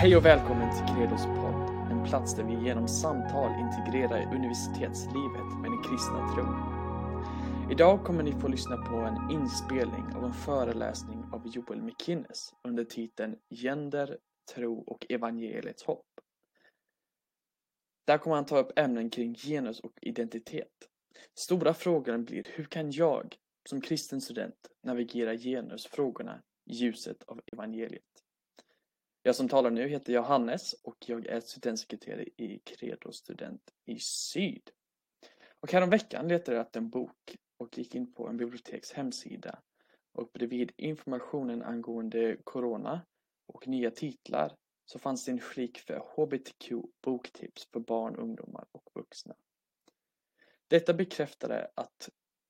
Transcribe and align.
Hej 0.00 0.16
och 0.16 0.24
välkommen 0.24 0.70
till 0.70 0.94
Credos 0.94 1.26
podd, 1.26 1.90
en 1.90 2.04
plats 2.04 2.34
där 2.34 2.44
vi 2.44 2.64
genom 2.66 2.88
samtal 2.88 3.50
integrerar 3.60 4.34
universitetslivet 4.34 5.58
med 5.60 5.70
den 5.70 5.82
kristna 5.82 6.28
tron. 6.34 6.77
Idag 7.70 8.04
kommer 8.04 8.22
ni 8.22 8.32
få 8.32 8.48
lyssna 8.48 8.76
på 8.76 8.96
en 8.96 9.30
inspelning 9.30 10.04
av 10.16 10.24
en 10.24 10.32
föreläsning 10.32 11.24
av 11.32 11.46
Joel 11.46 11.82
McInnes 11.82 12.54
under 12.62 12.84
titeln 12.84 13.38
Gender, 13.50 14.18
tro 14.54 14.80
och 14.80 15.06
evangeliets 15.08 15.84
hopp. 15.84 16.06
Där 18.06 18.18
kommer 18.18 18.36
han 18.36 18.46
ta 18.46 18.58
upp 18.58 18.78
ämnen 18.78 19.10
kring 19.10 19.34
genus 19.34 19.80
och 19.80 19.92
identitet. 20.02 20.88
Stora 21.34 21.74
frågan 21.74 22.24
blir 22.24 22.44
hur 22.54 22.64
kan 22.64 22.90
jag, 22.90 23.36
som 23.68 23.80
kristen 23.80 24.20
student, 24.20 24.68
navigera 24.82 25.36
genusfrågorna 25.36 26.42
i 26.64 26.72
ljuset 26.72 27.22
av 27.22 27.40
evangeliet? 27.52 28.24
Jag 29.22 29.36
som 29.36 29.48
talar 29.48 29.70
nu 29.70 29.88
heter 29.88 30.12
Johannes 30.12 30.72
och 30.72 30.96
jag 31.06 31.26
är 31.26 31.40
studentsekreterare 31.40 32.24
i 32.36 32.60
Credo 32.64 33.12
Student 33.12 33.62
i 33.84 33.98
Syd. 33.98 34.70
Och 35.60 35.72
häromveckan 35.72 36.28
letade 36.28 36.56
jag 36.56 36.66
efter 36.66 36.80
en 36.80 36.90
bok 36.90 37.36
och 37.58 37.78
gick 37.78 37.94
in 37.94 38.12
på 38.12 38.28
en 38.28 38.36
biblioteks 38.36 38.92
hemsida 38.92 39.62
och 40.12 40.30
bredvid 40.32 40.72
informationen 40.76 41.62
angående 41.62 42.36
Corona 42.44 43.06
och 43.46 43.68
nya 43.68 43.90
titlar 43.90 44.56
så 44.84 44.98
fanns 44.98 45.24
det 45.24 45.32
en 45.32 45.40
flik 45.40 45.78
för 45.78 46.02
HBTQ 46.16 46.72
boktips 47.02 47.68
för 47.72 47.80
barn, 47.80 48.16
ungdomar 48.16 48.66
och 48.72 48.90
vuxna. 48.94 49.34
Detta 50.68 50.94
bekräftade 50.94 51.70
att 51.74 52.08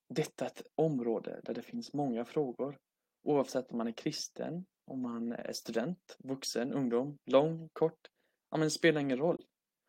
detta 0.08 0.44
är 0.44 0.48
ett 0.48 0.62
område 0.74 1.40
där 1.44 1.54
det 1.54 1.62
finns 1.62 1.92
många 1.92 2.24
frågor 2.24 2.78
oavsett 3.22 3.70
om 3.70 3.78
man 3.78 3.88
är 3.88 3.92
kristen 3.92 4.66
om 4.88 5.02
man 5.02 5.32
är 5.32 5.52
student, 5.52 6.16
vuxen, 6.18 6.72
ungdom, 6.72 7.18
lång, 7.26 7.68
kort. 7.72 8.08
Ja, 8.50 8.56
men 8.56 8.66
det 8.66 8.70
spelar 8.70 9.00
ingen 9.00 9.18
roll. 9.18 9.44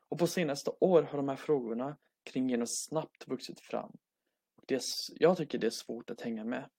Och 0.10 0.20
på 0.20 0.28
senaste 0.28 0.72
år 0.80 1.04
har 1.04 1.18
de 1.18 1.30
här 1.30 1.36
frågorna 1.36 1.98
kring 2.24 2.48
genus 2.48 2.84
snabbt 2.84 3.28
vuxit 3.28 3.60
fram. 3.60 3.98
Det 4.70 4.84
jag 5.16 5.38
tycker 5.38 5.58
det 5.58 5.68
är 5.68 5.72
svårt 5.72 6.10
att 6.10 6.22
hänga 6.22 6.44
med. 6.44 6.70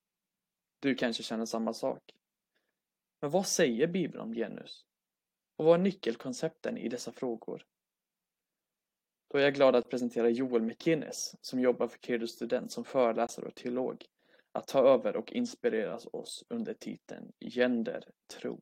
Du 0.80 0.94
kanske 0.94 1.22
känner 1.22 1.46
samma 1.46 1.74
sak. 1.74 2.02
Men 3.20 3.30
vad 3.30 3.46
säger 3.46 3.86
Bibeln 3.86 4.20
om 4.20 4.32
genus? 4.32 4.84
Och 5.56 5.64
vad 5.64 5.80
är 5.80 5.82
nyckelkoncepten 5.82 6.78
i 6.78 6.88
dessa 6.88 7.12
frågor? 7.12 7.66
Då 9.28 9.38
är 9.38 9.42
jag 9.42 9.54
glad 9.54 9.76
att 9.76 9.90
presentera 9.90 10.28
Joel 10.28 10.62
McInnes 10.62 11.34
som 11.40 11.60
jobbar 11.60 11.88
för 11.88 11.98
Credo 11.98 12.26
Student 12.26 12.72
som 12.72 12.84
föreläsare 12.84 13.46
och 13.46 13.54
teolog 13.54 14.06
att 14.52 14.68
ta 14.68 14.88
över 14.88 15.16
och 15.16 15.32
inspireras 15.32 16.06
oss 16.12 16.44
under 16.48 16.74
titeln 16.74 17.32
Gender, 17.40 18.10
tro 18.26 18.60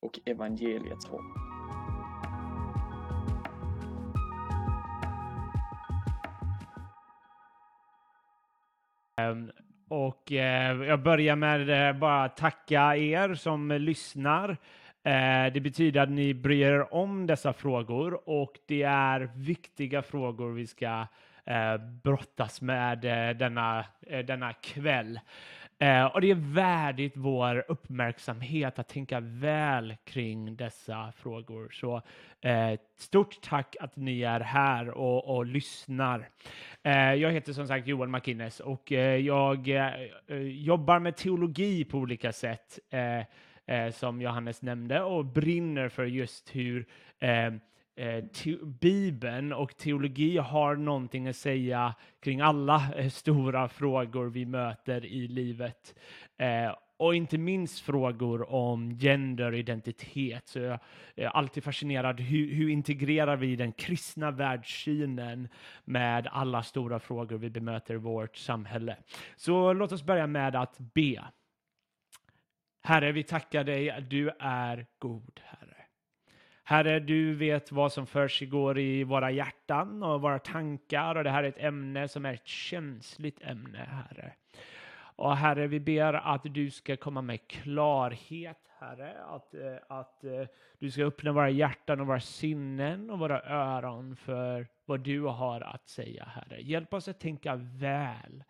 och 0.00 0.20
evangeliets 0.24 1.06
hopp. 1.06 1.63
Ehm, 9.30 9.50
och 9.88 10.32
eh, 10.32 10.82
jag 10.82 11.02
börjar 11.02 11.36
med 11.36 11.88
eh, 11.88 11.96
bara 11.98 12.28
tacka 12.28 12.96
er 12.96 13.34
som 13.34 13.72
lyssnar. 13.72 14.50
Eh, 15.04 15.52
det 15.52 15.60
betyder 15.60 16.00
att 16.00 16.10
ni 16.10 16.34
bryr 16.34 16.66
er 16.66 16.94
om 16.94 17.26
dessa 17.26 17.52
frågor 17.52 18.28
och 18.28 18.58
det 18.66 18.82
är 18.82 19.30
viktiga 19.34 20.02
frågor 20.02 20.52
vi 20.52 20.66
ska 20.66 21.06
eh, 21.44 21.76
brottas 22.02 22.60
med 22.60 22.98
denna, 23.38 23.84
denna 24.26 24.52
kväll. 24.52 25.20
Eh, 25.84 26.04
och 26.04 26.20
det 26.20 26.30
är 26.30 26.54
värdigt 26.54 27.12
vår 27.16 27.64
uppmärksamhet 27.68 28.78
att 28.78 28.88
tänka 28.88 29.20
väl 29.20 29.96
kring 30.04 30.56
dessa 30.56 31.12
frågor. 31.16 31.68
Så 31.72 32.02
eh, 32.40 32.78
stort 32.96 33.40
tack 33.42 33.76
att 33.80 33.96
ni 33.96 34.22
är 34.22 34.40
här 34.40 34.88
och, 34.90 35.36
och 35.36 35.46
lyssnar. 35.46 36.28
Eh, 36.82 37.14
jag 37.14 37.30
heter 37.30 37.52
som 37.52 37.66
sagt 37.66 37.86
Johan 37.86 38.10
McInnes 38.10 38.60
och 38.60 38.92
eh, 38.92 39.16
jag 39.16 39.68
eh, 39.68 39.92
eh, 40.26 40.36
jobbar 40.38 40.98
med 40.98 41.16
teologi 41.16 41.84
på 41.84 41.98
olika 41.98 42.32
sätt 42.32 42.78
eh, 42.90 43.18
eh, 43.76 43.92
som 43.92 44.20
Johannes 44.22 44.62
nämnde 44.62 45.02
och 45.02 45.24
brinner 45.24 45.88
för 45.88 46.04
just 46.04 46.56
hur 46.56 46.86
eh, 47.96 48.24
Bibeln 48.80 49.52
och 49.52 49.76
teologi 49.76 50.36
har 50.38 50.76
någonting 50.76 51.28
att 51.28 51.36
säga 51.36 51.94
kring 52.20 52.40
alla 52.40 52.94
eh, 52.96 53.08
stora 53.08 53.68
frågor 53.68 54.26
vi 54.26 54.46
möter 54.46 55.04
i 55.04 55.28
livet. 55.28 55.94
Eh, 56.36 56.74
och 56.96 57.14
inte 57.14 57.38
minst 57.38 57.80
frågor 57.80 58.52
om 58.52 58.98
genderidentitet. 58.98 60.48
Så 60.48 60.58
jag 60.58 60.78
är 61.14 61.26
alltid 61.26 61.64
fascinerad. 61.64 62.20
Hur, 62.20 62.54
hur 62.54 62.68
integrerar 62.68 63.36
vi 63.36 63.56
den 63.56 63.72
kristna 63.72 64.30
världssynen 64.30 65.48
med 65.84 66.26
alla 66.26 66.62
stora 66.62 66.98
frågor 66.98 67.38
vi 67.38 67.50
bemöter 67.50 67.94
i 67.94 67.96
vårt 67.96 68.36
samhälle? 68.36 68.96
Så 69.36 69.72
låt 69.72 69.92
oss 69.92 70.02
börja 70.02 70.26
med 70.26 70.56
att 70.56 70.78
be. 70.78 71.24
Herre, 72.82 73.12
vi 73.12 73.22
tackar 73.22 73.64
dig. 73.64 74.06
Du 74.10 74.30
är 74.38 74.86
god, 74.98 75.40
Herre. 75.44 75.73
Herre, 76.66 77.00
du 77.00 77.34
vet 77.34 77.72
vad 77.72 77.92
som 77.92 78.06
försiggår 78.06 78.78
i 78.78 79.04
våra 79.04 79.30
hjärtan 79.30 80.02
och 80.02 80.20
våra 80.20 80.38
tankar 80.38 81.14
och 81.14 81.24
det 81.24 81.30
här 81.30 81.44
är 81.44 81.48
ett 81.48 81.58
ämne 81.58 82.08
som 82.08 82.24
är 82.24 82.34
ett 82.34 82.46
känsligt 82.46 83.42
ämne, 83.42 83.78
Herre. 83.78 84.32
Och 85.16 85.36
Herre, 85.36 85.66
vi 85.66 85.80
ber 85.80 86.14
att 86.14 86.42
du 86.44 86.70
ska 86.70 86.96
komma 86.96 87.22
med 87.22 87.48
klarhet, 87.48 88.58
Herre, 88.78 89.14
att, 89.24 89.54
eh, 89.54 89.76
att 89.88 90.24
eh, 90.24 90.46
du 90.78 90.90
ska 90.90 91.04
öppna 91.04 91.32
våra 91.32 91.50
hjärtan 91.50 92.00
och 92.00 92.06
våra 92.06 92.20
sinnen 92.20 93.10
och 93.10 93.18
våra 93.18 93.42
öron 93.42 94.16
för 94.16 94.66
vad 94.84 95.00
du 95.00 95.20
har 95.20 95.60
att 95.60 95.88
säga, 95.88 96.24
Herre. 96.24 96.62
Hjälp 96.62 96.94
oss 96.94 97.08
att 97.08 97.20
tänka 97.20 97.56
väl 97.56 98.44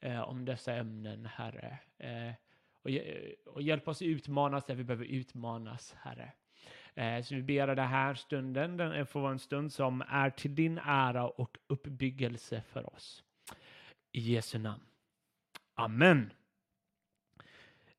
eh, 0.00 0.20
om 0.20 0.44
dessa 0.44 0.74
ämnen, 0.74 1.26
Herre. 1.26 1.78
Eh, 1.98 2.34
och, 2.82 2.90
eh, 2.90 3.32
och 3.46 3.62
hjälp 3.62 3.88
oss 3.88 4.02
utmanas 4.02 4.64
där 4.64 4.74
vi 4.74 4.84
behöver 4.84 5.04
utmanas, 5.04 5.94
Herre. 5.98 6.32
Eh, 6.94 7.22
så 7.22 7.34
vi 7.34 7.42
ber 7.42 7.66
den 7.66 7.88
här 7.88 8.14
stunden, 8.14 8.76
den 8.76 8.92
eh, 8.92 9.04
får 9.04 9.20
vara 9.20 9.32
en 9.32 9.38
stund 9.38 9.72
som 9.72 10.02
är 10.08 10.30
till 10.30 10.54
din 10.54 10.78
ära 10.84 11.28
och 11.28 11.58
uppbyggelse 11.66 12.62
för 12.62 12.94
oss. 12.94 13.24
I 14.12 14.20
Jesu 14.20 14.58
namn. 14.58 14.82
Amen. 15.74 16.32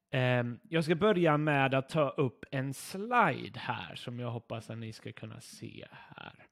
Ehm, 0.10 0.60
jag 0.70 0.84
ska 0.84 0.96
börja 0.96 1.38
med 1.38 1.74
att 1.74 1.90
ta 1.90 2.10
upp 2.10 2.46
en 2.52 2.74
slide 2.74 3.60
här 3.60 3.96
som 3.96 4.20
jag 4.20 4.32
hoppas 4.32 4.70
att 4.70 4.78
ni 4.78 4.94
ska 4.94 5.12
kunna 5.12 5.42
se 5.42 5.88
här. 5.92 6.46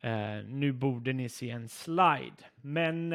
Eh, 0.00 0.44
nu 0.44 0.72
borde 0.72 1.12
ni 1.12 1.28
se 1.28 1.50
en 1.50 1.68
slide, 1.68 2.44
men 2.54 3.14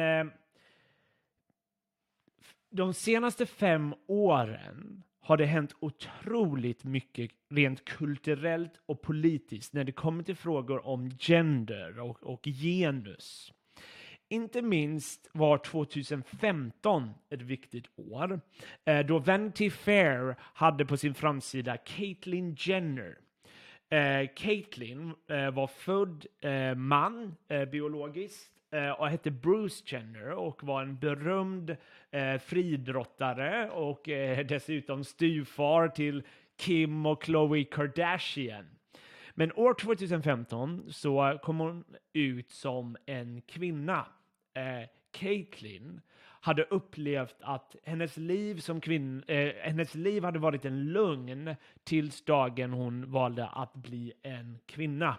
de 2.70 2.94
senaste 2.94 3.46
fem 3.46 3.94
åren 4.06 5.02
har 5.26 5.36
det 5.36 5.46
hänt 5.46 5.76
otroligt 5.80 6.84
mycket 6.84 7.30
rent 7.50 7.84
kulturellt 7.84 8.72
och 8.86 9.02
politiskt 9.02 9.72
när 9.72 9.84
det 9.84 9.92
kommer 9.92 10.22
till 10.22 10.36
frågor 10.36 10.86
om 10.86 11.10
gender 11.10 12.00
och, 12.00 12.22
och 12.22 12.44
genus. 12.44 13.52
Inte 14.28 14.62
minst 14.62 15.30
var 15.32 15.58
2015 15.58 17.10
ett 17.30 17.42
viktigt 17.42 17.86
år 17.96 18.40
eh, 18.84 19.06
då 19.06 19.18
Vanity 19.18 19.70
Fair 19.70 20.36
hade 20.40 20.86
på 20.86 20.96
sin 20.96 21.14
framsida 21.14 21.76
Caitlyn 21.76 22.56
Jenner. 22.58 23.18
Eh, 23.90 24.28
Caitlyn 24.36 25.14
eh, 25.28 25.50
var 25.50 25.66
född 25.66 26.26
man 26.76 27.34
biologiskt 27.70 28.55
Eh, 28.70 28.90
och 28.90 29.08
hette 29.08 29.30
Bruce 29.30 29.84
Jenner 29.86 30.30
och 30.30 30.64
var 30.64 30.82
en 30.82 30.98
berömd 30.98 31.76
eh, 32.10 32.38
fridrottare 32.38 33.70
och 33.70 34.08
eh, 34.08 34.46
dessutom 34.48 35.04
styvfar 35.04 35.88
till 35.88 36.22
Kim 36.56 37.06
och 37.06 37.22
Khloe 37.22 37.64
Kardashian. 37.64 38.66
Men 39.34 39.52
år 39.52 39.74
2015 39.74 40.84
så 40.88 41.38
kom 41.42 41.58
hon 41.58 41.84
ut 42.12 42.50
som 42.50 42.96
en 43.06 43.40
kvinna. 43.40 44.06
Eh, 44.54 44.88
Caitlyn 45.10 46.00
hade 46.46 46.62
upplevt 46.62 47.36
att 47.40 47.76
hennes 47.84 48.16
liv 48.16 48.58
som 48.58 48.80
kvinna, 48.80 49.22
eh, 49.26 49.54
hennes 49.62 49.94
liv 49.94 50.24
hade 50.24 50.38
varit 50.38 50.64
en 50.64 50.92
lugn 50.92 51.54
tills 51.84 52.24
dagen 52.24 52.72
hon 52.72 53.10
valde 53.10 53.46
att 53.46 53.74
bli 53.74 54.12
en 54.22 54.58
kvinna. 54.66 55.16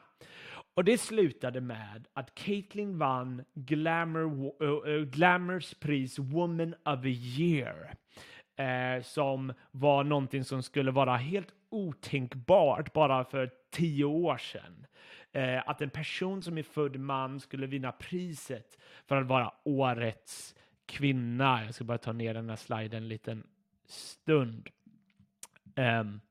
Och 0.78 0.84
det 0.84 0.98
slutade 0.98 1.62
med 1.62 2.08
att 2.14 2.36
Caitlyn 2.36 2.98
vann 2.98 3.44
Glamour, 3.54 4.64
uh, 4.64 5.04
Glamours 5.04 5.74
pris 5.74 6.20
Woman 6.20 6.76
of 6.86 7.02
the 7.02 7.10
Year. 7.10 7.96
Eh, 8.56 9.04
som 9.04 9.54
var 9.72 10.04
någonting 10.04 10.44
som 10.44 10.64
skulle 10.64 10.92
vara 10.92 11.18
helt 11.18 11.54
otänkbart 11.70 12.94
bara 12.94 13.24
för 13.26 13.52
tio 13.72 14.06
år 14.06 14.38
sedan. 14.38 14.88
Eh, 15.32 15.70
att 15.70 15.82
en 15.82 15.90
person 15.90 16.42
som 16.42 16.58
är 16.58 16.64
född 16.64 17.00
man 17.00 17.40
skulle 17.40 17.68
vinna 17.68 17.92
priset 17.92 18.78
för 19.08 19.16
att 19.16 19.28
vara 19.28 19.54
årets 19.64 20.56
kvinna. 20.86 21.66
Jag 21.66 21.76
ska 21.76 21.84
bara 21.84 21.98
ta 21.98 22.14
ner 22.14 22.34
den 22.34 22.50
här 22.50 22.56
sliden 22.56 23.04
en 23.04 23.10
liten 23.10 23.44
stund. 23.88 24.70
Um, 25.76 26.22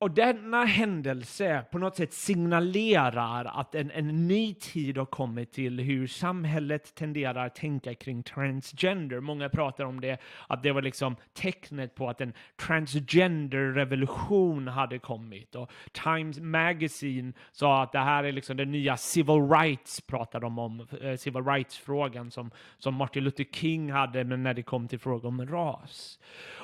Och 0.00 0.10
denna 0.10 0.64
händelse 0.64 1.64
på 1.70 1.78
något 1.78 1.96
sätt 1.96 2.12
signalerar 2.12 3.44
att 3.44 3.74
en, 3.74 3.90
en 3.90 4.28
ny 4.28 4.54
tid 4.54 4.98
har 4.98 5.06
kommit 5.06 5.52
till 5.52 5.80
hur 5.80 6.06
samhället 6.06 6.94
tenderar 6.94 7.46
att 7.46 7.54
tänka 7.54 7.94
kring 7.94 8.22
transgender. 8.22 9.20
Många 9.20 9.48
pratar 9.48 9.84
om 9.84 10.00
det, 10.00 10.20
att 10.46 10.62
det 10.62 10.72
var 10.72 10.82
liksom 10.82 11.16
tecknet 11.34 11.94
på 11.94 12.08
att 12.08 12.20
en 12.20 12.32
transgender-revolution 12.56 14.68
hade 14.68 14.98
kommit. 14.98 15.54
Och 15.54 15.70
Times 15.92 16.40
Magazine 16.40 17.32
sa 17.52 17.82
att 17.82 17.92
det 17.92 17.98
här 17.98 18.24
är 18.24 18.32
liksom 18.32 18.56
den 18.56 18.70
nya 18.70 18.96
civil 18.96 19.50
rights, 19.50 20.00
pratar 20.00 20.40
de 20.40 20.58
om, 20.58 20.86
eh, 21.00 21.16
civil 21.16 21.44
rights-frågan 21.44 22.30
som, 22.30 22.50
som 22.78 22.94
Martin 22.94 23.24
Luther 23.24 23.44
King 23.44 23.92
hade 23.92 24.24
men 24.24 24.42
när 24.42 24.54
det 24.54 24.62
kom 24.62 24.88
till 24.88 24.98
frågan 24.98 25.26
om 25.26 25.46
ras. 25.46 26.18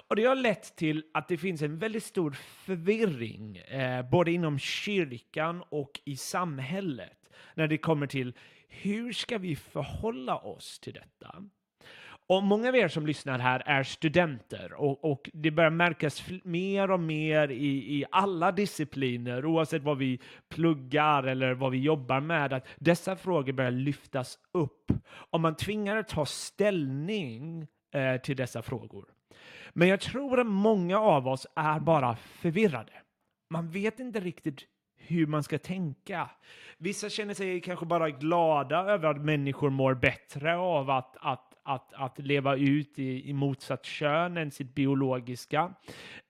Och 0.08 0.16
det 0.16 0.24
har 0.24 0.36
lett 0.36 0.76
till 0.76 1.04
att 1.14 1.28
det 1.28 1.36
finns 1.36 1.62
en 1.62 1.78
väldigt 1.78 2.04
stor 2.04 2.30
förvirring, 2.30 3.23
eh, 3.68 4.02
både 4.10 4.32
inom 4.32 4.58
kyrkan 4.58 5.62
och 5.68 6.00
i 6.04 6.16
samhället, 6.16 7.18
när 7.54 7.68
det 7.68 7.78
kommer 7.78 8.06
till 8.06 8.32
hur 8.68 9.12
ska 9.12 9.38
vi 9.38 9.56
förhålla 9.56 10.36
oss 10.36 10.78
till 10.78 10.92
detta? 10.92 11.44
Och 12.26 12.42
många 12.42 12.68
av 12.68 12.76
er 12.76 12.88
som 12.88 13.06
lyssnar 13.06 13.38
här 13.38 13.62
är 13.66 13.82
studenter 13.82 14.72
och, 14.72 15.04
och 15.04 15.30
det 15.32 15.50
börjar 15.50 15.70
märkas 15.70 16.24
mer 16.44 16.90
och 16.90 17.00
mer 17.00 17.50
i, 17.50 17.98
i 17.98 18.04
alla 18.10 18.52
discipliner, 18.52 19.46
oavsett 19.46 19.82
vad 19.82 19.98
vi 19.98 20.20
pluggar 20.48 21.22
eller 21.22 21.54
vad 21.54 21.72
vi 21.72 21.78
jobbar 21.78 22.20
med, 22.20 22.52
att 22.52 22.66
dessa 22.76 23.16
frågor 23.16 23.52
börjar 23.52 23.70
lyftas 23.70 24.38
upp. 24.52 24.92
Och 25.06 25.40
man 25.40 25.56
tvingar 25.56 25.96
att 25.96 26.08
ta 26.08 26.26
ställning 26.26 27.66
eh, 27.94 28.20
till 28.20 28.36
dessa 28.36 28.62
frågor. 28.62 29.04
Men 29.72 29.88
jag 29.88 30.00
tror 30.00 30.40
att 30.40 30.46
många 30.46 30.98
av 30.98 31.28
oss 31.28 31.46
är 31.56 31.80
bara 31.80 32.16
förvirrade. 32.16 32.92
Man 33.48 33.70
vet 33.70 34.00
inte 34.00 34.20
riktigt 34.20 34.60
hur 34.96 35.26
man 35.26 35.42
ska 35.42 35.58
tänka. 35.58 36.30
Vissa 36.78 37.08
känner 37.08 37.34
sig 37.34 37.60
kanske 37.60 37.86
bara 37.86 38.10
glada 38.10 38.78
över 38.78 39.08
att 39.08 39.24
människor 39.24 39.70
mår 39.70 39.94
bättre 39.94 40.56
av 40.56 40.90
att, 40.90 41.16
att, 41.20 41.54
att, 41.62 41.92
att 41.94 42.18
leva 42.18 42.56
ut 42.56 42.98
i, 42.98 43.30
i 43.30 43.32
motsatt 43.32 43.84
kön 43.84 44.36
än 44.36 44.50
sitt 44.50 44.74
biologiska. 44.74 45.74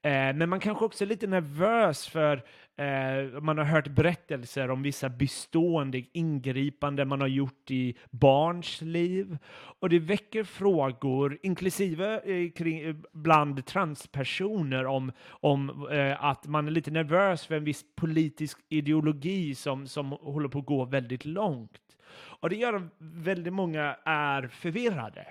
Eh, 0.03 0.35
men 0.35 0.49
man 0.49 0.61
kanske 0.61 0.85
också 0.85 1.05
är 1.05 1.09
lite 1.09 1.27
nervös 1.27 2.09
för 2.09 2.45
Eh, 2.77 3.41
man 3.41 3.59
har 3.59 3.65
hört 3.65 3.89
berättelser 3.89 4.71
om 4.71 4.83
vissa 4.83 5.09
bestående 5.09 6.03
ingripanden 6.13 7.09
man 7.09 7.21
har 7.21 7.29
gjort 7.29 7.71
i 7.71 7.97
barns 8.11 8.81
liv. 8.81 9.39
Och 9.53 9.89
det 9.89 9.99
väcker 9.99 10.45
frågor, 10.45 11.39
inklusive 11.43 12.21
eh, 12.25 12.51
kring, 12.51 12.81
eh, 12.81 12.97
bland 13.13 13.67
transpersoner, 13.67 14.87
om, 14.87 15.13
om 15.29 15.89
eh, 15.91 16.25
att 16.25 16.47
man 16.47 16.67
är 16.67 16.71
lite 16.71 16.91
nervös 16.91 17.47
för 17.47 17.55
en 17.55 17.65
viss 17.65 17.85
politisk 17.97 18.59
ideologi 18.69 19.55
som, 19.55 19.87
som 19.87 20.11
håller 20.13 20.49
på 20.49 20.59
att 20.59 20.67
gå 20.67 20.85
väldigt 20.85 21.25
långt. 21.25 21.81
Och 22.17 22.51
det 22.51 22.57
gör 22.57 22.75
att 22.75 22.93
väldigt 22.99 23.53
många 23.53 23.97
är 24.05 24.49
förvirrade. 24.49 25.27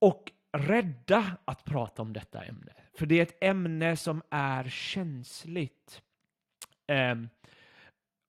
Och 0.00 0.32
rädda 0.52 1.24
att 1.44 1.64
prata 1.64 2.02
om 2.02 2.12
detta 2.12 2.44
ämne. 2.44 2.72
För 2.98 3.06
det 3.06 3.18
är 3.18 3.22
ett 3.22 3.44
ämne 3.44 3.96
som 3.96 4.22
är 4.30 4.64
känsligt. 4.68 6.02
Ehm, 6.88 7.28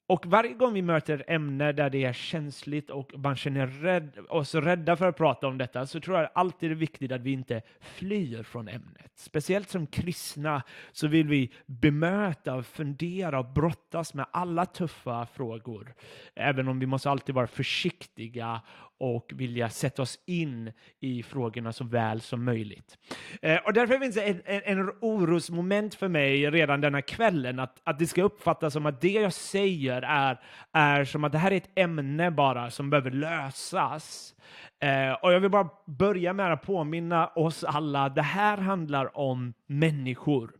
och 0.10 0.26
varje 0.26 0.54
gång 0.54 0.74
vi 0.74 0.82
möter 0.82 1.24
ämne 1.28 1.72
där 1.72 1.90
det 1.90 2.06
är 2.06 2.14
känsligt 2.14 2.90
och 2.90 3.12
man 3.18 3.36
känner 3.36 3.68
rädd, 3.68 4.18
oss 4.30 4.56
rädda 4.56 4.96
för 4.96 5.08
att 5.08 5.18
prata 5.18 5.48
om 5.48 5.58
detta 5.58 5.88
så 5.88 6.00
tror 6.00 6.18
jag 6.18 6.30
alltid 6.36 6.70
det 6.70 6.74
är 6.74 6.76
viktigt 6.76 7.12
att 7.12 7.22
vi 7.22 7.32
inte 7.32 7.62
flyr 7.80 8.44
från 8.44 8.68
ämnet. 8.68 9.12
Speciellt 9.16 9.70
som 9.70 9.88
kristna 9.88 10.64
så 10.92 11.08
vill 11.08 11.28
vi 11.28 11.52
bemöta, 11.66 12.56
och 12.56 12.66
fundera 12.66 13.40
och 13.40 13.46
brottas 13.46 14.14
med 14.14 14.26
alla 14.32 14.66
tuffa 14.66 15.26
frågor. 15.26 15.94
Även 16.36 16.68
om 16.68 16.80
vi 16.80 16.86
måste 16.86 17.10
alltid 17.10 17.36
vara 17.36 17.48
försiktiga 17.48 18.62
och 19.00 19.32
vilja 19.36 19.70
sätta 19.70 20.02
oss 20.02 20.20
in 20.26 20.72
i 21.00 21.24
frågorna 21.24 21.74
så 21.74 21.84
väl 21.84 22.22
som 22.22 22.44
möjligt. 22.44 22.98
Eh, 23.42 23.58
och 23.58 23.74
därför 23.74 24.00
finns 24.00 24.16
det 24.16 24.24
en, 24.24 24.42
en, 24.46 24.80
en 24.80 24.90
orosmoment 25.02 25.96
för 25.96 26.08
mig 26.08 26.50
redan 26.52 26.82
denna 26.82 27.02
kvällen, 27.02 27.60
att, 27.60 27.82
att 27.84 28.00
det 28.00 28.08
ska 28.08 28.24
uppfattas 28.24 28.74
som 28.74 28.86
att 28.86 29.02
det 29.02 29.12
jag 29.12 29.34
säger 29.34 30.02
är, 30.02 30.40
är 30.74 31.06
som 31.06 31.24
att 31.24 31.32
det 31.32 31.38
här 31.38 31.52
är 31.52 31.58
ett 31.58 31.70
ämne 31.76 32.32
bara 32.32 32.72
som 32.72 32.90
behöver 32.90 33.12
lösas. 33.12 34.36
Eh, 34.80 35.12
och 35.12 35.34
jag 35.34 35.40
vill 35.40 35.52
bara 35.52 35.70
börja 35.86 36.34
med 36.34 36.54
att 36.54 36.62
påminna 36.62 37.28
oss 37.28 37.64
alla, 37.64 38.10
det 38.10 38.22
här 38.22 38.58
handlar 38.58 39.18
om 39.18 39.54
människor. 39.66 40.52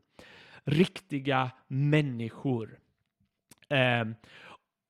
Riktiga 0.64 1.52
människor. 1.68 2.80
Eh, 3.70 4.06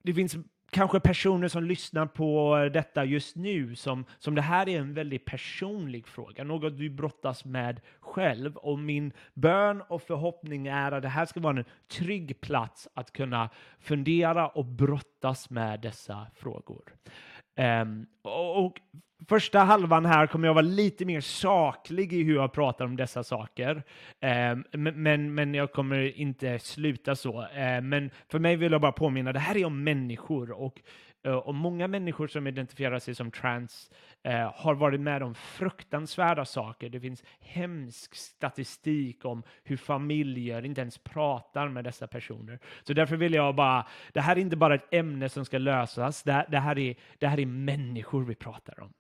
det 0.04 0.14
finns 0.14 0.36
kanske 0.70 1.00
personer 1.00 1.48
som 1.48 1.64
lyssnar 1.64 2.06
på 2.06 2.56
detta 2.74 3.06
just 3.06 3.36
nu 3.36 3.76
som, 3.76 4.06
som 4.20 4.36
det 4.36 4.42
här 4.42 4.70
är 4.70 4.80
en 4.80 4.94
väldigt 4.94 5.26
personlig 5.26 6.08
fråga, 6.08 6.44
något 6.44 6.78
du 6.78 6.90
brottas 6.90 7.46
med 7.46 7.82
själv. 8.00 8.56
Och 8.56 8.80
min 8.80 9.14
bön 9.34 9.82
och 9.82 10.02
förhoppning 10.02 10.68
är 10.68 10.92
att 10.92 11.02
det 11.02 11.10
här 11.10 11.26
ska 11.26 11.40
vara 11.40 11.58
en 11.58 11.66
trygg 11.88 12.42
plats 12.42 12.88
att 12.94 13.14
kunna 13.14 13.50
fundera 13.80 14.48
och 14.48 14.66
brottas 14.66 15.50
med 15.50 15.80
dessa 15.80 16.28
frågor. 16.36 16.84
Um, 17.60 18.06
och, 18.22 18.66
och 18.66 18.80
Första 19.30 19.60
halvan 19.60 20.06
här 20.06 20.28
kommer 20.28 20.48
jag 20.48 20.54
vara 20.54 20.66
lite 20.66 21.06
mer 21.06 21.22
saklig 21.22 22.14
i 22.14 22.24
hur 22.24 22.36
jag 22.36 22.54
pratar 22.54 22.86
om 22.86 22.96
dessa 22.96 23.24
saker. 23.24 23.84
Um, 24.72 24.94
men, 24.96 25.34
men 25.34 25.54
jag 25.54 25.72
kommer 25.72 26.18
inte 26.18 26.60
sluta 26.60 27.16
så. 27.16 27.42
Eh, 27.42 27.82
men 27.82 28.12
för 28.32 28.40
mig 28.40 28.56
vill 28.56 28.72
jag 28.72 28.82
bara 28.82 28.92
påminna, 28.92 29.34
det 29.34 29.40
här 29.40 29.58
är 29.58 29.66
om 29.66 29.84
människor 29.84 30.52
och, 30.52 30.82
Eh, 31.24 31.34
och 31.34 31.56
många 31.56 31.88
människor 31.88 32.28
som 32.28 32.48
identifierar 32.48 33.00
sig 33.00 33.16
som 33.16 33.32
trans 33.32 33.92
eh, 34.24 34.52
har 34.56 34.76
varit 34.76 35.02
med 35.02 35.24
om 35.24 35.36
fruktansvärda 35.36 36.46
saker. 36.46 36.90
Det 36.90 37.00
finns 37.00 37.24
hemsk 37.40 38.16
statistik 38.16 39.26
om 39.26 39.44
hur 39.64 39.78
familjer 39.78 40.66
inte 40.66 40.82
ens 40.82 40.98
pratar 40.98 41.70
med 41.70 41.84
dessa 41.84 42.08
personer. 42.08 42.60
Så 42.84 42.94
därför 42.94 43.16
vill 43.16 43.34
jag 43.34 43.56
bara, 43.56 43.88
det 44.14 44.22
här 44.22 44.36
är 44.36 44.40
inte 44.40 44.56
bara 44.56 44.76
ett 44.76 44.94
ämne 44.94 45.30
som 45.30 45.46
ska 45.46 45.58
lösas, 45.58 46.24
det, 46.24 46.46
det, 46.50 46.60
här, 46.60 46.78
är, 46.80 46.96
det 47.18 47.28
här 47.28 47.40
är 47.40 47.46
människor 47.46 48.24
vi 48.24 48.36
pratar 48.36 48.80
om. 48.80 48.94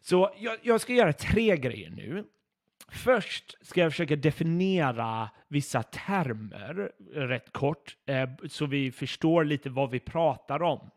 Så 0.00 0.30
jag, 0.38 0.56
jag 0.62 0.80
ska 0.80 0.92
göra 0.92 1.12
tre 1.12 1.56
grejer 1.56 1.90
nu. 1.90 2.24
Först 2.90 3.66
ska 3.66 3.80
jag 3.80 3.92
försöka 3.92 4.16
definiera 4.16 5.30
vissa 5.48 5.82
termer 5.82 6.92
rätt 7.14 7.52
kort, 7.52 7.96
eh, 8.06 8.28
så 8.48 8.66
vi 8.66 8.92
förstår 8.92 9.44
lite 9.44 9.70
vad 9.70 9.90
vi 9.90 10.00
pratar 10.00 10.62
om. 10.62 10.90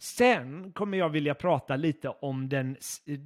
Sen 0.00 0.72
kommer 0.72 0.98
jag 0.98 1.08
vilja 1.08 1.34
prata 1.34 1.76
lite 1.76 2.08
om 2.08 2.48
den, 2.48 2.76
eh, 3.06 3.18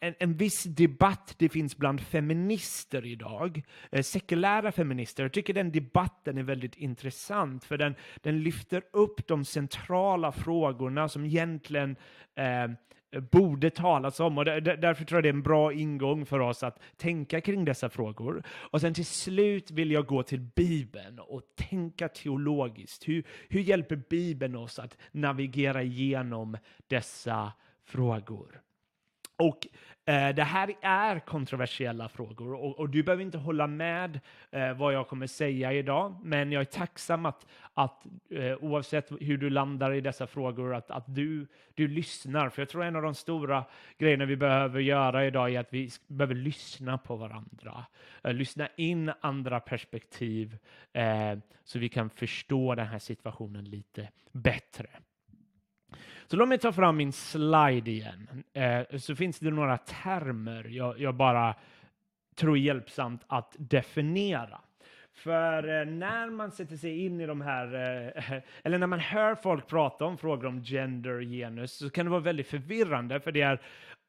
en, 0.00 0.14
en 0.18 0.36
viss 0.36 0.64
debatt 0.64 1.34
det 1.38 1.48
finns 1.48 1.76
bland 1.76 2.00
feminister 2.00 3.06
idag, 3.06 3.62
eh, 3.92 4.02
sekulära 4.02 4.72
feminister. 4.72 5.22
Jag 5.22 5.32
tycker 5.32 5.54
den 5.54 5.72
debatten 5.72 6.38
är 6.38 6.42
väldigt 6.42 6.76
intressant, 6.76 7.64
för 7.64 7.78
den, 7.78 7.94
den 8.16 8.42
lyfter 8.42 8.82
upp 8.92 9.26
de 9.26 9.44
centrala 9.44 10.32
frågorna 10.32 11.08
som 11.08 11.24
egentligen 11.24 11.96
eh, 12.34 12.68
Eh, 13.10 13.20
borde 13.20 13.70
talas 13.70 14.20
om 14.20 14.38
och 14.38 14.44
därför 14.44 15.04
tror 15.04 15.16
jag 15.16 15.24
det 15.24 15.28
är 15.28 15.32
en 15.32 15.42
bra 15.42 15.72
ingång 15.72 16.26
för 16.26 16.40
oss 16.40 16.62
att 16.62 16.80
tänka 16.96 17.40
kring 17.40 17.64
dessa 17.64 17.88
frågor. 17.88 18.42
Och 18.48 18.80
sen 18.80 18.94
till 18.94 19.06
slut 19.06 19.70
vill 19.70 19.90
jag 19.90 20.06
gå 20.06 20.22
till 20.22 20.40
Bibeln 20.40 21.18
och 21.18 21.42
tänka 21.54 22.08
teologiskt. 22.08 23.08
Hur, 23.08 23.24
hur 23.48 23.60
hjälper 23.60 23.96
Bibeln 23.96 24.56
oss 24.56 24.78
att 24.78 24.96
navigera 25.12 25.82
igenom 25.82 26.56
dessa 26.88 27.52
frågor? 27.84 28.60
Och 29.38 29.66
Eh, 30.08 30.34
det 30.34 30.42
här 30.42 30.74
är 30.80 31.18
kontroversiella 31.18 32.08
frågor 32.08 32.54
och, 32.54 32.78
och, 32.78 32.88
du 32.88 33.02
behöver 33.02 33.22
inte 33.22 33.38
hålla 33.38 33.66
med 33.66 34.20
eh, 34.50 34.72
vad 34.72 34.94
jag 34.94 35.08
kommer 35.08 35.26
säga 35.26 35.72
idag, 35.72 36.16
men 36.22 36.52
jag 36.52 36.60
är 36.60 36.64
tacksam 36.64 37.26
att, 37.26 37.46
att 37.74 38.06
eh, 38.30 38.56
oavsett 38.60 39.12
hur 39.20 39.38
du 39.38 39.50
landar 39.50 39.92
i 39.92 40.00
dessa 40.00 40.26
frågor, 40.26 40.74
att, 40.74 40.90
att 40.90 41.04
du, 41.06 41.46
du 41.74 41.88
lyssnar. 41.88 42.48
För 42.48 42.62
jag 42.62 42.68
tror 42.68 42.84
en 42.84 42.96
av 42.96 43.02
de 43.02 43.14
stora 43.14 43.64
grejerna 43.98 44.24
vi 44.24 44.36
behöver 44.36 44.80
göra 44.80 45.26
idag 45.26 45.54
är 45.54 45.60
att 45.60 45.72
vi 45.72 45.90
behöver 46.06 46.34
lyssna 46.34 46.98
på 46.98 47.16
varandra. 47.16 47.86
Eh, 48.24 48.32
lyssna 48.32 48.68
in 48.76 49.12
andra 49.20 49.60
perspektiv 49.60 50.58
eh, 50.92 51.38
så 51.64 51.78
vi 51.78 51.88
kan 51.88 52.10
förstå 52.10 52.74
den 52.74 52.86
här 52.86 52.98
situationen 52.98 53.64
lite 53.64 54.08
bättre. 54.32 54.86
Så 56.28 56.36
låt 56.36 56.48
mig 56.48 56.58
ta 56.58 56.72
fram 56.72 56.96
min 56.96 57.12
slide 57.12 57.90
igen. 57.90 58.44
Eh, 58.52 58.98
så 58.98 59.14
finns 59.16 59.38
det 59.38 59.50
några 59.50 59.78
termer 59.78 60.66
jag, 60.68 61.00
jag 61.00 61.14
bara 61.14 61.54
tror 62.36 62.56
är 62.56 62.60
hjälpsamt 62.60 63.22
att 63.26 63.54
definiera. 63.58 64.60
För 65.14 65.80
eh, 65.80 65.86
när 65.86 66.30
man 66.30 66.50
sätter 66.50 66.76
sig 66.76 67.04
in 67.04 67.20
i 67.20 67.26
de 67.26 67.40
här, 67.40 67.74
eh, 67.74 68.40
eller 68.62 68.78
när 68.78 68.86
man 68.86 69.00
hör 69.00 69.34
folk 69.34 69.66
prata 69.66 70.04
om 70.04 70.18
frågor 70.18 70.46
om 70.46 70.62
gender, 70.62 71.20
genus, 71.20 71.72
så 71.72 71.90
kan 71.90 72.06
det 72.06 72.10
vara 72.10 72.20
väldigt 72.20 72.48
förvirrande, 72.48 73.20
för 73.20 73.32
det 73.32 73.42
är 73.42 73.60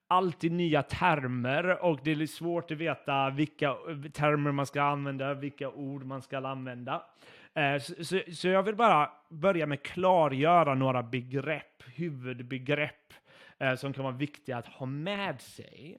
alltid 0.07 0.51
nya 0.51 0.83
termer 0.83 1.83
och 1.83 1.99
det 2.03 2.11
är 2.11 2.25
svårt 2.25 2.71
att 2.71 2.77
veta 2.77 3.29
vilka 3.29 3.75
termer 4.13 4.51
man 4.51 4.65
ska 4.65 4.81
använda, 4.81 5.33
vilka 5.33 5.69
ord 5.69 6.03
man 6.03 6.21
ska 6.21 6.37
använda. 6.37 7.03
Eh, 7.57 7.79
så, 7.79 8.03
så, 8.03 8.19
så, 8.33 8.47
jag 8.47 8.63
vill 8.63 8.75
bara 8.75 9.11
börja 9.29 9.65
med 9.65 9.83
klargöra 9.83 10.75
några 10.75 11.03
begrepp, 11.03 11.83
huvudbegrepp, 11.85 13.13
eh, 13.59 13.75
som 13.75 13.93
kan 13.93 14.03
vara 14.03 14.15
viktiga 14.15 14.57
att 14.57 14.67
ha 14.67 14.85
med 14.85 15.41
sig 15.41 15.97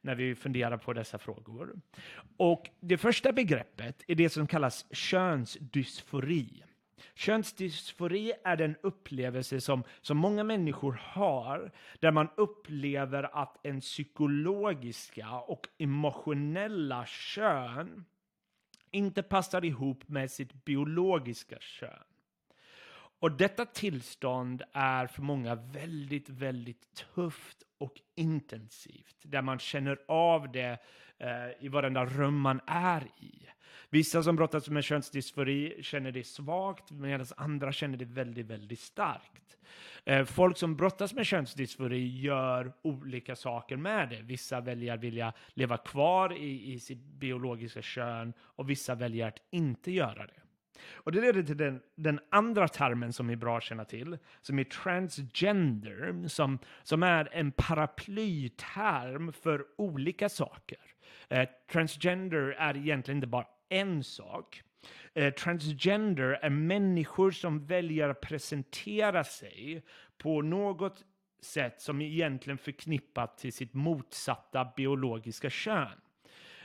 när 0.00 0.14
vi 0.14 0.34
funderar 0.34 0.76
på 0.76 0.92
dessa 0.92 1.18
frågor. 1.18 1.72
Och 2.36 2.70
det 2.80 2.98
första 2.98 3.32
begreppet 3.32 4.02
är 4.06 4.14
det 4.14 4.30
som 4.30 4.46
kallas 4.46 4.86
könsdysfori. 4.90 6.62
Könsdysfori 7.14 8.32
är 8.44 8.56
den 8.56 8.76
upplevelse 8.82 9.60
som, 9.60 9.84
som 10.00 10.16
många 10.16 10.44
människor 10.44 11.00
har, 11.02 11.72
där 12.00 12.10
man 12.10 12.28
upplever 12.36 13.42
att 13.42 13.66
en 13.66 13.80
psykologiska 13.80 15.30
och 15.30 15.68
emotionella 15.78 17.06
kön 17.06 18.04
inte 18.94 19.22
passar 19.22 19.64
ihop 19.64 20.08
med 20.08 20.30
sitt 20.30 20.64
biologiska 20.64 21.58
kön. 21.60 22.04
Och 23.18 23.32
detta 23.32 23.66
tillstånd 23.66 24.62
är 24.72 25.06
för 25.06 25.22
många 25.22 25.54
väldigt, 25.54 26.28
väldigt 26.28 26.94
tufft 27.14 27.62
och 27.78 28.00
intensivt, 28.14 29.16
där 29.22 29.42
man 29.42 29.58
känner 29.58 29.98
av 30.08 30.52
det 30.52 30.78
eh, 31.18 31.64
i 31.64 31.68
varenda 31.68 32.04
rum 32.04 32.40
man 32.40 32.60
är 32.66 33.02
i. 33.18 33.46
Vissa 33.90 34.22
som 34.22 34.36
brottas 34.36 34.68
med 34.68 34.84
könsdysfori 34.84 35.82
känner 35.82 36.12
det 36.12 36.26
svagt, 36.26 36.90
medan 36.90 37.26
andra 37.36 37.72
känner 37.72 37.96
det 37.96 38.04
väldigt, 38.04 38.46
väldigt 38.46 38.80
starkt. 38.80 39.56
Eh, 40.04 40.24
folk 40.24 40.58
som 40.58 40.76
brottas 40.76 41.14
med 41.14 41.26
könsdysfori 41.26 42.20
gör 42.20 42.72
olika 42.82 43.36
saker 43.36 43.76
med 43.76 44.08
det. 44.08 44.22
Vissa 44.22 44.60
väljer 44.60 44.94
att 44.94 45.00
vilja 45.00 45.32
leva 45.54 45.76
kvar 45.76 46.36
i, 46.36 46.72
i 46.72 46.80
sitt 46.80 47.04
biologiska 47.04 47.82
kön 47.82 48.32
och 48.40 48.70
vissa 48.70 48.94
väljer 48.94 49.28
att 49.28 49.38
inte 49.50 49.92
göra 49.92 50.26
det. 50.26 50.40
Och 50.92 51.12
det 51.12 51.20
leder 51.20 51.42
till 51.42 51.56
den, 51.56 51.80
den, 51.94 52.20
andra 52.30 52.68
termen 52.68 53.12
som 53.12 53.30
är 53.30 53.36
bra 53.36 53.56
att 53.56 53.62
känna 53.62 53.84
till, 53.84 54.18
som 54.40 54.58
är 54.58 54.64
transgender, 54.64 56.28
som, 56.28 56.58
som 56.82 57.02
är 57.02 57.28
en 57.32 57.52
paraplyterm 57.52 59.32
för 59.32 59.64
olika 59.76 60.28
saker. 60.28 60.78
Eh, 61.28 61.48
transgender 61.72 62.56
är 62.58 62.76
egentligen 62.76 63.18
inte 63.18 63.26
bara 63.26 63.46
en 63.68 64.04
sak. 64.04 64.62
Eh, 65.14 65.34
transgender 65.34 66.38
är 66.42 66.50
människor 66.50 67.30
som 67.30 67.66
väljer 67.66 68.08
att 68.08 68.20
presentera 68.20 69.24
sig 69.24 69.82
på 70.18 70.42
något 70.42 71.04
sätt 71.42 71.80
som 71.80 72.00
egentligen 72.00 72.58
förknippat 72.58 73.38
till 73.38 73.52
sitt 73.52 73.74
motsatta 73.74 74.72
biologiska 74.76 75.50
kön. 75.50 76.00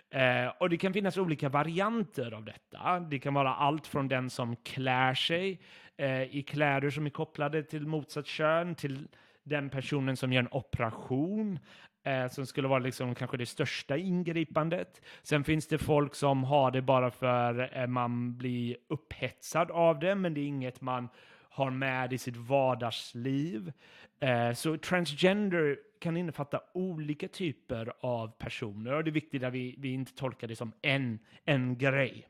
Eh, 0.10 0.48
och 0.60 0.70
det 0.70 0.78
kan 0.78 0.94
finnas 0.94 1.18
olika 1.18 1.50
varianter 1.50 2.32
av 2.32 2.46
detta. 2.46 3.00
Det 3.00 3.20
kan 3.20 3.34
vara 3.34 3.56
allt 3.56 3.88
från 3.88 4.08
den 4.08 4.30
som 4.30 4.56
klär 4.56 5.14
sig 5.14 5.60
eh, 5.98 6.24
i 6.24 6.44
kläder 6.48 6.90
som 6.90 7.06
är 7.06 7.10
kopplade 7.10 7.64
till 7.64 7.88
motsatt 7.88 8.28
kön 8.28 8.76
till 8.76 9.08
den 9.44 9.70
personen 9.70 10.18
som 10.18 10.34
gör 10.34 10.42
en 10.42 10.48
operation 10.52 11.60
eh, 12.04 12.28
som 12.28 12.46
skulle 12.46 12.68
vara 12.68 12.80
liksom 12.80 13.16
kanske 13.16 13.38
det 13.38 13.46
största 13.46 13.98
ingripandet. 13.98 15.02
Sen 15.24 15.44
finns 15.44 15.68
det 15.68 15.78
folk 15.78 16.16
som 16.16 16.44
har 16.44 16.72
det 16.72 16.82
bara 16.82 17.12
för 17.12 17.78
eh, 17.78 17.88
man 17.88 18.38
blir 18.38 18.78
upphetsad 18.88 19.72
av 19.72 20.00
det, 20.00 20.16
men 20.16 20.34
det 20.34 20.42
är 20.42 20.46
inget 20.46 20.82
man 20.82 21.10
har 21.50 21.72
med 21.72 22.14
i 22.14 22.18
sitt 22.18 22.38
vardagsliv. 22.38 23.74
Eh, 24.20 24.54
så 24.54 24.78
transgender 24.78 25.78
kan 26.00 26.18
innefatta 26.18 26.62
olika 26.74 27.28
typer 27.28 27.94
av 28.00 28.28
personer 28.28 28.94
och 28.94 29.04
det 29.04 29.10
är 29.10 29.12
viktigt 29.12 29.44
att 29.44 29.54
vi, 29.54 29.76
vi 29.78 29.94
inte 29.94 30.16
tolkar 30.16 30.48
det 30.48 30.56
som 30.56 30.72
en, 30.82 31.20
en 31.46 31.78
grej. 31.78 32.28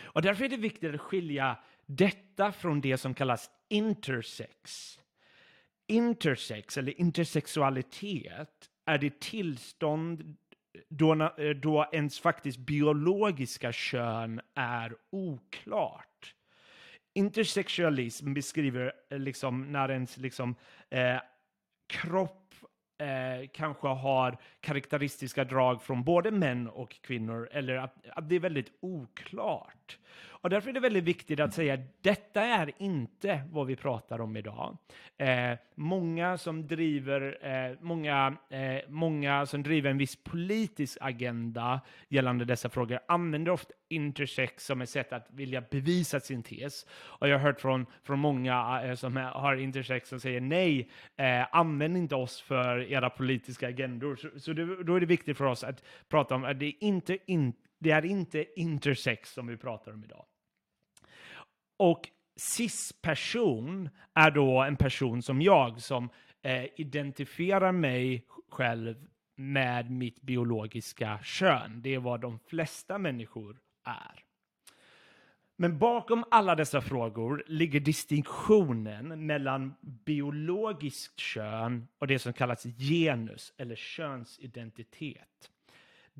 Och 0.00 0.22
därför 0.22 0.44
är 0.44 0.48
det 0.48 0.56
viktigt 0.56 0.94
att 0.94 1.00
skilja 1.00 1.58
detta 1.86 2.52
från 2.52 2.80
det 2.80 2.96
som 2.96 3.14
kallas 3.14 3.50
intersex. 3.68 4.98
Intersex, 5.88 6.78
eller 6.78 7.00
intersexualitet, 7.00 8.70
är 8.86 8.98
det 8.98 9.20
tillstånd 9.20 10.36
då, 10.88 11.12
eh, 11.12 11.50
då 11.50 11.86
ens 11.92 12.20
faktiskt 12.20 12.58
biologiska 12.58 13.72
kön 13.72 14.40
är 14.54 14.96
oklart. 15.10 16.34
Intersexualism 17.14 18.34
beskriver 18.34 18.92
eh, 19.10 19.18
liksom 19.18 19.72
när 19.72 19.90
ens 19.90 20.16
liksom, 20.16 20.54
eh, 20.90 21.20
kropp 21.88 22.54
eh, 22.98 23.48
kanske 23.52 23.88
har 23.88 24.36
karaktäristiska 24.60 25.44
drag 25.44 25.82
från 25.82 26.04
både 26.04 26.30
män 26.30 26.68
och 26.68 26.90
kvinnor, 27.02 27.48
eller 27.52 27.76
att, 27.76 28.06
att 28.08 28.28
det 28.28 28.34
är 28.36 28.40
väldigt 28.40 28.72
oklart. 28.80 29.77
Och 30.40 30.50
därför 30.50 30.68
är 30.68 30.74
det 30.74 30.80
väldigt 30.80 31.04
viktigt 31.04 31.40
att 31.40 31.54
säga 31.54 31.74
att 31.74 32.02
detta 32.02 32.42
är 32.42 32.72
inte 32.78 33.42
vad 33.50 33.66
vi 33.66 33.76
pratar 33.76 34.20
om 34.20 34.36
idag. 34.36 34.76
Eh, 35.16 35.58
många 35.74 36.38
som 36.38 36.66
driver, 36.66 37.38
eh, 37.46 37.76
många, 37.80 38.36
eh, 38.50 38.80
många 38.88 39.46
som 39.46 39.62
driver 39.62 39.90
en 39.90 39.98
viss 39.98 40.16
politisk 40.16 40.98
agenda 41.00 41.80
gällande 42.08 42.44
dessa 42.44 42.68
frågor 42.68 42.98
använder 43.08 43.52
ofta 43.52 43.74
intersex 43.88 44.66
som 44.66 44.80
ett 44.80 44.90
sätt 44.90 45.12
att 45.12 45.26
vilja 45.30 45.60
bevisa 45.60 46.20
sin 46.20 46.42
tes. 46.42 46.86
Och 46.90 47.28
jag 47.28 47.38
har 47.38 47.44
hört 47.44 47.60
från, 47.60 47.86
från 48.04 48.18
många 48.18 48.82
eh, 48.84 48.94
som 48.94 49.16
har 49.16 49.56
intersex 49.56 50.08
som 50.08 50.20
säger 50.20 50.40
nej, 50.40 50.90
eh, 51.16 51.56
använd 51.56 51.96
inte 51.96 52.14
oss 52.14 52.40
för 52.40 52.92
era 52.92 53.10
politiska 53.10 53.68
agendor. 53.68 54.16
Så, 54.16 54.40
så 54.40 54.52
det, 54.52 54.82
då 54.84 54.94
är 54.94 55.00
det 55.00 55.06
viktigt 55.06 55.38
för 55.38 55.44
oss 55.44 55.64
att 55.64 55.84
prata 56.08 56.34
om 56.34 56.44
att 56.44 56.60
det 56.60 56.72
inte, 56.80 57.18
inte 57.26 57.67
det 57.78 57.90
är 57.90 58.04
inte 58.04 58.60
intersex 58.60 59.32
som 59.32 59.46
vi 59.46 59.56
pratar 59.56 59.92
om 59.92 60.04
idag. 60.04 60.24
Och 61.76 62.08
cis-person 62.36 63.88
är 64.14 64.30
då 64.30 64.62
en 64.62 64.76
person 64.76 65.22
som 65.22 65.42
jag 65.42 65.82
som 65.82 66.10
eh, 66.42 66.64
identifierar 66.76 67.72
mig 67.72 68.26
själv 68.48 69.08
med 69.36 69.90
mitt 69.90 70.22
biologiska 70.22 71.18
kön. 71.22 71.82
Det 71.82 71.94
är 71.94 71.98
vad 71.98 72.20
de 72.20 72.38
flesta 72.38 72.98
människor 72.98 73.60
är. 73.84 74.24
Men 75.56 75.78
bakom 75.78 76.24
alla 76.30 76.54
dessa 76.54 76.80
frågor 76.80 77.44
ligger 77.46 77.80
distinktionen 77.80 79.26
mellan 79.26 79.74
biologiskt 79.80 81.20
kön 81.20 81.88
och 81.98 82.06
det 82.06 82.18
som 82.18 82.32
kallas 82.32 82.62
genus 82.64 83.52
eller 83.56 83.76
könsidentitet. 83.76 85.50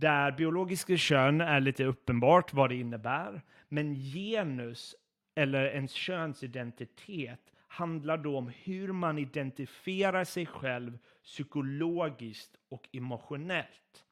Där 0.01 0.33
biologiska 0.33 0.97
kön 0.97 1.41
är 1.41 1.61
lite 1.61 1.85
uppenbart 1.85 2.53
vad 2.55 2.71
det 2.71 2.77
innebär, 2.77 3.43
men 3.69 3.95
genus 3.95 4.95
eller 5.35 5.65
ens 5.65 5.93
könsidentitet 5.93 7.41
handlar 7.69 8.19
då 8.19 8.39
om 8.39 8.53
hur 8.63 8.93
man 8.93 9.19
identifierar 9.19 10.25
sig 10.25 10.47
själv 10.47 10.99
psykologiskt 11.25 12.57
och 12.69 12.89
emotionellt. 12.93 14.05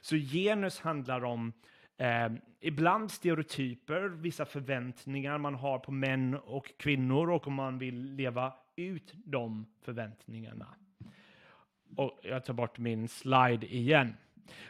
Så 0.00 0.16
genus 0.16 0.80
handlar 0.80 1.24
om 1.24 1.52
eh, 1.96 2.32
ibland 2.60 3.10
stereotyper, 3.10 4.08
vissa 4.08 4.44
förväntningar 4.44 5.38
man 5.38 5.54
har 5.54 5.78
på 5.78 5.92
män 5.92 6.34
och 6.34 6.72
kvinnor 6.78 7.30
och 7.30 7.46
om 7.46 7.54
man 7.54 7.78
vill 7.78 8.14
leva 8.14 8.54
ut 8.76 9.12
de 9.24 9.66
förväntningarna. 9.80 10.74
Och 11.96 12.20
jag 12.22 12.44
tar 12.44 12.54
bort 12.54 12.78
min 12.78 13.08
slide 13.08 13.74
igen. 13.74 14.16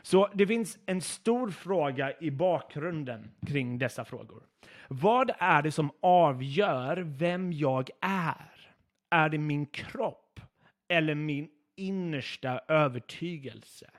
Så 0.02 0.28
det 0.34 0.46
finns 0.46 0.78
en 0.86 1.00
stor 1.00 1.50
fråga 1.50 2.12
i 2.20 2.30
bakgrunden 2.30 3.30
kring 3.46 3.78
dessa 3.78 4.04
frågor. 4.04 4.42
Vad 4.88 5.30
är 5.38 5.62
det 5.62 5.72
som 5.72 5.90
avgör 6.00 6.96
vem 6.96 7.52
jag 7.52 7.90
är? 8.00 8.70
Är 9.10 9.28
det 9.28 9.38
min 9.38 9.66
kropp 9.66 10.40
eller 10.88 11.14
min 11.14 11.48
innersta 11.76 12.60
övertygelse? 12.68 13.90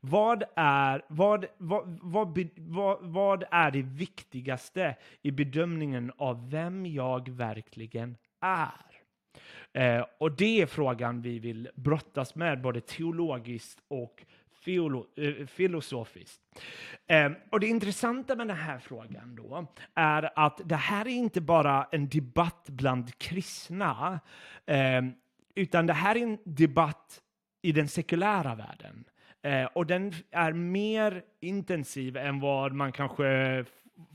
Vad 0.00 0.42
är, 0.56 1.04
vad, 1.08 1.46
vad, 1.58 1.98
vad, 2.02 2.48
vad, 2.56 2.98
vad 3.00 3.44
är 3.50 3.70
det 3.70 3.82
viktigaste 3.82 4.96
i 5.22 5.30
bedömningen 5.30 6.12
av 6.16 6.50
vem 6.50 6.86
jag 6.86 7.28
verkligen 7.28 8.16
är? 8.40 8.94
Eh, 9.72 10.04
och 10.18 10.32
det 10.32 10.60
är 10.62 10.66
frågan 10.66 11.22
vi 11.22 11.38
vill 11.38 11.68
brottas 11.74 12.34
med, 12.34 12.60
både 12.60 12.80
teologiskt 12.80 13.78
och 13.88 14.24
fiolo, 14.64 15.06
eh, 15.16 15.46
filosofiskt. 15.46 16.40
Eh, 17.06 17.32
och 17.50 17.60
det 17.60 17.66
intressanta 17.66 18.36
med 18.36 18.48
den 18.48 18.56
här 18.56 18.78
frågan 18.78 19.36
då 19.36 19.66
är 19.94 20.30
att 20.36 20.60
det 20.64 20.76
här 20.76 21.06
är 21.06 21.10
inte 21.10 21.40
bara 21.40 21.88
en 21.92 22.08
debatt 22.08 22.66
bland 22.68 23.18
kristna, 23.18 24.20
eh, 24.66 25.02
utan 25.54 25.86
det 25.86 25.92
här 25.92 26.16
är 26.16 26.22
en 26.22 26.38
debatt 26.44 27.20
i 27.62 27.72
den 27.72 27.88
sekulära 27.88 28.54
världen. 28.54 29.04
Eh, 29.42 29.64
och 29.64 29.86
den 29.86 30.12
är 30.30 30.52
mer 30.52 31.22
intensiv 31.40 32.16
än 32.16 32.40
vad 32.40 32.72
man 32.72 32.92
kanske 32.92 33.64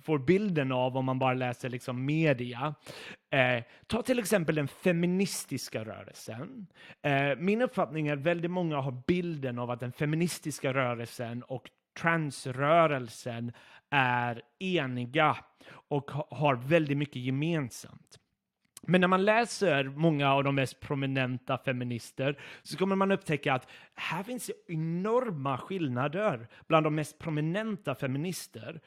får 0.04 0.20
bilden 0.20 0.72
av 0.72 0.98
om 0.98 1.06
man 1.06 1.20
bara 1.20 1.34
läser 1.34 1.70
liksom 1.70 2.06
media. 2.06 2.76
Eh, 3.32 3.64
ta 3.88 4.02
till 4.02 4.20
exempel 4.20 4.56
den 4.56 4.68
feministiska 4.68 5.86
rörelsen. 5.86 6.68
Eh, 7.02 7.38
min 7.38 7.62
uppfattning 7.62 8.08
är 8.08 8.14
att 8.14 8.20
väldigt 8.20 8.52
många 8.52 8.78
har 8.78 9.04
bilden 9.08 9.60
av 9.60 9.72
att 9.72 9.80
den 9.80 9.92
feministiska 9.92 10.74
rörelsen 10.74 11.44
och 11.44 11.70
transrörelsen 12.00 13.52
är 13.90 14.42
eniga 14.60 15.38
och 15.72 16.12
har 16.12 16.56
väldigt 16.56 16.98
mycket 16.98 17.22
gemensamt. 17.22 18.20
Men 18.82 19.02
när 19.02 19.08
man 19.08 19.26
läser 19.26 19.84
många 19.84 20.34
av 20.34 20.44
de 20.44 20.56
mest 20.56 20.80
prominenta 20.80 21.58
feminister 21.58 22.40
så 22.64 22.78
kommer 22.78 22.96
man 22.96 23.12
upptäcka 23.12 23.54
att 23.54 23.68
här 23.96 24.24
finns 24.24 24.52
enorma 24.68 25.58
skillnader 25.58 26.48
bland 26.68 26.86
de 26.86 26.96
mest 26.96 27.20
prominenta 27.20 27.96
feminister. 27.96 28.82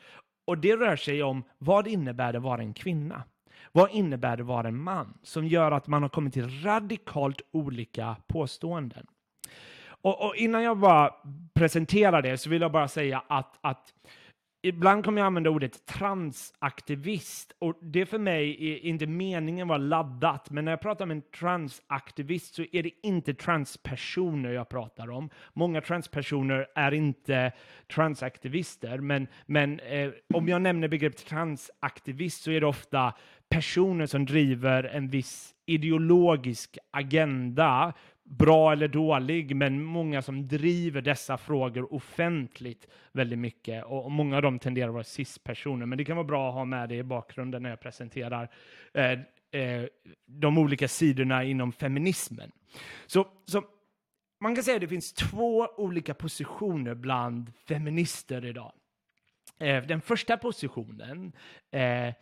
Och 0.44 0.58
det 0.58 0.76
rör 0.76 0.96
sig 0.96 1.22
om 1.22 1.44
vad 1.58 1.86
innebär 1.86 2.32
det 2.32 2.38
att 2.38 2.44
vara 2.44 2.60
en 2.60 2.74
kvinna? 2.74 3.22
Vad 3.72 3.90
innebär 3.90 4.36
det 4.36 4.42
att 4.42 4.46
vara 4.46 4.68
en 4.68 4.82
man? 4.82 5.18
Som 5.22 5.46
gör 5.46 5.72
att 5.72 5.86
man 5.86 6.02
har 6.02 6.08
kommit 6.08 6.34
till 6.34 6.62
radikalt 6.62 7.40
olika 7.50 8.16
påståenden. 8.26 9.06
Och, 9.84 10.26
och 10.26 10.36
innan 10.36 10.62
jag 10.62 10.78
bara 10.78 11.14
presenterar 11.54 12.22
det 12.22 12.38
så 12.38 12.50
vill 12.50 12.62
jag 12.62 12.72
bara 12.72 12.88
säga 12.88 13.22
att, 13.28 13.58
att 13.60 13.94
Ibland 14.64 15.04
kommer 15.04 15.20
jag 15.20 15.26
använda 15.26 15.50
ordet 15.50 15.86
transaktivist 15.86 17.52
och 17.58 17.78
det 17.80 18.06
för 18.06 18.18
mig 18.18 18.72
är 18.72 18.86
inte 18.86 19.06
meningen 19.06 19.68
vara 19.68 19.78
laddat, 19.78 20.50
men 20.50 20.64
när 20.64 20.72
jag 20.72 20.80
pratar 20.80 21.04
om 21.04 21.10
en 21.10 21.22
transaktivist 21.22 22.54
så 22.54 22.64
är 22.72 22.82
det 22.82 22.90
inte 23.02 23.34
transpersoner 23.34 24.52
jag 24.52 24.68
pratar 24.68 25.10
om. 25.10 25.30
Många 25.52 25.80
transpersoner 25.80 26.66
är 26.74 26.94
inte 26.94 27.52
transaktivister, 27.94 28.98
men, 28.98 29.26
men 29.46 29.80
eh, 29.80 30.10
om 30.34 30.48
jag 30.48 30.62
nämner 30.62 30.88
begreppet 30.88 31.26
transaktivist 31.26 32.42
så 32.42 32.50
är 32.50 32.60
det 32.60 32.66
ofta 32.66 33.14
personer 33.48 34.06
som 34.06 34.26
driver 34.26 34.84
en 34.84 35.08
viss 35.08 35.54
ideologisk 35.66 36.78
agenda 36.90 37.92
bra 38.38 38.72
eller 38.72 38.88
dålig, 38.88 39.56
men 39.56 39.82
många 39.82 40.22
som 40.22 40.48
driver 40.48 41.00
dessa 41.00 41.38
frågor 41.38 41.94
offentligt 41.94 42.86
väldigt 43.12 43.38
mycket. 43.38 43.84
Och, 43.84 44.10
många 44.12 44.36
av 44.36 44.42
dem 44.42 44.58
tenderar 44.58 44.88
att 44.88 44.94
vara 44.94 45.04
cis-personer, 45.04 45.86
men 45.86 45.98
det 45.98 46.04
kan 46.04 46.16
vara 46.16 46.26
bra 46.26 46.48
att 46.48 46.54
ha 46.54 46.64
med 46.64 46.88
det 46.88 46.94
i 46.94 47.02
bakgrunden 47.02 47.62
när 47.62 47.70
jag 47.70 47.80
presenterar 47.80 48.48
eh, 48.94 49.10
eh, 49.60 49.84
de 50.26 50.58
olika 50.58 50.88
sidorna 50.88 51.44
inom 51.44 51.72
feminismen. 51.72 52.52
Så, 53.06 53.26
så 53.44 53.62
man 54.40 54.54
kan 54.54 54.64
säga 54.64 54.74
att 54.74 54.80
det 54.80 54.88
finns 54.88 55.12
två 55.12 55.68
olika 55.76 56.14
positioner 56.14 56.94
bland 56.94 57.52
feminister 57.68 58.44
idag. 58.44 58.72
Eh, 59.58 59.84
den 59.84 60.00
första 60.00 60.36
positionen 60.36 61.32
eh, 61.70 62.14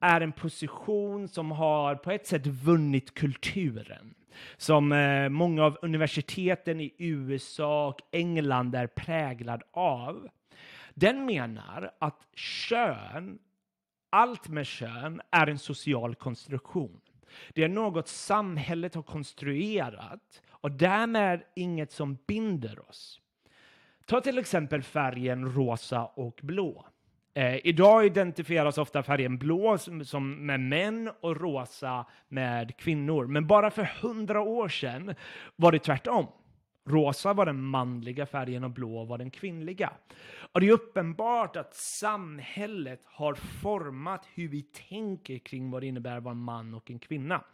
är 0.00 0.20
en 0.20 0.32
position 0.32 1.28
som 1.28 1.50
har 1.50 1.94
på 1.94 2.10
ett 2.10 2.26
sätt 2.26 2.46
vunnit 2.46 3.14
kulturen 3.14 4.14
som 4.56 4.92
eh, 4.92 5.28
många 5.28 5.64
av 5.64 5.78
universiteten 5.82 6.80
i 6.80 6.94
USA 6.98 7.88
och 7.88 8.00
England 8.10 8.74
är 8.74 8.86
präglad 8.86 9.62
av. 9.70 10.28
Den 10.94 11.26
menar 11.26 11.90
att 11.98 12.26
kön, 12.34 13.38
allt 14.10 14.48
med 14.48 14.66
kön, 14.66 15.20
är 15.30 15.46
en 15.46 15.58
social 15.58 16.14
konstruktion. 16.14 17.00
Det 17.52 17.64
är 17.64 17.68
något 17.68 18.08
samhället 18.08 18.94
har 18.94 19.02
konstruerat 19.02 20.42
och 20.48 20.70
därmed 20.70 21.42
inget 21.54 21.92
som 21.92 22.18
binder 22.26 22.88
oss. 22.88 23.20
Ta 24.06 24.20
till 24.20 24.38
exempel 24.38 24.82
färgen 24.82 25.54
rosa 25.54 26.04
och 26.04 26.40
blå. 26.42 26.86
Eh, 27.36 27.66
idag 27.66 28.06
identifieras 28.06 28.78
ofta 28.78 29.02
färgen 29.02 29.38
blå 29.38 29.78
som, 29.78 30.04
som, 30.04 30.46
med 30.46 30.60
män 30.60 31.10
och 31.20 31.40
rosa 31.40 32.06
med 32.28 32.76
kvinnor. 32.76 33.26
Men 33.26 33.46
bara 33.46 33.70
för 33.70 33.84
hundra 34.02 34.40
år 34.40 34.68
sedan 34.68 35.14
var 35.56 35.72
det 35.72 35.78
tvärtom. 35.78 36.26
Rosa 36.88 37.32
var 37.32 37.46
den 37.46 37.62
manliga 37.62 38.26
färgen 38.26 38.64
och 38.64 38.70
blå 38.70 39.04
var 39.04 39.18
den 39.18 39.30
kvinnliga. 39.30 39.92
Och 40.52 40.60
det 40.60 40.68
är 40.68 40.72
uppenbart 40.72 41.56
att 41.56 41.74
samhället 41.74 43.00
har 43.04 43.34
format 43.34 44.26
hur 44.34 44.48
vi 44.48 44.62
tänker 44.62 45.38
kring 45.38 45.70
vad 45.70 45.82
det 45.82 45.86
innebär 45.86 46.16
att 46.16 46.22
vara 46.22 46.32
en 46.32 46.38
man 46.38 46.74
och 46.74 46.90
en 46.90 46.98
kvinna. 46.98 47.44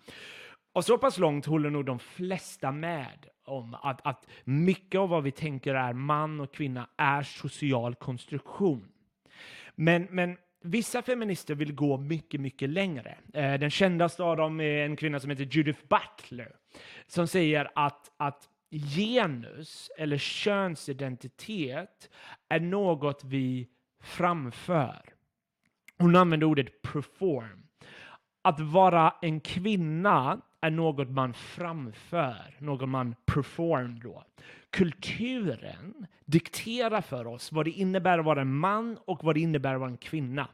Och 0.72 0.84
så 0.84 0.98
pass 0.98 1.18
långt 1.18 1.46
håller 1.46 1.70
nog 1.70 1.84
de 1.84 1.98
flesta 1.98 2.72
med 2.72 3.26
om 3.44 3.74
att, 3.74 4.06
att 4.06 4.26
mycket 4.44 4.98
av 4.98 5.08
vad 5.08 5.22
vi 5.22 5.30
tänker 5.30 5.74
är 5.74 5.92
man 5.92 6.40
och 6.40 6.54
kvinna 6.54 6.88
är 6.96 7.22
social 7.22 7.94
konstruktion. 7.94 8.91
Men, 9.82 10.06
men 10.10 10.36
vissa 10.60 11.02
feminister 11.02 11.54
vill 11.54 11.74
gå 11.74 11.96
mycket, 11.96 12.40
mycket 12.40 12.68
längre. 12.70 13.18
Eh, 13.34 13.54
den 13.54 13.70
kändaste 13.70 14.22
av 14.22 14.36
dem 14.36 14.60
är 14.60 14.84
en 14.84 14.96
kvinna 14.96 15.20
som 15.20 15.30
heter 15.30 15.44
Judith 15.44 15.80
Butler 15.88 16.52
som 17.06 17.28
säger 17.28 17.70
att, 17.74 18.10
att 18.16 18.48
genus 18.70 19.90
eller 19.98 20.18
könsidentitet 20.18 22.10
är 22.48 22.60
något 22.60 23.24
vi 23.24 23.68
framför. 24.02 25.02
Hon 25.98 26.16
använder 26.16 26.46
ordet 26.46 26.82
perform. 26.82 27.66
Att 28.42 28.60
vara 28.60 29.14
en 29.22 29.40
kvinna 29.40 30.40
är 30.60 30.70
något 30.70 31.10
man 31.10 31.34
framför, 31.34 32.56
något 32.58 32.88
man 32.88 33.14
perform 33.24 34.00
då. 34.00 34.24
Kulturen 34.72 36.06
dikterar 36.24 37.00
för 37.00 37.26
oss 37.26 37.52
vad 37.52 37.64
det 37.64 37.70
innebär 37.70 38.18
att 38.18 38.24
vara 38.24 38.40
en 38.40 38.54
man 38.54 38.98
och 39.04 39.24
vad 39.24 39.34
det 39.34 39.40
innebär 39.40 39.74
att 39.74 39.80
vara 39.80 39.90
en 39.90 39.96
kvinna. 39.96 40.48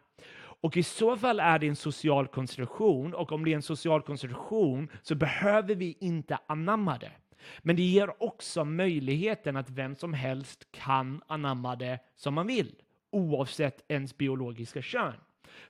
Och 0.60 0.76
i 0.76 0.82
så 0.82 1.16
fall 1.16 1.40
är 1.40 1.58
det 1.58 1.68
en 1.68 1.76
social 1.76 2.26
konstruktion 2.26 3.14
och 3.14 3.32
om 3.32 3.44
det 3.44 3.52
är 3.52 3.54
en 3.54 3.62
social 3.62 4.02
konstruktion 4.02 4.88
så 5.02 5.14
behöver 5.14 5.74
vi 5.74 5.96
inte 6.00 6.38
anamma 6.46 6.98
det. 6.98 7.12
Men 7.58 7.76
det 7.76 7.82
ger 7.82 8.22
också 8.22 8.64
möjligheten 8.64 9.56
att 9.56 9.70
vem 9.70 9.96
som 9.96 10.14
helst 10.14 10.72
kan 10.72 11.22
anamma 11.26 11.76
det 11.76 11.98
som 12.16 12.34
man 12.34 12.46
vill, 12.46 12.74
oavsett 13.10 13.84
ens 13.88 14.18
biologiska 14.18 14.82
kön. 14.82 15.14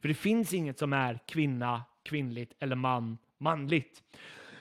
För 0.00 0.08
det 0.08 0.14
finns 0.14 0.54
inget 0.54 0.78
som 0.78 0.92
är 0.92 1.18
kvinna, 1.26 1.82
kvinnligt 2.02 2.52
eller 2.58 2.76
man, 2.76 3.18
manligt. 3.38 4.02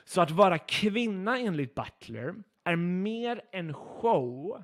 Så 0.06 0.22
att 0.22 0.32
vara 0.32 0.58
kvinna 0.58 1.40
enligt 1.40 1.76
Butler 1.76 2.36
är 2.68 2.76
mer 2.76 3.42
en 3.52 3.74
show 3.74 4.64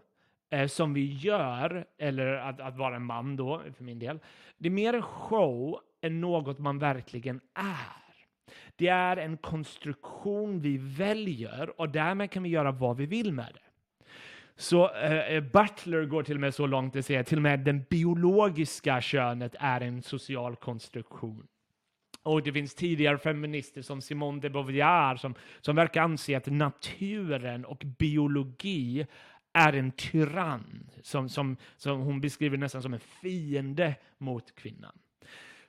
eh, 0.50 0.68
som 0.68 0.94
vi 0.94 1.14
gör, 1.14 1.86
eller 1.98 2.28
att, 2.28 2.60
att, 2.60 2.78
vara 2.78 2.96
en 2.96 3.06
man 3.06 3.36
då, 3.36 3.62
för 3.78 3.84
min 3.84 4.00
del. 4.00 4.20
Det 4.58 4.68
är 4.68 4.72
mer 4.72 4.94
en 4.94 5.02
show 5.02 5.80
än 6.02 6.22
något 6.22 6.60
man 6.60 6.80
verkligen 6.80 7.42
är. 7.54 8.04
Det 8.76 8.88
är 8.88 9.18
en 9.18 9.38
konstruktion 9.38 10.60
vi 10.60 10.78
väljer 10.78 11.80
och 11.82 11.90
därmed 11.90 12.32
kan 12.32 12.44
vi 12.44 12.50
göra 12.50 12.72
vad 12.72 12.98
vi 12.98 13.06
vill 13.06 13.34
med 13.34 13.52
det. 13.54 13.60
Så 14.56 14.96
eh, 14.96 15.34
eh 15.36 15.44
Butler 15.44 16.06
går 16.06 16.24
till 16.24 16.36
och 16.36 16.42
med 16.42 16.56
så 16.56 16.68
långt 16.68 16.96
att 16.96 17.06
säga 17.06 17.20
att 17.20 17.28
till 17.28 17.38
och 17.38 17.42
med 17.42 17.60
den 17.60 17.84
biologiska 17.90 19.02
könet 19.02 19.56
är 19.60 19.82
en 19.82 20.02
social 20.02 20.56
konstruktion. 20.56 21.48
Och 22.24 22.44
det 22.44 22.54
finns 22.54 22.76
tidigare 22.76 23.18
feminister 23.18 23.82
som 23.82 24.02
Simone 24.02 24.42
de 24.42 24.50
Beauvoir 24.50 25.16
som, 25.16 25.36
som 25.62 25.76
verkar 25.76 26.02
anse 26.02 26.38
att 26.38 26.46
naturen 26.46 27.66
och 27.66 27.84
biologi 28.00 29.06
är 29.54 29.74
en 29.74 29.92
tyrann 29.92 30.90
som, 31.02 31.30
som, 31.30 31.58
som 31.78 32.00
hon 32.02 32.22
beskriver 32.22 32.58
nästan 32.58 32.82
som 32.82 32.94
en 32.94 33.00
fiende 33.00 33.96
mot 34.18 34.56
kvinnan. 34.56 35.00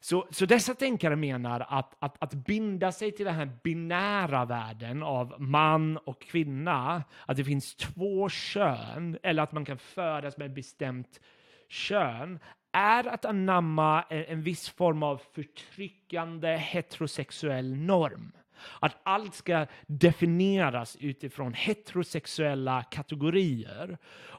Så, 0.01 0.29
så 0.31 0.47
dessa 0.47 0.75
tänkare 0.75 1.17
menar 1.17 1.67
att, 1.69 1.97
att, 1.99 2.23
att 2.23 2.35
binda 2.35 2.93
sig 2.93 3.13
till 3.13 3.25
den 3.25 3.35
här 3.35 3.51
binära 3.63 4.45
världen 4.45 5.03
av 5.03 5.35
man 5.39 5.97
och 5.97 6.23
kvinna, 6.23 7.05
att 7.27 7.37
det 7.37 7.45
finns 7.45 7.75
två 7.75 8.29
kön, 8.29 9.19
eller 9.23 9.43
att 9.43 9.53
man 9.53 9.65
kan 9.65 9.79
födas 9.79 10.37
med 10.37 10.47
ett 10.47 10.55
bestämt 10.55 11.21
kön, 11.69 12.39
är 12.75 13.07
att 13.07 13.25
anamma 13.25 14.05
en, 14.11 14.25
en 14.25 14.43
viss 14.43 14.69
form 14.69 15.03
av 15.03 15.23
förtryckande 15.33 16.57
heterosexuell 16.57 17.77
norm. 17.77 18.33
Att 18.81 18.97
allt 19.03 19.35
ska 19.35 19.67
definieras 19.87 20.97
utifrån 21.01 21.55
heterosexuella 21.55 22.83
kategorier. 22.83 23.99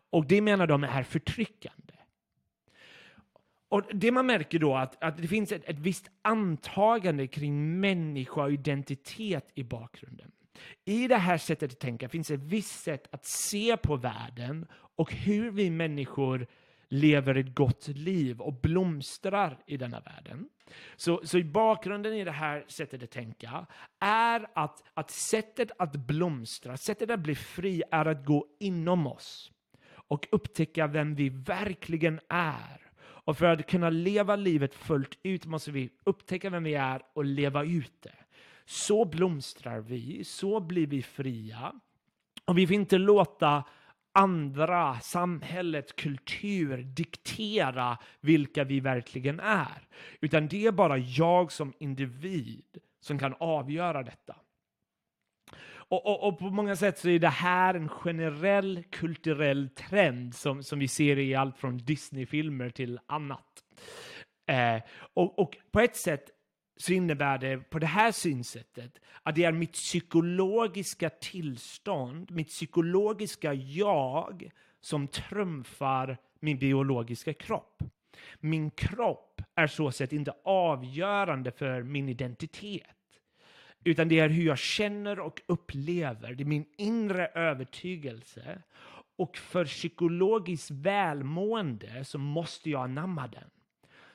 Och 0.09 0.25
det 0.25 0.41
menar 0.41 0.67
de 0.67 0.83
är 0.83 1.03
förtryckande. 1.03 1.93
Och 3.69 3.83
det 3.93 4.11
man 4.11 4.25
märker 4.25 4.59
då 4.59 4.75
att, 4.75 5.03
att 5.03 5.17
det 5.17 5.27
finns 5.27 5.51
ett, 5.51 5.69
ett 5.69 5.79
visst 5.79 6.09
antagande 6.21 7.27
kring 7.27 7.79
människa 7.79 8.43
och 8.43 8.51
identitet 8.51 9.51
i 9.55 9.63
bakgrunden. 9.63 10.31
I 10.85 11.07
det 11.07 11.17
här 11.17 11.37
sättet 11.37 11.71
att 11.71 11.79
tänka 11.79 12.09
finns 12.09 12.31
ett 12.31 12.43
visst 12.43 12.83
sätt 12.83 13.07
att 13.11 13.25
se 13.25 13.77
på 13.77 13.95
världen 13.95 14.67
och 14.95 15.13
hur 15.13 15.51
vi 15.51 15.69
människor 15.69 16.47
lever 16.95 17.35
ett 17.35 17.55
gott 17.55 17.87
liv 17.87 18.41
och 18.41 18.53
blomstrar 18.53 19.57
i 19.65 19.77
denna 19.77 19.99
världen. 19.99 20.49
Så, 20.95 21.21
så 21.23 21.37
i 21.37 21.43
bakgrunden 21.43 22.13
i 22.13 22.23
det 22.23 22.31
här 22.31 22.65
sättet 22.67 23.03
att 23.03 23.11
tänka 23.11 23.65
är 23.99 24.47
att, 24.55 24.83
att 24.93 25.11
sättet 25.11 25.71
att 25.77 25.95
blomstra, 25.95 26.77
sättet 26.77 27.09
att 27.09 27.19
bli 27.19 27.35
fri 27.35 27.83
är 27.91 28.05
att 28.05 28.25
gå 28.25 28.47
inom 28.59 29.07
oss 29.07 29.51
och 30.07 30.27
upptäcka 30.31 30.87
vem 30.87 31.15
vi 31.15 31.29
verkligen 31.29 32.19
är. 32.29 32.81
Och 32.97 33.37
för 33.37 33.45
att 33.45 33.67
kunna 33.67 33.89
leva 33.89 34.35
livet 34.35 34.75
fullt 34.75 35.17
ut 35.23 35.45
måste 35.45 35.71
vi 35.71 35.89
upptäcka 36.03 36.49
vem 36.49 36.63
vi 36.63 36.73
är 36.73 37.01
och 37.13 37.25
leva 37.25 37.63
ut 37.63 38.01
det. 38.01 38.15
Så 38.65 39.05
blomstrar 39.05 39.79
vi, 39.79 40.23
så 40.23 40.59
blir 40.59 40.87
vi 40.87 41.01
fria. 41.01 41.73
Och 42.45 42.57
vi 42.57 42.67
får 42.67 42.73
inte 42.73 42.97
låta 42.97 43.63
andra, 44.15 44.99
samhället, 44.99 45.95
kultur 45.95 46.77
diktera 46.77 47.97
vilka 48.21 48.63
vi 48.63 48.79
verkligen 48.79 49.39
är. 49.39 49.87
Utan 50.21 50.47
det 50.47 50.65
är 50.65 50.71
bara 50.71 50.97
jag 50.97 51.51
som 51.51 51.73
individ 51.79 52.77
som 53.01 53.19
kan 53.19 53.35
avgöra 53.39 54.03
detta. 54.03 54.35
Och, 55.87 56.05
och, 56.05 56.27
och, 56.27 56.39
på 56.39 56.45
många 56.45 56.75
sätt 56.75 56.97
så 56.97 57.09
är 57.09 57.19
det 57.19 57.29
här 57.29 57.73
en 57.73 57.89
generell 57.89 58.83
kulturell 58.91 59.69
trend 59.69 60.35
som, 60.35 60.63
som 60.63 60.79
vi 60.79 60.87
ser 60.87 61.19
i 61.19 61.35
allt 61.35 61.57
från 61.57 61.77
Disney-filmer 61.77 62.69
till 62.69 62.99
annat. 63.05 63.63
Eh, 64.47 64.81
och, 65.13 65.39
och 65.39 65.57
på 65.71 65.79
ett 65.79 65.95
sätt 65.95 66.29
så 66.77 66.93
innebär 66.93 67.37
det 67.37 67.57
på 67.57 67.79
det 67.79 67.85
här 67.85 68.11
synsättet 68.11 68.99
att 69.23 69.35
det 69.35 69.43
är 69.43 69.51
mitt 69.51 69.73
psykologiska 69.73 71.09
tillstånd, 71.09 72.31
mitt 72.31 72.47
psykologiska 72.47 73.53
jag 73.53 74.51
som 74.81 75.07
trumfar 75.07 76.17
min 76.39 76.59
biologiska 76.59 77.33
kropp. 77.33 77.83
Min 78.39 78.71
kropp 78.71 79.41
är 79.55 79.67
så 79.67 79.91
sett 79.91 80.13
inte 80.13 80.33
avgörande 80.43 81.51
för 81.51 81.83
min 81.83 82.09
identitet. 82.09 82.85
Utan 83.83 84.07
det 84.07 84.19
är 84.19 84.29
hur 84.29 84.45
jag 84.45 84.57
känner 84.57 85.19
och 85.19 85.41
upplever, 85.45 86.33
det 86.33 86.43
är 86.43 86.45
min 86.45 86.65
inre 86.77 87.27
övertygelse. 87.27 88.61
Och 89.17 89.37
för 89.37 89.65
psykologiskt 89.65 90.71
välmående 90.71 92.05
så 92.05 92.17
måste 92.17 92.69
jag 92.69 92.83
anamma 92.83 93.27
den. 93.27 93.49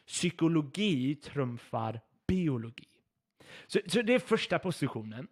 Psykologi 0.06 1.14
trumfar 1.14 2.00
biologi. 2.30 2.88
Så, 3.66 3.78
så 3.86 4.02
det 4.02 4.14
är 4.14 4.18
första 4.18 4.58
positionen. 4.58 5.28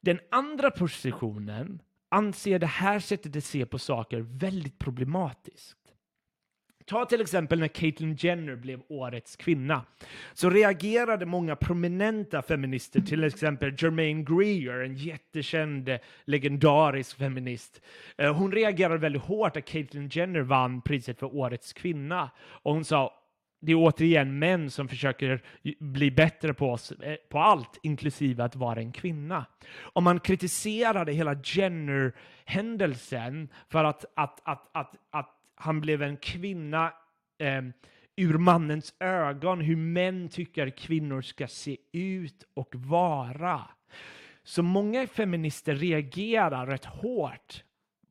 Den 0.00 0.20
andra 0.30 0.70
positionen 0.70 1.82
anser 2.08 2.58
det 2.58 2.66
här 2.66 3.00
sättet 3.00 3.36
att 3.36 3.44
se 3.44 3.66
på 3.66 3.78
saker 3.78 4.20
väldigt 4.20 4.78
problematiskt. 4.78 5.76
Ta 6.86 7.04
till 7.04 7.20
exempel 7.20 7.60
när 7.60 7.68
Caitlyn 7.68 8.16
Jenner 8.20 8.56
blev 8.56 8.82
årets 8.88 9.36
kvinna. 9.36 9.84
Så 10.34 10.50
reagerade 10.50 11.26
många 11.26 11.56
prominenta 11.56 12.42
feminister, 12.42 13.00
till 13.00 13.24
exempel 13.24 13.74
Germaine 13.78 14.24
Greer, 14.24 14.80
en 14.80 14.94
jättekänd 14.94 15.98
legendarisk 16.24 17.18
feminist. 17.18 17.80
Eh, 18.16 18.34
hon 18.34 18.52
reagerade 18.52 18.98
väldigt 18.98 19.22
hårt 19.22 19.56
att 19.56 19.64
Caitlyn 19.64 20.08
Jenner 20.08 20.40
vann 20.40 20.82
priset 20.82 21.18
för 21.18 21.36
årets 21.36 21.72
kvinna. 21.72 22.30
Och 22.38 22.72
hon 22.72 22.84
sa 22.84 23.23
det 23.64 23.72
är 23.72 23.76
återigen 23.76 24.38
män 24.38 24.70
som 24.70 24.88
försöker 24.88 25.42
bli 25.78 26.10
bättre 26.10 26.54
på 26.54 26.70
oss, 26.70 26.92
eh, 26.92 27.16
på 27.28 27.38
allt, 27.38 27.78
inklusive 27.82 28.44
att 28.44 28.56
vara 28.56 28.80
en 28.80 28.92
kvinna. 28.92 29.46
Om 29.80 30.04
man 30.04 30.20
kritiserade 30.20 31.12
hela 31.12 31.34
Jenner-händelsen 31.34 33.48
för 33.68 33.84
att, 33.84 34.04
att, 34.14 34.40
att, 34.44 34.70
att, 34.72 34.96
att 35.10 35.30
han 35.54 35.80
blev 35.80 36.02
en 36.02 36.16
kvinna 36.16 36.92
eh, 37.38 37.62
ur 38.16 38.38
mannens 38.38 38.94
ögon, 39.00 39.60
hur 39.60 39.76
män 39.76 40.28
tycker 40.28 40.70
kvinnor 40.70 41.22
ska 41.22 41.46
se 41.46 41.76
ut 41.92 42.44
och 42.54 42.74
vara. 42.74 43.60
Så 44.42 44.62
många 44.62 45.06
feminister 45.06 45.74
reagerar 45.74 46.66
rätt 46.66 46.84
hårt 46.84 47.64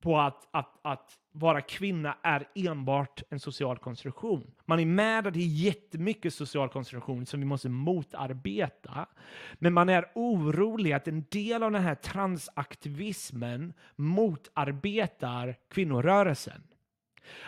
på 0.04 0.20
att, 0.20 0.48
att, 0.52 0.80
att 0.82 1.18
vara 1.32 1.62
kvinna 1.62 2.18
är 2.22 2.48
enbart 2.56 3.24
en 3.30 3.40
social 3.40 3.78
konstruktion. 3.78 4.52
Man 4.66 4.80
är 4.80 4.86
med 4.86 5.28
att 5.28 5.34
det 5.34 5.40
är 5.40 5.66
jättemycket 5.66 6.34
social 6.34 6.70
konstruktion 6.70 7.26
som 7.26 7.40
vi 7.40 7.46
måste 7.46 7.70
motarbeta. 7.70 9.06
Men 9.54 9.74
man 9.74 9.90
är 9.90 10.12
orolig 10.16 10.94
att 10.94 11.08
en 11.08 11.26
del 11.30 11.64
av 11.64 11.72
den 11.72 11.84
här 11.84 11.96
transaktivismen 11.96 13.74
motarbetar 13.96 15.56
kvinnorörelsen. 15.70 16.64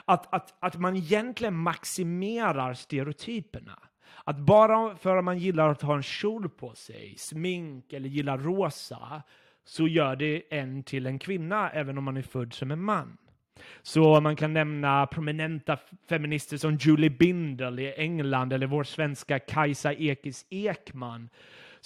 Att, 0.06 0.34
att, 0.34 0.54
att 0.60 0.80
man 0.80 0.96
egentligen 0.96 1.56
maximerar 1.56 2.74
stereotyperna. 2.74 3.80
Att 4.24 4.38
bara 4.38 4.96
för 4.96 5.18
att 5.18 5.24
man 5.24 5.38
gillar 5.38 5.70
att 5.70 5.82
ha 5.82 5.96
en 5.96 6.04
kjol 6.04 6.50
på 6.50 6.76
sig, 6.76 7.16
smink 7.18 7.94
eller 7.94 8.10
gillar 8.10 8.38
rosa, 8.38 9.24
så 9.66 9.88
gör 9.88 10.16
det 10.16 10.44
en 10.50 10.84
till 10.84 11.06
en 11.06 11.20
kvinna, 11.20 11.70
även 11.70 11.98
om 11.98 12.04
man 12.04 12.18
är 12.18 12.22
född 12.22 12.54
som 12.54 12.72
en 12.72 12.82
man. 12.82 13.18
Så 13.82 14.22
man 14.22 14.36
kan 14.36 14.54
nämna 14.54 15.08
prominenta 15.08 15.78
feminister 16.10 16.58
som 16.58 16.76
Julie 16.76 17.10
Bindel 17.10 17.80
i 17.80 17.94
England 17.94 18.54
eller 18.54 18.68
vår 18.68 18.84
svenska 18.84 19.40
Kajsa 19.40 19.94
Ekis 19.94 20.46
Ekman 20.50 21.30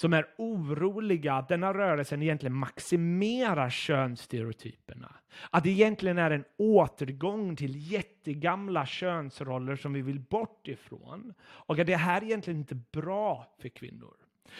som 0.00 0.12
är 0.12 0.26
oroliga 0.38 1.34
att 1.34 1.48
denna 1.48 1.74
rörelsen 1.74 2.22
egentligen 2.22 2.54
maximerar 2.54 3.70
könsstereotyperna. 3.70 5.14
Att 5.50 5.64
det 5.64 5.70
egentligen 5.70 6.18
är 6.18 6.30
en 6.30 6.44
återgång 6.56 7.56
till 7.56 7.92
jättegamla 7.92 8.86
könsroller 8.86 9.76
som 9.76 9.92
vi 9.92 10.02
vill 10.02 10.20
bort 10.20 10.68
ifrån. 10.68 11.34
Och 11.42 11.78
att 11.78 11.86
det 11.86 11.96
här 11.96 12.24
egentligen 12.24 12.58
inte 12.58 12.74
är 12.74 13.00
bra 13.00 13.54
för 13.58 13.68
kvinnor. 13.68 14.14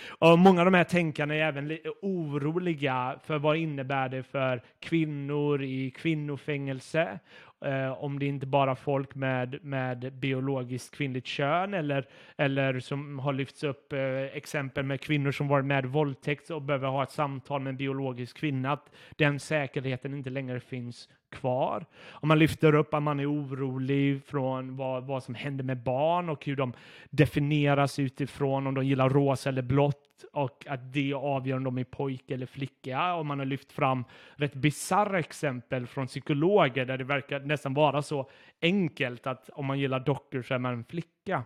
Och 0.09 0.39
många 0.39 0.61
av 0.61 0.65
de 0.65 0.75
här 0.75 0.85
tänkarna 0.85 1.35
är 1.35 1.43
även 1.43 1.79
oroliga 2.03 3.21
för 3.25 3.39
vad 3.39 3.57
innebär 3.57 4.09
det 4.09 4.23
för 4.23 4.63
kvinnor 4.81 5.63
i 5.63 5.91
kvinnofängelse 5.91 7.19
eh, 7.65 7.93
om 7.93 8.19
det 8.19 8.27
inte 8.27 8.47
bara 8.47 8.77
folk 8.77 9.15
med, 9.15 9.65
med 9.65 10.13
biologiskt 10.13 10.95
kvinnligt 10.95 11.27
kön 11.27 11.75
eller, 11.75 12.09
eller 12.37 12.81
som 12.81 13.19
har 13.19 13.33
lyfts 13.33 13.65
upp 13.65 13.93
eh, 13.93 14.01
exempel 14.19 14.85
med 14.85 15.01
kvinnor 15.01 15.33
som 15.33 15.49
varit 15.49 15.67
med 15.67 15.87
våldtäkt 15.87 16.51
och 16.51 16.63
behöver 16.63 16.89
ha 16.89 17.03
ett 17.03 17.11
samtal 17.11 17.61
med 17.61 17.71
en 17.71 17.77
biologisk 17.77 18.37
kvinna, 18.37 18.73
att 18.73 18.91
den 19.17 19.41
säkerheten 19.41 20.15
inte 20.15 20.31
längre 20.31 20.61
finns 20.61 21.09
kvar. 21.31 21.87
Om 22.11 22.29
man 22.29 22.39
lyfter 22.39 22.75
upp 22.75 22.95
att 22.95 23.03
man 23.03 23.21
är 23.21 23.33
orolig 23.33 24.25
från 24.25 24.77
vad, 24.77 25.05
vad 25.05 25.23
som 25.23 25.35
händer 25.35 25.65
med 25.65 25.83
barn 25.83 26.29
och 26.29 26.47
hur 26.47 26.57
de 26.57 26.73
definieras 27.11 27.99
utifrån 27.99 28.67
om 28.67 28.75
de 28.75 28.85
gillar 28.87 29.09
rosa 29.09 29.49
eller 29.49 29.63
blått 29.63 30.25
och 30.33 30.67
att 30.69 30.93
det 30.93 31.15
avgör 31.15 31.57
om 31.57 31.65
de 31.65 31.79
är 31.79 31.85
pojke 31.85 32.35
eller 32.35 32.47
flicka. 32.47 33.15
Och 33.15 33.27
man 33.27 33.39
har 33.39 33.47
lyft 33.47 33.73
fram 33.73 34.05
rätt 34.37 34.55
bisarra 34.55 35.19
exempel 35.19 35.87
från 35.87 36.07
psykologer 36.07 36.85
där 36.85 36.99
det 36.99 37.05
verkar 37.05 37.41
nästan 37.41 37.75
vara 37.75 38.03
så 38.03 38.31
enkelt 38.63 39.27
att 39.27 39.51
om 39.51 39.67
man 39.67 39.79
gillar 39.79 40.01
dockor 40.01 40.43
så 40.43 40.55
är 40.55 40.59
man 40.59 40.73
en 40.73 40.85
flicka. 40.85 41.45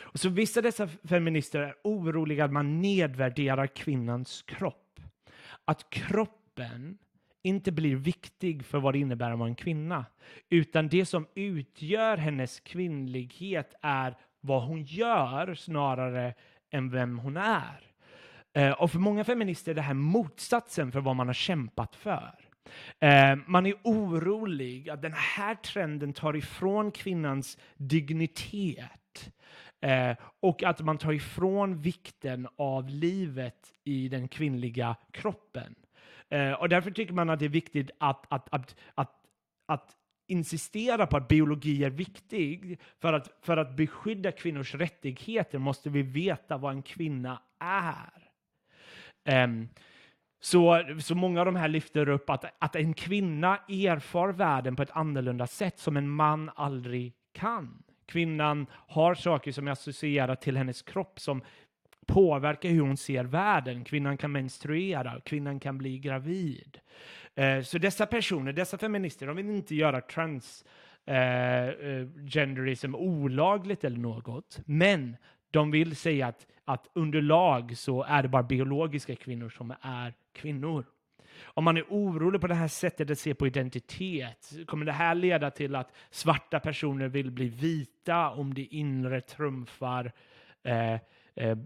Och 0.00 0.20
så 0.20 0.28
vissa 0.28 0.62
dessa 0.62 0.88
feminister 0.88 1.60
är 1.60 1.74
oroliga 1.84 2.44
att 2.44 2.52
man 2.52 2.80
nedvärderar 2.80 3.66
kvinnans 3.66 4.42
kropp. 4.42 5.00
Att 5.64 5.90
kroppen 5.90 6.98
inte 7.48 7.72
blir 7.72 7.96
viktig 7.96 8.64
för 8.64 8.78
vad 8.78 8.94
det 8.94 8.98
innebär 8.98 9.30
att 9.30 9.38
vara 9.38 9.48
en 9.48 9.54
kvinna. 9.54 10.06
Utan 10.50 10.88
det 10.88 11.06
som 11.06 11.26
utgör 11.34 12.16
hennes 12.16 12.60
kvinnlighet 12.60 13.74
är 13.82 14.14
vad 14.40 14.62
hon 14.62 14.82
gör 14.82 15.54
snarare 15.54 16.34
än 16.70 16.90
vem 16.90 17.18
hon 17.18 17.36
är. 17.36 17.80
Eh, 18.52 18.70
och 18.70 18.90
för 18.90 18.98
många 18.98 19.24
feminister 19.24 19.70
är 19.70 19.74
det 19.74 19.82
här 19.82 19.94
motsatsen 19.94 20.92
för 20.92 21.00
vad 21.00 21.16
man 21.16 21.26
har 21.26 21.34
kämpat 21.34 21.96
för. 21.96 22.34
Eh, 22.98 23.36
man 23.46 23.66
är 23.66 23.74
orolig 23.84 24.90
att 24.90 25.02
den 25.02 25.12
här 25.12 25.54
trenden 25.54 26.12
tar 26.12 26.36
ifrån 26.36 26.90
kvinnans 26.90 27.58
dignitet 27.76 29.32
eh, 29.80 30.16
och 30.40 30.62
att 30.62 30.80
man 30.80 30.98
tar 30.98 31.12
ifrån 31.12 31.80
vikten 31.80 32.48
av 32.56 32.88
livet 32.88 33.72
i 33.84 34.08
den 34.08 34.28
kvinnliga 34.28 34.96
kroppen. 35.12 35.74
Eh, 36.30 36.52
och 36.52 36.68
därför 36.68 36.90
tycker 36.90 37.14
man 37.14 37.30
att 37.30 37.38
det 37.38 37.44
är 37.44 37.48
viktigt 37.48 37.90
att, 37.98 38.24
att, 38.28 38.54
att, 38.54 38.76
att, 38.94 39.12
att 39.66 39.96
insistera 40.26 41.06
på 41.06 41.16
att 41.16 41.28
biologi 41.28 41.84
är 41.84 41.90
viktig. 41.90 42.80
För 43.00 43.12
att, 43.12 43.38
för 43.42 43.56
att 43.56 43.76
beskydda 43.76 44.32
kvinnors 44.32 44.74
rättigheter 44.74 45.58
måste 45.58 45.90
vi 45.90 46.02
veta 46.02 46.56
vad 46.56 46.72
en 46.72 46.82
kvinna 46.82 47.42
är. 47.58 48.28
Um, 49.44 49.68
så, 50.40 50.84
så 51.00 51.14
många 51.14 51.40
av 51.40 51.46
de 51.46 51.56
här 51.56 51.68
lyfter 51.68 52.08
upp 52.08 52.30
att, 52.30 52.44
att 52.58 52.76
en 52.76 52.94
kvinna 52.94 53.56
erfar 53.68 54.28
världen 54.28 54.76
på 54.76 54.82
ett 54.82 54.90
annorlunda 54.90 55.46
sätt 55.46 55.78
som 55.78 55.96
en 55.96 56.08
man 56.08 56.50
aldrig 56.54 57.12
kan. 57.32 57.82
Kvinnan 58.06 58.66
har 58.72 59.14
saker 59.14 59.52
som 59.52 59.68
är 59.68 59.72
associerade 59.72 60.36
till 60.36 60.56
hennes 60.56 60.82
kropp 60.82 61.20
som 61.20 61.42
påverkar 62.08 62.68
hur 62.68 62.80
hon 62.80 62.96
ser 62.96 63.24
världen. 63.24 63.84
Kvinnan 63.84 64.16
kan 64.16 64.32
menstruera, 64.32 65.20
kvinnan 65.20 65.60
kan 65.60 65.78
bli 65.78 65.98
gravid. 65.98 66.78
Eh, 67.34 67.62
så 67.62 67.78
dessa 67.78 68.06
personer, 68.06 68.52
dessa 68.52 68.78
feminister, 68.78 69.26
de 69.26 69.36
vill 69.36 69.50
inte 69.50 69.74
göra 69.74 70.00
transgenderism 70.00 72.94
eh, 72.94 73.00
eh 73.00 73.06
olagligt 73.06 73.84
eller 73.84 73.98
något, 73.98 74.60
men 74.66 75.16
de 75.50 75.70
vill 75.70 75.96
säga 75.96 76.26
att, 76.26 76.46
att 76.64 76.88
under 76.92 77.22
lag 77.22 77.76
så 77.76 78.02
är 78.02 78.22
det 78.22 78.28
bara 78.28 78.42
biologiska 78.42 79.16
kvinnor 79.16 79.48
som 79.48 79.74
är 79.80 80.14
kvinnor. 80.32 80.84
Om 81.44 81.64
man 81.64 81.76
är 81.76 81.84
orolig 81.88 82.40
på 82.40 82.46
det 82.46 82.54
här 82.54 82.68
sättet 82.68 83.10
att 83.10 83.18
se 83.18 83.34
på 83.34 83.46
identitet, 83.46 84.52
kommer 84.66 84.86
det 84.86 84.92
här 84.92 85.14
leda 85.14 85.50
till 85.50 85.74
att 85.74 85.92
svarta 86.10 86.60
personer 86.60 87.08
vill 87.08 87.30
bli 87.30 87.48
vita 87.48 88.30
om 88.30 88.54
det 88.54 88.64
inre 88.64 89.20
trumfar 89.20 90.12
eh, 90.62 90.94
eh, 91.34 91.58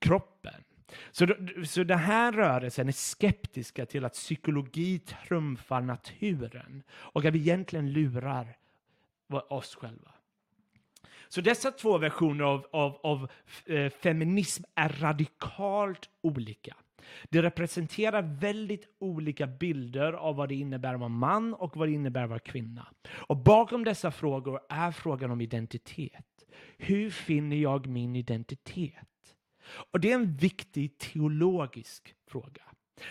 kroppen? 0.00 0.64
Så, 1.10 1.26
så 1.64 1.84
den 1.84 1.98
här 1.98 2.32
rörelsen 2.32 2.88
är 2.88 2.92
skeptiska 2.92 3.86
till 3.86 4.04
att 4.04 4.12
psykologi 4.12 4.98
trumfar 4.98 5.80
naturen 5.80 6.82
och 6.90 7.24
att 7.24 7.34
vi 7.34 7.38
egentligen 7.38 7.92
lurar 7.92 8.56
oss 9.48 9.74
själva. 9.74 10.10
Så 11.28 11.40
dessa 11.40 11.70
två 11.70 11.98
versioner 11.98 12.44
av, 12.44 12.66
av, 12.72 13.00
av 13.02 13.30
eh, 13.66 13.90
feminism 13.90 14.64
är 14.74 14.88
radikalt 14.88 16.10
olika. 16.20 16.76
Det 17.28 17.42
representerar 17.42 18.22
väldigt 18.22 18.86
olika 18.98 19.46
bilder 19.46 20.12
av 20.12 20.36
vad 20.36 20.48
det 20.48 20.54
innebär 20.54 20.94
att 20.94 21.00
vara 21.00 21.08
man 21.08 21.54
och 21.54 21.76
vad 21.76 21.88
det 21.88 21.92
innebär 21.92 22.22
att 22.22 22.28
vara 22.28 22.38
kvinna. 22.38 22.86
Och 23.10 23.36
bakom 23.36 23.84
dessa 23.84 24.10
frågor 24.10 24.60
är 24.68 24.92
frågan 24.92 25.30
om 25.30 25.40
identitet. 25.40 26.44
Hur 26.78 27.10
finner 27.10 27.56
jag 27.56 27.86
min 27.86 28.16
identitet? 28.16 29.09
Och 29.70 30.00
det 30.00 30.10
är 30.10 30.14
en 30.14 30.36
viktig 30.36 30.98
teologisk 30.98 32.14
fråga. 32.26 32.62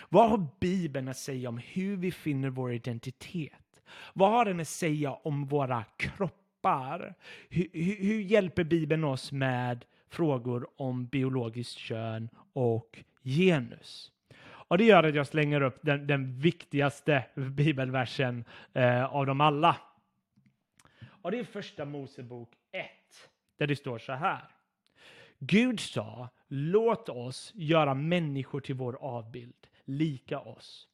Vad 0.09 0.29
har 0.29 0.47
Bibeln 0.59 1.07
att 1.07 1.17
säga 1.17 1.49
om 1.49 1.57
hur 1.57 1.97
vi 1.97 2.11
finner 2.11 2.49
vår 2.49 2.73
identitet? 2.73 3.81
Vad 4.13 4.31
har 4.31 4.45
den 4.45 4.59
att 4.59 4.67
säga 4.67 5.11
om 5.11 5.45
våra 5.45 5.83
kroppar? 5.83 7.15
Hur, 7.49 7.67
hur, 7.73 7.95
hur 7.95 8.21
hjälper 8.21 8.63
Bibeln 8.63 9.03
oss 9.03 9.31
med 9.31 9.85
frågor 10.09 10.67
om 10.75 11.05
biologiskt 11.05 11.77
kön 11.77 12.29
och 12.53 13.03
genus? 13.23 14.11
Och 14.41 14.77
det 14.77 14.83
gör 14.83 15.03
att 15.03 15.15
jag 15.15 15.27
slänger 15.27 15.61
upp 15.61 15.79
den, 15.81 16.07
den 16.07 16.39
viktigaste 16.39 17.25
bibelversen 17.35 18.45
eh, 18.73 19.15
av 19.15 19.25
dem 19.25 19.41
alla. 19.41 19.77
Och 21.21 21.31
det 21.31 21.39
är 21.39 21.43
första 21.43 21.85
Mosebok 21.85 22.49
1, 22.71 22.85
där 23.57 23.67
det 23.67 23.75
står 23.75 23.97
så 23.99 24.13
här. 24.13 24.41
Gud 25.39 25.79
sa, 25.79 26.29
låt 26.49 27.09
oss 27.09 27.51
göra 27.55 27.93
människor 27.93 28.59
till 28.59 28.75
vår 28.75 28.97
avbild, 29.01 29.67
lika 29.85 30.39
oss. 30.39 30.87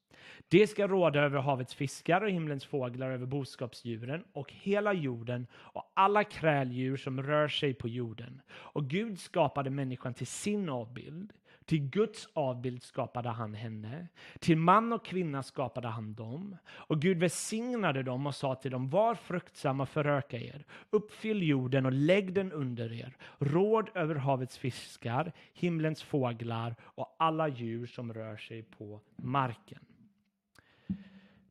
Det 0.48 0.68
ska 0.68 0.88
råda 0.88 1.22
över 1.22 1.39
havets 1.39 1.76
fiskar 1.76 2.22
och 2.22 2.30
himlens 2.30 2.65
fåglar, 2.65 3.12
över 3.12 3.26
boskapsdjuren 3.26 4.24
och 4.34 4.54
hela 4.54 4.94
jorden 4.94 5.48
och 5.54 5.91
alla 5.94 6.24
kräldjur 6.24 6.98
som 6.98 7.24
rör 7.24 7.48
sig 7.48 7.74
på 7.74 7.88
jorden. 7.88 8.41
Och 8.52 8.89
Gud 8.89 9.20
skapade 9.20 9.70
människan 9.70 10.13
till 10.13 10.28
sin 10.28 10.70
avbild. 10.70 11.34
Till 11.65 11.89
Guds 11.89 12.28
avbild 12.34 12.84
skapade 12.84 13.30
han 13.30 13.54
henne. 13.54 14.08
Till 14.39 14.58
man 14.58 14.93
och 14.93 15.06
kvinna 15.06 15.43
skapade 15.43 15.88
han 15.88 16.13
dem. 16.13 16.58
Och 16.67 17.01
Gud 17.01 17.19
välsignade 17.19 18.04
dem 18.04 18.28
och 18.28 18.36
sa 18.36 18.56
till 18.56 18.71
dem, 18.71 18.89
var 18.89 19.15
fruktsamma 19.15 19.84
och 19.84 19.89
föröka 19.89 20.38
er. 20.38 20.65
Uppfyll 20.89 21.43
jorden 21.43 21.86
och 21.86 21.91
lägg 21.91 22.34
den 22.34 22.51
under 22.51 22.93
er. 22.93 23.17
Råd 23.39 23.89
över 23.93 24.15
havets 24.15 24.58
fiskar, 24.58 25.32
himlens 25.54 26.04
fåglar 26.04 26.75
och 26.82 27.15
alla 27.19 27.47
djur 27.47 27.86
som 27.86 28.13
rör 28.13 28.38
sig 28.38 28.63
på 28.63 29.01
marken. 29.15 29.86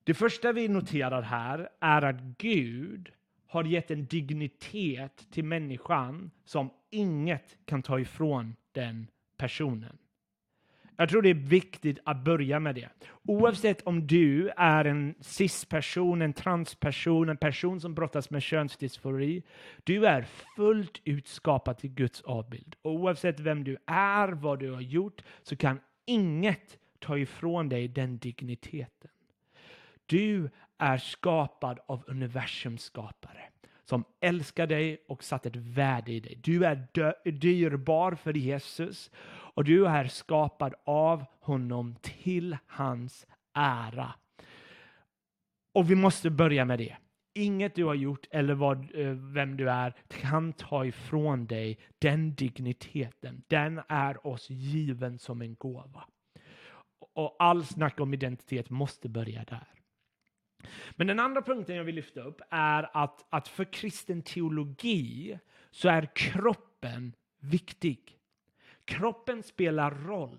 Det 0.04 0.14
första 0.14 0.52
vi 0.52 0.68
noterar 0.68 1.22
här 1.22 1.68
är 1.80 2.02
att 2.02 2.20
Gud 2.20 3.10
har 3.46 3.64
gett 3.64 3.90
en 3.90 4.06
dignitet 4.06 5.26
till 5.30 5.44
människan 5.44 6.30
som 6.44 6.70
inget 6.90 7.58
kan 7.64 7.82
ta 7.82 8.00
ifrån 8.00 8.56
den 8.72 9.06
personen. 9.36 9.98
Jag 10.96 11.08
tror 11.08 11.22
det 11.22 11.30
är 11.30 11.34
viktigt 11.34 11.98
att 12.04 12.24
börja 12.24 12.60
med 12.60 12.74
det. 12.74 12.88
Oavsett 13.22 13.82
om 13.82 14.06
du 14.06 14.48
är 14.56 14.84
en 14.84 15.14
cis-person, 15.20 16.22
en 16.22 16.32
transperson, 16.32 17.28
en 17.28 17.36
person 17.36 17.80
som 17.80 17.94
brottas 17.94 18.30
med 18.30 18.42
könsdysfori. 18.42 19.42
Du 19.84 20.06
är 20.06 20.26
fullt 20.56 21.00
ut 21.04 21.28
skapad 21.28 21.78
till 21.78 21.90
Guds 21.90 22.20
avbild. 22.20 22.76
Och 22.82 22.92
oavsett 22.92 23.40
vem 23.40 23.64
du 23.64 23.76
är, 23.86 24.28
vad 24.28 24.58
du 24.58 24.70
har 24.70 24.80
gjort, 24.80 25.22
så 25.42 25.56
kan 25.56 25.80
inget 26.04 26.78
ta 26.98 27.18
ifrån 27.18 27.68
dig 27.68 27.88
den 27.88 28.18
digniteten. 28.18 29.10
Du 30.06 30.50
är 30.78 30.98
skapad 30.98 31.78
av 31.86 32.04
universums 32.06 32.82
skapare 32.82 33.48
som 33.84 34.04
älskar 34.20 34.66
dig 34.66 35.04
och 35.08 35.24
satt 35.24 35.46
ett 35.46 35.56
värde 35.56 36.12
i 36.12 36.20
dig. 36.20 36.38
Du 36.42 36.64
är 36.64 37.30
dyrbar 37.30 38.14
för 38.14 38.36
Jesus 38.36 39.10
och 39.54 39.64
du 39.64 39.86
är 39.86 40.06
skapad 40.06 40.74
av 40.84 41.24
honom 41.40 41.96
till 42.02 42.56
hans 42.66 43.26
ära. 43.54 44.14
Och 45.74 45.90
vi 45.90 45.94
måste 45.94 46.30
börja 46.30 46.64
med 46.64 46.78
det. 46.78 46.96
Inget 47.34 47.74
du 47.74 47.84
har 47.84 47.94
gjort 47.94 48.26
eller 48.30 48.54
vad, 48.54 48.94
eh, 48.94 49.10
vem 49.10 49.56
du 49.56 49.70
är 49.70 49.94
kan 50.08 50.52
ta 50.52 50.86
ifrån 50.86 51.46
dig 51.46 51.78
den 51.98 52.34
digniteten. 52.34 53.42
Den 53.46 53.80
är 53.88 54.26
oss 54.26 54.50
given 54.50 55.18
som 55.18 55.42
en 55.42 55.54
gåva. 55.54 56.04
Och 57.14 57.36
all 57.38 57.64
snack 57.64 58.00
om 58.00 58.14
identitet 58.14 58.70
måste 58.70 59.08
börja 59.08 59.44
där. 59.44 59.73
Men 60.96 61.06
den 61.06 61.20
andra 61.20 61.42
punkten 61.42 61.76
jag 61.76 61.84
vill 61.84 61.94
lyfta 61.94 62.20
upp 62.20 62.40
är 62.50 62.90
att, 62.92 63.24
att 63.30 63.48
för 63.48 63.64
kristen 63.64 64.22
teologi 64.22 65.38
så 65.70 65.88
är 65.88 66.08
kroppen 66.14 67.12
viktig. 67.40 68.18
Kroppen 68.84 69.42
spelar 69.42 69.90
roll 69.90 70.38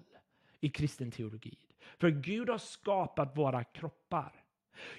i 0.59 0.69
kristen 0.69 1.11
teologi. 1.11 1.57
För 1.97 2.09
Gud 2.09 2.49
har 2.49 2.57
skapat 2.57 3.37
våra 3.37 3.63
kroppar. 3.63 4.31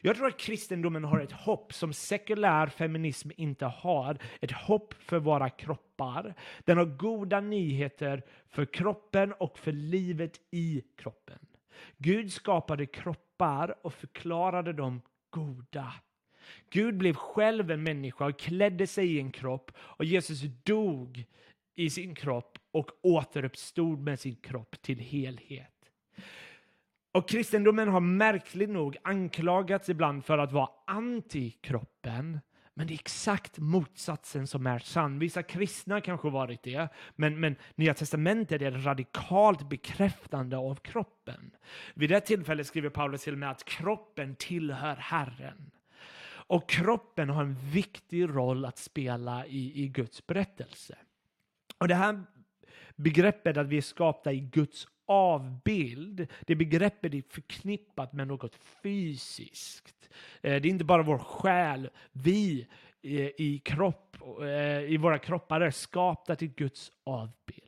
Jag 0.01 0.17
tror 0.17 0.27
att 0.27 0.39
kristendomen 0.39 1.05
har 1.05 1.21
ett 1.21 1.33
hopp 1.33 1.75
som 1.75 1.93
sekulär 1.93 2.67
feminism 2.67 3.31
inte 3.37 3.67
har. 3.67 4.19
Ett 4.41 4.53
hopp 4.53 4.95
för 4.95 5.19
våra 5.19 5.51
kroppar. 5.51 6.35
Den 6.65 6.79
har 6.79 6.85
goda 6.85 7.41
nyheter 7.41 8.23
för 8.49 8.65
kroppen 8.65 9.33
och 9.33 9.59
för 9.59 9.73
livet 9.73 10.41
i 10.51 10.83
kroppen. 10.97 11.39
Gud 11.97 12.33
skapade 12.33 12.87
kroppar 12.87 13.87
och 13.87 13.95
förklarade 13.95 14.73
dem 14.73 15.01
goda. 15.37 15.93
Gud 16.71 16.97
blev 16.97 17.15
själv 17.15 17.71
en 17.71 17.83
människa 17.83 18.27
och 18.27 18.39
klädde 18.39 18.87
sig 18.87 19.17
i 19.17 19.21
en 19.21 19.33
kropp 19.33 19.71
och 19.77 20.05
Jesus 20.05 20.41
dog 20.65 21.25
i 21.75 21.91
sin 21.91 22.15
kropp 22.15 22.59
och 22.73 22.91
återuppstod 23.03 24.01
med 24.01 24.21
sin 24.21 24.37
kropp 24.37 24.83
till 24.83 24.99
helhet. 24.99 25.73
Och 27.13 27.29
kristendomen 27.29 27.89
har 27.89 28.01
märkligt 28.01 28.71
nog 28.71 28.97
anklagats 29.03 29.89
ibland 29.89 30.25
för 30.25 30.39
att 30.39 30.53
vara 30.53 30.71
anti-kroppen. 30.87 32.41
Men 32.79 32.87
det 32.87 32.93
är 32.93 32.95
exakt 32.95 33.59
motsatsen 33.59 34.47
som 34.47 34.67
är 34.67 34.79
sann. 34.79 35.19
Vissa 35.19 35.43
kristna 35.43 36.01
kanske 36.01 36.31
varit 36.31 36.63
det, 36.63 36.89
men, 37.17 37.41
men 37.41 37.57
Nya 37.75 37.95
Testamentet 37.95 38.63
är 38.63 38.71
radikalt 38.71 39.69
bekräftande 39.69 40.57
av 40.57 40.75
kroppen. 40.75 41.51
Vid 41.95 42.11
det 42.11 42.21
tillfället 42.21 42.67
skriver 42.67 42.89
Paulus 42.89 43.23
till 43.23 43.33
och 43.33 43.39
med 43.39 43.51
att 43.51 43.65
kroppen 43.65 44.37
tillhör 44.37 44.97
Herren. 44.97 45.71
Och 46.29 46.69
kroppen 46.69 47.31
har 47.31 47.43
en 47.43 47.55
viktig 47.55 48.29
roll 48.29 48.65
att 48.65 48.79
spela 48.79 49.47
i, 49.47 49.83
i 49.83 49.89
Guds 49.89 50.27
berättelse. 50.27 50.99
Och 51.79 51.89
det 51.89 51.95
här 51.95 52.25
begreppet 52.97 53.57
att 53.57 53.67
vi 53.67 53.77
är 53.77 53.83
skapta 53.83 54.33
i 54.33 54.41
Guds 54.41 54.87
avbild, 55.07 56.27
det 56.47 56.55
begreppet 56.55 57.15
är 57.15 57.23
förknippat 57.29 58.13
med 58.13 58.29
något 58.29 58.55
fysiskt. 58.83 60.09
Eh, 60.43 60.61
det 60.61 60.69
är 60.69 60.71
inte 60.71 60.85
bara 60.85 61.03
vår 61.03 61.19
själ. 61.19 61.91
Vi 62.13 62.67
eh, 63.03 63.11
i, 63.37 63.61
kropp, 63.65 64.17
eh, 64.41 64.93
i 64.93 64.97
våra 64.97 65.19
kroppar 65.19 65.61
är 65.61 65.71
skapta 65.71 66.37
till 66.37 66.55
Guds 66.55 66.93
avbild. 67.05 67.63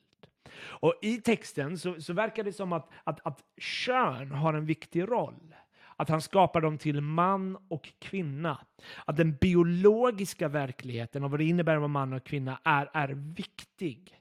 Och 0.60 0.94
i 1.02 1.16
texten 1.16 1.78
så, 1.78 2.00
så 2.00 2.12
verkar 2.12 2.44
det 2.44 2.52
som 2.52 2.72
att, 2.72 2.90
att, 3.04 3.26
att 3.26 3.44
kön 3.56 4.30
har 4.30 4.54
en 4.54 4.66
viktig 4.66 5.02
roll. 5.02 5.54
Att 5.96 6.08
han 6.08 6.22
skapar 6.22 6.60
dem 6.60 6.78
till 6.78 7.00
man 7.00 7.58
och 7.68 7.92
kvinna. 7.98 8.58
Att 9.04 9.16
den 9.16 9.36
biologiska 9.36 10.48
verkligheten 10.48 11.24
och 11.24 11.30
vad 11.30 11.40
det 11.40 11.44
innebär 11.44 11.74
att 11.74 11.80
vara 11.80 11.88
man 11.88 12.12
och 12.12 12.24
kvinna 12.24 12.60
är, 12.64 12.90
är 12.92 13.08
viktig. 13.08 14.14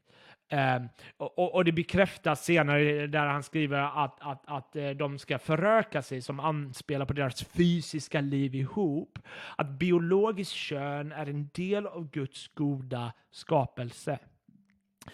Ehm, 0.50 0.90
och, 1.18 1.56
och, 1.56 1.66
det 1.66 1.72
bekräftas 1.72 2.46
senare 2.46 3.08
där 3.08 3.26
han 3.26 3.44
skriver 3.44 4.04
att, 4.04 4.18
att, 4.20 4.44
att 4.46 4.76
eh, 4.76 4.90
de 4.90 5.20
ska 5.20 5.40
föröka 5.40 6.02
sig 6.02 6.22
som 6.22 6.40
anspelar 6.40 7.06
på 7.06 7.14
deras 7.14 7.44
fysiska 7.44 8.22
liv 8.22 8.56
ihop. 8.56 9.20
Att 9.56 9.70
biologiskt 9.70 10.54
kön 10.54 11.12
är 11.12 11.26
en 11.26 11.50
del 11.54 11.88
av 11.88 12.10
Guds 12.10 12.48
goda 12.48 13.14
skapelse. 13.32 14.20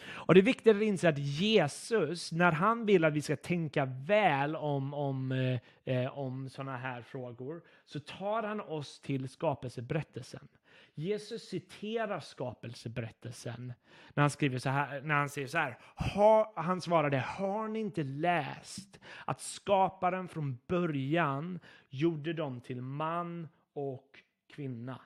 Och 0.06 0.34
det 0.34 0.40
är 0.40 0.44
viktigt 0.44 0.76
att 0.76 0.82
inse 0.82 1.10
att 1.10 1.18
Jesus, 1.18 2.32
när 2.32 2.52
han 2.52 2.86
vill 2.86 3.04
att 3.04 3.14
vi 3.14 3.22
ska 3.22 3.36
tänka 3.36 3.86
väl 3.86 4.56
om, 4.56 4.94
om, 4.94 5.32
eh, 5.32 5.60
eh 5.96 6.18
om 6.18 6.50
sådana 6.50 6.78
här 6.78 7.02
frågor, 7.02 7.62
så 7.86 8.00
tar 8.00 8.44
han 8.44 8.62
oss 8.62 9.00
till 9.00 9.30
skapelseberättelsen. 9.30 10.48
Jesus 10.96 11.44
citerar 11.50 12.20
skapelseberättelsen 12.20 13.74
när 14.14 14.24
han, 14.24 14.30
skriver 14.30 14.58
så 14.58 14.70
här, 14.70 15.02
när 15.02 15.16
han 15.16 15.30
säger 15.30 15.48
så 15.48 15.58
här. 15.58 15.78
Ha, 15.96 16.54
han 16.56 16.82
svarade, 16.82 17.18
har 17.18 17.68
ni 17.68 17.80
inte 17.80 18.04
läst 18.04 19.00
att 19.26 19.42
skaparen 19.42 20.28
från 20.28 20.58
början 20.68 21.60
gjorde 21.90 22.34
dem 22.34 22.62
till 22.62 22.82
man 22.82 23.48
och 23.74 24.24
kvinna? 24.48 25.00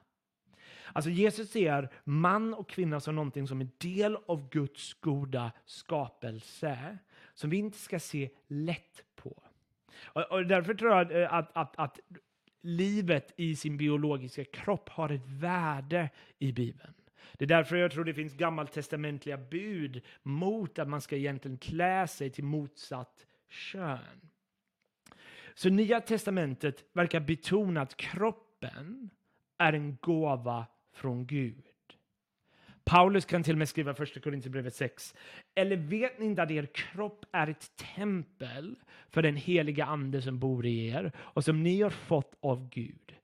Alltså 0.93 1.10
Jesus 1.10 1.52
ser 1.52 1.89
man 2.04 2.54
och 2.54 2.69
kvinna 2.69 3.00
som 3.00 3.15
någonting 3.15 3.47
som 3.47 3.62
är 3.62 3.69
del 3.78 4.17
av 4.28 4.50
Guds 4.50 4.93
goda 4.93 5.52
skapelse, 5.65 6.97
som 7.34 7.50
vi 7.50 7.58
inte 7.58 7.78
ska 7.78 8.00
se 8.00 8.30
lätt 8.47 9.04
på. 9.15 9.43
Och, 10.04 10.32
och 10.32 10.45
därför 10.45 10.73
tror 10.73 10.91
jag 10.91 11.23
att, 11.23 11.32
att, 11.34 11.58
att, 11.58 11.80
att 11.80 12.00
livet 12.67 13.34
i 13.36 13.56
sin 13.56 13.77
biologiska 13.77 14.45
kropp 14.45 14.89
har 14.89 15.10
ett 15.10 15.27
värde 15.27 16.10
i 16.39 16.51
Bibeln. 16.51 16.93
Det 17.34 17.45
är 17.45 17.47
därför 17.49 17.75
jag 17.75 17.91
tror 17.91 18.06
det 18.06 18.13
finns 18.13 18.34
gammaltestamentliga 18.34 19.38
bud 19.38 20.01
mot 20.23 20.80
att 20.80 20.88
man 20.88 21.01
ska 21.01 21.15
egentligen 21.15 21.58
klä 21.58 22.08
sig 22.08 22.30
till 22.30 22.43
motsatt 22.43 23.25
kön. 23.49 24.30
Så 25.53 25.69
Nya 25.69 26.01
testamentet 26.01 26.86
verkar 26.93 27.19
betona 27.19 27.82
att 27.82 27.97
kroppen 27.97 29.10
är 29.58 29.73
en 29.73 29.97
gåva 30.01 30.65
från 30.93 31.25
Gud. 31.25 31.65
Paulus 32.88 33.26
kan 33.26 33.43
till 33.43 33.54
och 33.54 33.58
med 33.58 33.69
skriva 33.69 33.93
första 33.93 34.19
Korinthierbrevet 34.19 34.76
6. 34.76 35.15
Eller 35.56 35.78
vet 35.78 36.19
ni 36.19 36.26
inte 36.26 36.43
att 36.43 36.52
er 36.52 36.65
kropp 36.65 37.26
är 37.32 37.47
ett 37.47 37.71
tempel 37.95 38.76
för 39.10 39.21
den 39.21 39.36
heliga 39.36 39.86
ande 39.86 40.21
som 40.21 40.39
bor 40.39 40.65
i 40.65 40.88
er 40.88 41.12
och 41.17 41.43
som 41.43 41.63
ni 41.63 41.82
har 41.82 41.89
fått 41.89 42.36
av 42.39 42.69
Gud? 42.69 43.15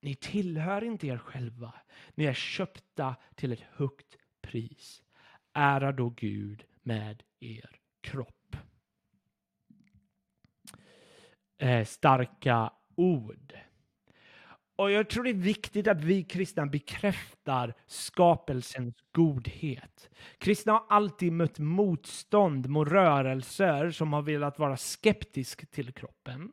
Ni 0.00 0.14
tillhör 0.14 0.84
inte 0.84 1.06
er 1.06 1.18
själva. 1.18 1.74
Ni 2.14 2.24
är 2.24 2.34
köpta 2.34 3.16
till 3.34 3.52
ett 3.52 3.64
högt 3.72 4.16
pris. 4.42 5.02
Ära 5.52 5.92
då 5.92 6.08
Gud 6.08 6.64
med 6.82 7.22
er 7.40 7.70
kropp. 8.00 8.56
Eh, 11.58 11.84
starka 11.84 12.72
ord. 12.94 13.54
Och 14.78 14.90
jag 14.90 15.08
tror 15.08 15.24
det 15.24 15.30
är 15.30 15.34
viktigt 15.34 15.88
att 15.88 16.04
vi 16.04 16.22
kristna 16.22 16.66
bekräftar 16.66 17.74
skapelsens 17.86 18.94
godhet. 19.12 20.10
Kristna 20.38 20.72
har 20.72 20.84
alltid 20.88 21.32
mött 21.32 21.58
motstånd 21.58 22.68
mot 22.68 22.88
rörelser 22.88 23.90
som 23.90 24.12
har 24.12 24.22
velat 24.22 24.58
vara 24.58 24.76
skeptisk 24.76 25.70
till 25.70 25.92
kroppen. 25.92 26.52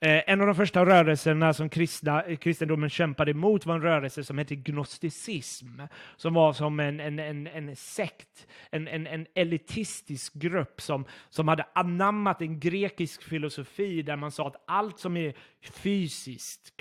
Eh, 0.00 0.30
en 0.30 0.40
av 0.40 0.46
de 0.46 0.54
första 0.56 0.86
rörelserna 0.86 1.54
som 1.54 1.68
kristna, 1.68 2.36
kristendomen 2.36 2.90
kämpade 2.90 3.30
emot 3.30 3.66
var 3.66 3.74
en 3.74 3.82
rörelse 3.82 4.24
som 4.24 4.38
hette 4.38 4.56
gnosticism, 4.56 5.80
som 6.16 6.34
var 6.34 6.52
som 6.52 6.80
en, 6.80 7.00
en, 7.00 7.18
en, 7.18 7.46
en 7.46 7.76
sekt, 7.76 8.46
en, 8.70 8.88
en, 8.88 9.06
en 9.06 9.26
elitistisk 9.34 10.34
grupp 10.34 10.80
som, 10.80 11.04
som 11.28 11.48
hade 11.48 11.66
anammat 11.74 12.42
en 12.42 12.60
grekisk 12.60 13.22
filosofi 13.22 14.02
där 14.02 14.16
man 14.16 14.30
sa 14.30 14.46
att 14.46 14.64
allt 14.66 14.98
som 14.98 15.16
är 15.16 15.34
fysiskt, 15.62 16.76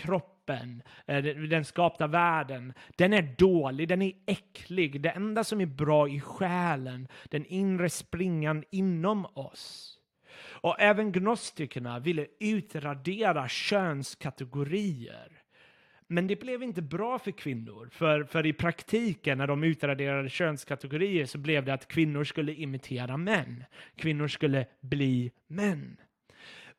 kroppen, 0.45 0.81
eh, 1.05 1.23
den 1.23 1.65
skapta 1.65 2.08
världen, 2.08 2.73
den 2.95 3.13
är 3.13 3.36
dålig, 3.38 3.88
den 3.88 4.01
är 4.01 4.13
äcklig. 4.25 5.01
Det 5.01 5.10
enda 5.10 5.43
som 5.43 5.62
är 5.62 5.65
bra 5.65 6.10
i 6.10 6.19
själen, 6.19 7.08
den 7.29 7.45
inre 7.45 7.89
springan 7.89 8.63
inom 8.71 9.25
oss. 9.25 9.91
Och 10.62 10.79
även 10.79 11.12
gnostikerna 11.12 11.99
ville 11.99 12.27
utradera 12.39 13.47
könskategorier. 13.47 15.41
Men 16.08 16.27
det 16.27 16.36
blev 16.36 16.63
inte 16.63 16.81
bra 16.81 17.19
för 17.19 17.31
kvinnor, 17.31 17.89
för, 17.91 18.23
för 18.23 18.45
i 18.45 18.53
praktiken 18.53 19.38
när 19.38 19.47
de 19.47 19.63
utraderade 19.63 20.29
könskategorier 20.29 21.25
så 21.25 21.38
blev 21.38 21.65
det 21.65 21.73
att 21.73 21.88
kvinnor 21.88 22.23
skulle 22.23 22.53
imitera 22.53 23.17
män. 23.17 23.63
Kvinnor 23.95 24.27
skulle 24.27 24.65
bli 24.81 25.31
män. 25.47 25.97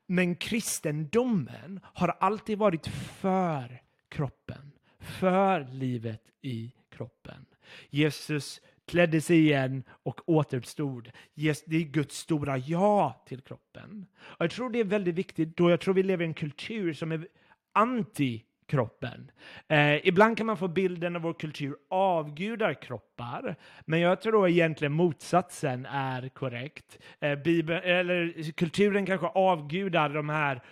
Men 0.07 0.37
kristendomen 0.37 1.81
har 1.85 2.09
alltid 2.09 2.59
varit 2.59 2.87
för 2.87 3.83
kroppen, 4.09 4.73
för 5.01 5.69
livet 5.73 6.23
i 6.43 6.73
kroppen. 6.91 7.47
Jesus 7.91 8.61
klädde 8.87 9.21
sig 9.21 9.39
igen 9.39 9.83
och 9.89 10.29
återuppstod. 10.29 11.11
Det 11.35 11.77
är 11.77 11.81
Guds 11.81 12.19
stora 12.19 12.59
ja 12.59 13.25
till 13.27 13.41
kroppen. 13.41 14.07
Och 14.19 14.45
jag 14.45 14.51
tror 14.51 14.71
det 14.71 14.81
är 14.81 14.85
väldigt 14.85 15.15
viktigt 15.15 15.57
då 15.57 15.71
jag 15.71 15.81
tror 15.81 15.95
vi 15.95 16.03
lever 16.03 16.25
i 16.25 16.29
en 16.29 16.35
kultur 16.35 16.93
som 16.93 17.13
är 17.13 17.29
anti 17.73 18.43
kroppen. 18.67 19.31
Eh, 19.69 20.07
ibland 20.07 20.37
kan 20.37 20.47
man 20.47 20.57
få 20.57 20.69
bilden 20.69 21.17
av 21.17 21.23
vår 21.23 21.33
kultur 21.33 21.77
avgudar 21.91 22.75
kroppar, 22.83 23.57
men 23.85 24.01
jag 24.01 24.21
tror 24.21 24.49
egentligen 24.49 24.93
motsatsen 24.93 25.87
är 25.87 26.29
korrekt. 26.29 26.99
Eh, 27.21 27.35
Bibeln, 27.39 27.83
eller 27.85 28.53
kulturen 28.53 29.07
kanske 29.07 29.27
avgudar 29.27 30.09
de 30.09 30.29
här 30.29 30.63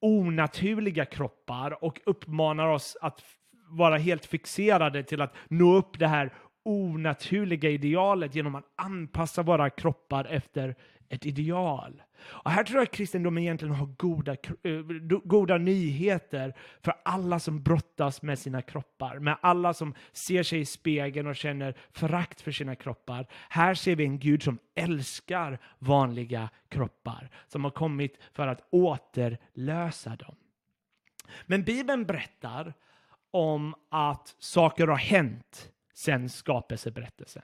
onaturliga 0.00 1.04
kroppar 1.04 1.84
och 1.84 2.00
uppmanar 2.06 2.66
oss 2.66 2.96
att 3.00 3.24
vara 3.68 3.96
helt 3.96 4.26
fixerade 4.26 5.02
till 5.02 5.20
att 5.20 5.34
nå 5.48 5.74
upp 5.74 5.98
det 5.98 6.06
här 6.06 6.32
onaturliga 6.64 7.70
idealet 7.70 8.34
genom 8.34 8.54
att 8.54 8.64
anpassa 8.76 9.42
våra 9.42 9.70
kroppar 9.70 10.24
efter 10.24 10.74
ett 11.08 11.26
ideal. 11.26 12.02
Och 12.22 12.50
här 12.50 12.64
tror 12.64 12.78
jag 12.78 12.82
att 12.82 12.94
kristendomen 12.94 13.42
egentligen 13.42 13.74
har 13.74 13.86
goda, 13.86 14.32
eh, 14.62 14.80
goda 15.24 15.58
nyheter 15.58 16.54
för 16.82 16.94
alla 17.04 17.38
som 17.38 17.62
brottas 17.62 18.22
med 18.22 18.38
sina 18.38 18.62
kroppar, 18.62 19.18
med 19.18 19.36
alla 19.42 19.74
som 19.74 19.94
ser 20.12 20.42
sig 20.42 20.60
i 20.60 20.64
spegeln 20.64 21.26
och 21.26 21.36
känner 21.36 21.74
förakt 21.92 22.40
för 22.40 22.52
sina 22.52 22.74
kroppar. 22.74 23.26
Här 23.48 23.74
ser 23.74 23.96
vi 23.96 24.04
en 24.04 24.18
Gud 24.18 24.42
som 24.42 24.58
älskar 24.74 25.58
vanliga 25.78 26.48
kroppar, 26.68 27.30
som 27.48 27.64
har 27.64 27.70
kommit 27.70 28.18
för 28.32 28.46
att 28.46 28.66
återlösa 28.70 30.16
dem. 30.16 30.34
Men 31.46 31.62
Bibeln 31.62 32.04
berättar 32.04 32.74
om 33.30 33.74
att 33.88 34.34
saker 34.38 34.86
har 34.86 34.96
hänt 34.96 35.70
sen 35.94 36.28
skapelseberättelsen. 36.28 37.42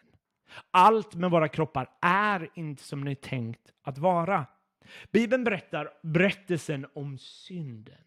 Allt 0.71 1.15
med 1.15 1.31
våra 1.31 1.49
kroppar 1.49 1.91
är 2.01 2.49
inte 2.55 2.83
som 2.83 3.05
det 3.05 3.11
är 3.11 3.15
tänkt 3.15 3.73
att 3.83 3.99
vara. 3.99 4.47
Bibeln 5.12 5.44
berättar 5.44 5.90
berättelsen 6.03 6.87
om 6.94 7.18
synden. 7.18 7.99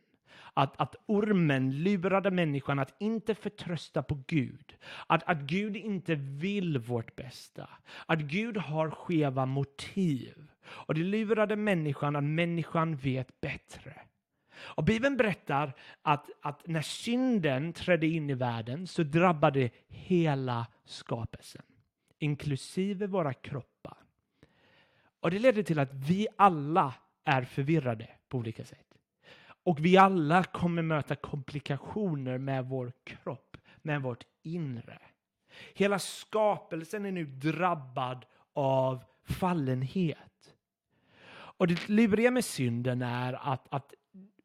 Att, 0.53 0.81
att 0.81 0.95
ormen 1.05 1.83
lurade 1.83 2.31
människan 2.31 2.79
att 2.79 2.95
inte 2.99 3.35
förtrösta 3.35 4.03
på 4.03 4.23
Gud. 4.27 4.75
Att, 5.07 5.23
att 5.23 5.39
Gud 5.39 5.77
inte 5.77 6.15
vill 6.15 6.77
vårt 6.77 7.15
bästa. 7.15 7.69
Att 8.05 8.19
Gud 8.19 8.57
har 8.57 8.89
skeva 8.91 9.45
motiv. 9.45 10.47
Och 10.65 10.93
det 10.93 11.03
lurade 11.03 11.55
människan 11.55 12.15
att 12.15 12.23
människan 12.23 12.95
vet 12.95 13.41
bättre. 13.41 14.01
Och 14.59 14.83
Bibeln 14.83 15.17
berättar 15.17 15.73
att, 16.01 16.29
att 16.41 16.67
när 16.67 16.81
synden 16.81 17.73
trädde 17.73 18.07
in 18.07 18.29
i 18.29 18.33
världen 18.33 18.87
så 18.87 19.03
drabbade 19.03 19.69
hela 19.87 20.67
skapelsen, 20.85 21.65
inklusive 22.19 23.07
våra 23.07 23.33
kroppar. 23.33 23.68
Och 25.19 25.31
det 25.31 25.39
leder 25.39 25.63
till 25.63 25.79
att 25.79 25.93
vi 25.93 26.27
alla 26.37 26.93
är 27.25 27.41
förvirrade 27.41 28.09
på 28.29 28.37
olika 28.37 28.65
sätt. 28.65 28.85
Och 29.63 29.85
vi 29.85 29.97
alla 29.97 30.43
kommer 30.43 30.81
möta 30.81 31.15
komplikationer 31.15 32.37
med 32.37 32.65
vår 32.65 32.91
kropp, 33.03 33.57
med 33.81 34.01
vårt 34.01 34.23
inre. 34.43 34.99
Hela 35.73 35.99
skapelsen 35.99 37.05
är 37.05 37.11
nu 37.11 37.25
drabbad 37.25 38.25
av 38.53 39.03
fallenhet. 39.23 40.53
Och 41.31 41.67
det 41.67 41.89
luriga 41.89 42.31
med 42.31 42.45
synden 42.45 43.01
är 43.01 43.33
att, 43.33 43.67
att 43.73 43.93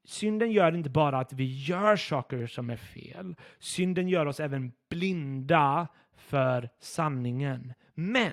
synden 0.05 0.53
gör 0.53 0.75
inte 0.75 0.91
bara 0.91 1.19
att 1.19 1.33
vi 1.33 1.65
gör 1.65 1.97
saker 1.97 2.47
som 2.47 2.71
är 2.71 2.77
fel. 2.77 3.37
Synden 3.59 4.09
gör 4.09 4.27
oss 4.27 4.41
även 4.41 4.73
blinda 4.89 5.89
för 6.17 6.71
sanningen. 6.79 7.73
Men 7.95 8.33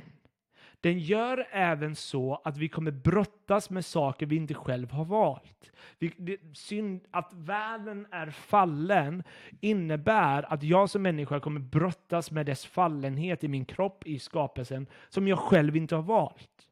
den 0.81 0.99
gör 0.99 1.47
även 1.51 1.95
så 1.95 2.41
att 2.43 2.57
vi 2.57 2.69
kommer 2.69 2.91
brottas 2.91 3.69
med 3.69 3.85
saker 3.85 4.25
vi 4.25 4.35
inte 4.35 4.53
själv 4.53 4.91
har 4.91 5.05
valt. 5.05 5.71
Vi, 5.99 6.13
det, 6.17 6.37
synd, 6.53 7.01
att 7.11 7.33
världen 7.33 8.07
är 8.11 8.29
fallen 8.29 9.23
innebär 9.59 10.53
att 10.53 10.63
jag 10.63 10.89
som 10.89 11.01
människa 11.01 11.39
kommer 11.39 11.59
brottas 11.59 12.31
med 12.31 12.45
dess 12.45 12.65
fallenhet 12.65 13.43
i 13.43 13.47
min 13.47 13.65
kropp, 13.65 14.07
i 14.07 14.19
skapelsen, 14.19 14.87
som 15.09 15.27
jag 15.27 15.39
själv 15.39 15.75
inte 15.75 15.95
har 15.95 16.03
valt. 16.03 16.67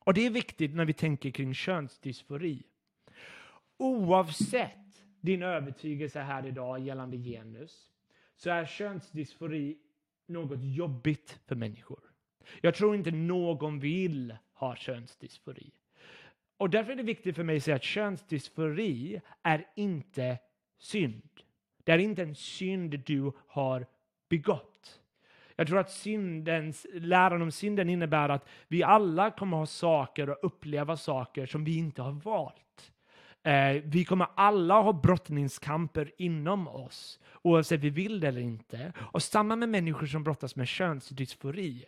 Och 0.00 0.14
det 0.14 0.26
är 0.26 0.30
viktigt 0.30 0.74
när 0.74 0.84
vi 0.84 0.92
tänker 0.92 1.30
kring 1.30 1.54
könsdysfori. 1.54 2.62
Oavsett 3.76 5.04
din 5.20 5.42
övertygelse 5.42 6.20
här 6.20 6.46
idag 6.46 6.78
gällande 6.78 7.16
genus 7.16 7.90
så 8.36 8.50
är 8.50 8.66
könsdysfori 8.66 9.78
något 10.26 10.62
jobbigt 10.62 11.40
för 11.46 11.54
människor. 11.54 12.07
Jag 12.60 12.74
tror 12.74 12.94
inte 12.94 13.10
någon 13.10 13.78
vill 13.78 14.36
ha 14.54 14.76
könsdysfori. 14.76 15.70
Och 16.56 16.70
därför 16.70 16.92
är 16.92 16.96
det 16.96 17.02
viktigt 17.02 17.36
för 17.36 17.44
mig 17.44 17.56
att 17.56 17.62
säga 17.62 17.76
att 17.76 17.82
könsdysfori 17.82 19.20
är 19.42 19.66
inte 19.76 20.38
synd. 20.78 21.30
Det 21.84 21.92
är 21.92 21.98
inte 21.98 22.22
en 22.22 22.34
synd 22.34 23.00
du 23.06 23.32
har 23.46 23.86
begått. 24.28 25.00
Jag 25.56 25.66
tror 25.66 25.78
att 25.78 25.90
syndens, 25.90 26.86
läran 26.92 27.42
om 27.42 27.50
synden 27.50 27.88
innebär 27.88 28.28
att 28.28 28.48
vi 28.68 28.82
alla 28.82 29.30
kommer 29.30 29.56
ha 29.56 29.66
saker 29.66 30.30
och 30.30 30.38
uppleva 30.42 30.96
saker 30.96 31.46
som 31.46 31.64
vi 31.64 31.78
inte 31.78 32.02
har 32.02 32.12
valt. 32.12 32.92
Eh, 33.42 33.82
vi 33.84 34.04
kommer 34.04 34.26
alla 34.34 34.80
ha 34.80 34.92
brottningskamper 34.92 36.12
inom 36.18 36.68
oss 36.68 37.20
oavsett 37.42 37.80
vi 37.80 37.90
vill 37.90 38.20
det 38.20 38.28
eller 38.28 38.40
inte. 38.40 38.92
Och 38.98 39.22
samma 39.22 39.56
med 39.56 39.68
människor 39.68 40.06
som 40.06 40.24
brottas 40.24 40.56
med 40.56 40.68
könsdysfori. 40.68 41.84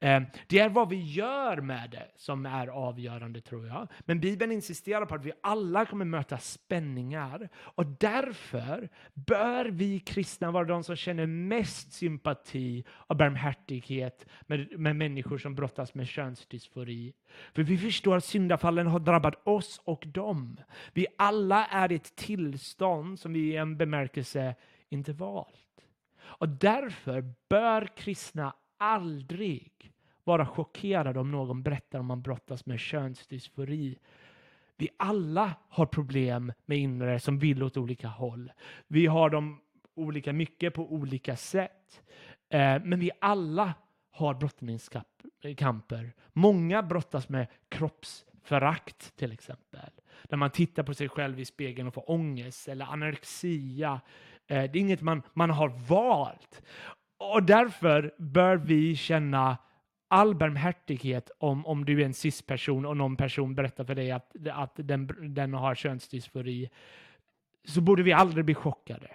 Eh, 0.00 0.22
det 0.46 0.58
är 0.58 0.68
vad 0.68 0.88
vi 0.88 0.96
gör 0.96 1.60
med 1.60 1.90
det 1.90 2.10
som 2.16 2.46
är 2.46 2.66
avgörande 2.66 3.40
tror 3.40 3.66
jag. 3.66 3.88
Men 4.00 4.20
Bibeln 4.20 4.52
insisterar 4.52 5.06
på 5.06 5.14
att 5.14 5.24
vi 5.24 5.32
alla 5.40 5.86
kommer 5.86 6.04
möta 6.04 6.38
spänningar. 6.38 7.48
Och 7.54 7.86
därför 7.86 8.88
bör 9.14 9.64
vi 9.64 10.00
kristna 10.00 10.50
vara 10.50 10.64
de 10.64 10.84
som 10.84 10.96
känner 10.96 11.26
mest 11.26 11.92
sympati 11.92 12.84
och 12.88 13.16
barmhärtighet 13.16 14.26
med, 14.46 14.80
med 14.80 14.96
människor 14.96 15.38
som 15.38 15.54
brottas 15.54 15.94
med 15.94 16.08
könsdysfori. 16.08 17.12
För 17.54 17.62
vi 17.62 17.78
förstår 17.78 18.16
att 18.16 18.24
syndafallen 18.24 18.86
har 18.86 19.00
drabbat 19.00 19.46
oss 19.46 19.80
och 19.84 20.04
dem. 20.06 20.60
Vi 20.92 21.06
alla 21.18 21.66
är 21.66 21.92
i 21.92 21.94
ett 21.94 22.16
tillstånd 22.16 23.20
som 23.20 23.32
vi 23.32 23.40
i 23.40 23.56
en 23.56 23.76
bemärkelse 23.76 24.54
inte 24.88 25.12
valt. 25.12 25.86
Och 26.22 26.48
därför 26.48 27.34
bör 27.48 27.96
kristna 27.96 28.54
aldrig 28.76 29.92
vara 30.24 30.46
chockerade 30.46 31.20
om 31.20 31.30
någon 31.30 31.62
berättar 31.62 31.98
om 31.98 32.06
man 32.06 32.22
brottas 32.22 32.66
med 32.66 32.80
könsdysfori. 32.80 33.98
Vi 34.76 34.88
alla 34.96 35.52
har 35.68 35.86
problem 35.86 36.52
med 36.66 36.78
inre 36.78 37.20
som 37.20 37.38
vill 37.38 37.62
åt 37.62 37.76
olika 37.76 38.08
håll. 38.08 38.52
Vi 38.86 39.06
har 39.06 39.30
dem 39.30 39.60
olika 39.94 40.32
mycket 40.32 40.74
på 40.74 40.92
olika 40.92 41.36
sätt. 41.36 42.02
Eh, 42.48 42.82
men 42.84 43.00
vi 43.00 43.10
alla 43.20 43.74
har 44.10 44.34
kamper. 45.56 46.12
Många 46.32 46.82
brottas 46.82 47.28
med 47.28 47.46
kroppsförakt 47.68 49.16
till 49.16 49.32
exempel. 49.32 49.90
Där 50.22 50.36
man 50.36 50.50
tittar 50.50 50.82
på 50.82 50.94
sig 50.94 51.08
själv 51.08 51.40
i 51.40 51.44
spegeln 51.44 51.88
och 51.88 51.94
får 51.94 52.10
ångest 52.10 52.68
eller 52.68 52.84
anorexia 52.84 54.00
eh, 54.46 54.70
det 54.70 54.78
är 54.78 54.80
inget 54.80 55.02
man, 55.02 55.22
man 55.34 55.50
har 55.50 55.68
valt. 55.68 56.62
Och 57.16 57.42
därför 57.42 58.14
bör 58.18 58.56
vi 58.56 58.96
känna 58.96 59.58
all 60.08 60.34
barmhärtighet 60.34 61.30
om, 61.38 61.66
om 61.66 61.84
du 61.84 62.00
är 62.00 62.04
en 62.04 62.14
cis-person 62.14 62.86
och 62.86 62.96
någon 62.96 63.16
person 63.16 63.54
berättar 63.54 63.84
för 63.84 63.94
dig 63.94 64.10
att, 64.10 64.36
att 64.52 64.72
den, 64.74 65.34
den 65.34 65.54
har 65.54 65.74
könsdysfori. 65.74 66.70
Så 67.64 67.80
borde 67.80 68.02
vi 68.02 68.12
aldrig 68.12 68.44
bli 68.44 68.54
chockade. 68.54 69.10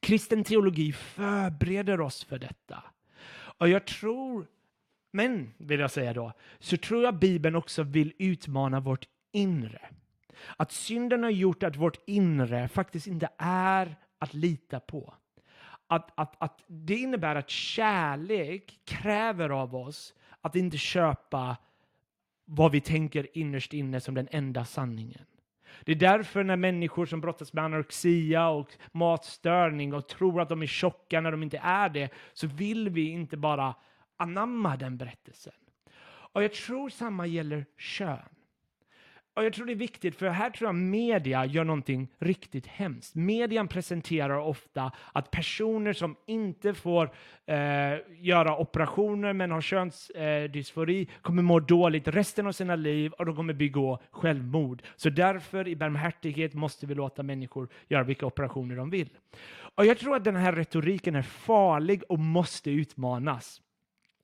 Kristen 0.00 0.44
teologi 0.44 0.92
förbereder 0.92 2.00
oss 2.00 2.24
för 2.24 2.38
detta. 2.38 2.82
Och 3.58 3.68
jag 3.68 3.86
tror, 3.86 4.46
men 5.10 5.54
vill 5.58 5.80
jag 5.80 5.90
säga 5.90 6.12
då, 6.12 6.32
så 6.58 6.76
tror 6.76 7.04
jag 7.04 7.14
Bibeln 7.14 7.56
också 7.56 7.82
vill 7.82 8.12
utmana 8.18 8.80
vårt 8.80 9.08
inre. 9.32 9.80
Att 10.56 10.72
synden 10.72 11.22
har 11.22 11.30
gjort 11.30 11.62
att 11.62 11.76
vårt 11.76 11.98
inre 12.06 12.68
faktiskt 12.68 13.06
inte 13.06 13.28
är 13.38 13.96
att 14.18 14.34
lita 14.34 14.80
på. 14.80 15.14
Att, 15.86 16.10
att, 16.14 16.42
att 16.42 16.64
det 16.66 16.96
innebär 16.96 17.36
att 17.36 17.50
kärlek 17.50 18.80
kräver 18.84 19.50
av 19.50 19.76
oss 19.76 20.14
att 20.40 20.56
inte 20.56 20.78
köpa 20.78 21.56
vad 22.44 22.72
vi 22.72 22.80
tänker 22.80 23.38
innerst 23.38 23.72
inne 23.72 24.00
som 24.00 24.14
den 24.14 24.28
enda 24.30 24.64
sanningen. 24.64 25.24
Det 25.84 25.92
är 25.92 25.96
därför 25.96 26.44
när 26.44 26.56
människor 26.56 27.06
som 27.06 27.20
brottas 27.20 27.52
med 27.52 27.64
anorexia 27.64 28.48
och 28.48 28.68
matstörning 28.92 29.94
och 29.94 30.08
tror 30.08 30.40
att 30.40 30.48
de 30.48 30.62
är 30.62 30.66
tjocka 30.66 31.20
när 31.20 31.30
de 31.30 31.42
inte 31.42 31.58
är 31.58 31.88
det, 31.88 32.10
så 32.32 32.46
vill 32.46 32.88
vi 32.88 33.08
inte 33.08 33.36
bara 33.36 33.74
anamma 34.20 34.76
den 34.76 34.96
berättelsen. 34.96 35.52
Och 36.32 36.42
jag 36.42 36.52
tror 36.52 36.88
samma 36.88 37.26
gäller 37.26 37.66
kön. 37.76 38.18
Och 39.34 39.44
jag 39.44 39.52
tror 39.52 39.66
det 39.66 39.72
är 39.72 39.76
viktigt, 39.76 40.16
för 40.16 40.28
här 40.28 40.50
tror 40.50 40.68
jag 40.68 40.74
media 40.74 41.44
gör 41.44 41.64
någonting 41.64 42.08
riktigt 42.18 42.66
hemskt. 42.66 43.14
Median 43.14 43.68
presenterar 43.68 44.38
ofta 44.38 44.92
att 45.12 45.30
personer 45.30 45.92
som 45.92 46.16
inte 46.26 46.74
får 46.74 47.10
eh, 47.46 47.56
göra 48.18 48.56
operationer 48.56 49.32
men 49.32 49.50
har 49.50 49.60
könsdysfori 49.60 51.02
eh, 51.02 51.22
kommer 51.22 51.42
må 51.42 51.60
dåligt 51.60 52.08
resten 52.08 52.46
av 52.46 52.52
sina 52.52 52.76
liv 52.76 53.12
och 53.12 53.26
de 53.26 53.36
kommer 53.36 53.54
begå 53.54 53.98
självmord. 54.10 54.82
Så 54.96 55.10
därför 55.10 55.68
i 55.68 55.76
barmhärtighet 55.76 56.54
måste 56.54 56.86
vi 56.86 56.94
låta 56.94 57.22
människor 57.22 57.68
göra 57.88 58.02
vilka 58.02 58.26
operationer 58.26 58.76
de 58.76 58.90
vill. 58.90 59.08
Och 59.74 59.86
jag 59.86 59.98
tror 59.98 60.16
att 60.16 60.24
den 60.24 60.36
här 60.36 60.52
retoriken 60.52 61.14
är 61.14 61.22
farlig 61.22 62.02
och 62.08 62.18
måste 62.18 62.70
utmanas. 62.70 63.62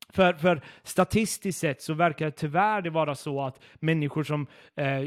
För, 0.08 0.32
för 0.32 0.60
statistiskt 0.82 1.60
sett 1.60 1.82
så 1.82 1.94
verkar 1.94 2.24
det 2.24 2.30
tyvärr 2.30 2.82
det 2.82 2.90
vara 2.90 3.14
så 3.14 3.42
att 3.42 3.60
människor 3.74 4.24
som 4.24 4.46
eh, 4.74 5.02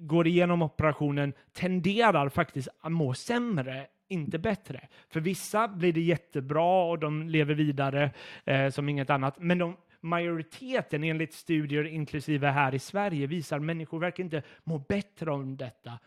går 0.00 0.26
igenom 0.26 0.62
operationen 0.62 1.32
tenderar 1.52 2.28
faktiskt 2.28 2.68
att 2.80 2.92
må 2.92 3.14
sämre 3.14 3.86
inte 4.08 4.38
bättre. 4.38 4.88
För 5.08 5.20
vissa 5.20 5.68
blir 5.68 5.92
det 5.92 6.00
jättebra 6.00 6.84
och 6.84 6.98
de 6.98 7.28
lever 7.28 7.54
vidare 7.54 8.10
eh, 8.44 8.70
som 8.70 8.88
inget 8.88 9.10
annat. 9.10 9.34
Men 9.38 9.58
de, 9.58 9.76
majoriteten, 10.00 11.04
enligt 11.04 11.34
studier 11.34 11.84
inklusive 11.84 12.48
här 12.48 12.74
i 12.74 12.78
Sverige, 12.78 13.26
visar 13.26 13.56
att 13.56 13.62
människor 13.62 13.98
verkar 13.98 14.24
inte 14.24 14.42
må 14.64 14.78
bättre 14.78 15.30
om 15.30 15.56
detta, 15.56 15.98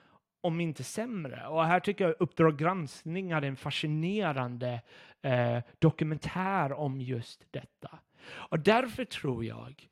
om 0.41 0.59
inte 0.59 0.83
sämre. 0.83 1.47
Och 1.47 1.65
här 1.65 1.79
tycker 1.79 2.05
jag 2.05 2.15
Uppdrag 2.19 2.57
granskning 2.57 3.31
är 3.31 3.41
en 3.41 3.55
fascinerande 3.55 4.81
eh, 5.21 5.59
dokumentär 5.79 6.73
om 6.73 7.01
just 7.01 7.43
detta. 7.51 7.99
Och 8.29 8.59
därför 8.59 9.05
tror 9.05 9.45
jag 9.45 9.89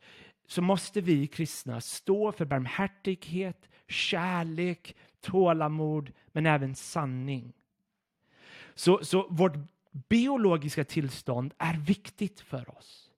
så 0.47 0.61
måste 0.61 1.01
vi 1.01 1.27
kristna 1.27 1.81
stå 1.81 2.31
för 2.31 2.45
barmhärtighet, 2.45 3.69
kärlek, 3.87 4.95
tålamod, 5.21 6.11
men 6.27 6.45
även 6.45 6.75
sanning. 6.75 7.53
Så, 8.75 8.99
så 9.03 9.27
vårt 9.29 9.57
biologiska 10.09 10.83
tillstånd 10.83 11.53
är 11.57 11.77
viktigt 11.77 12.39
för 12.41 12.77
oss. 12.77 13.11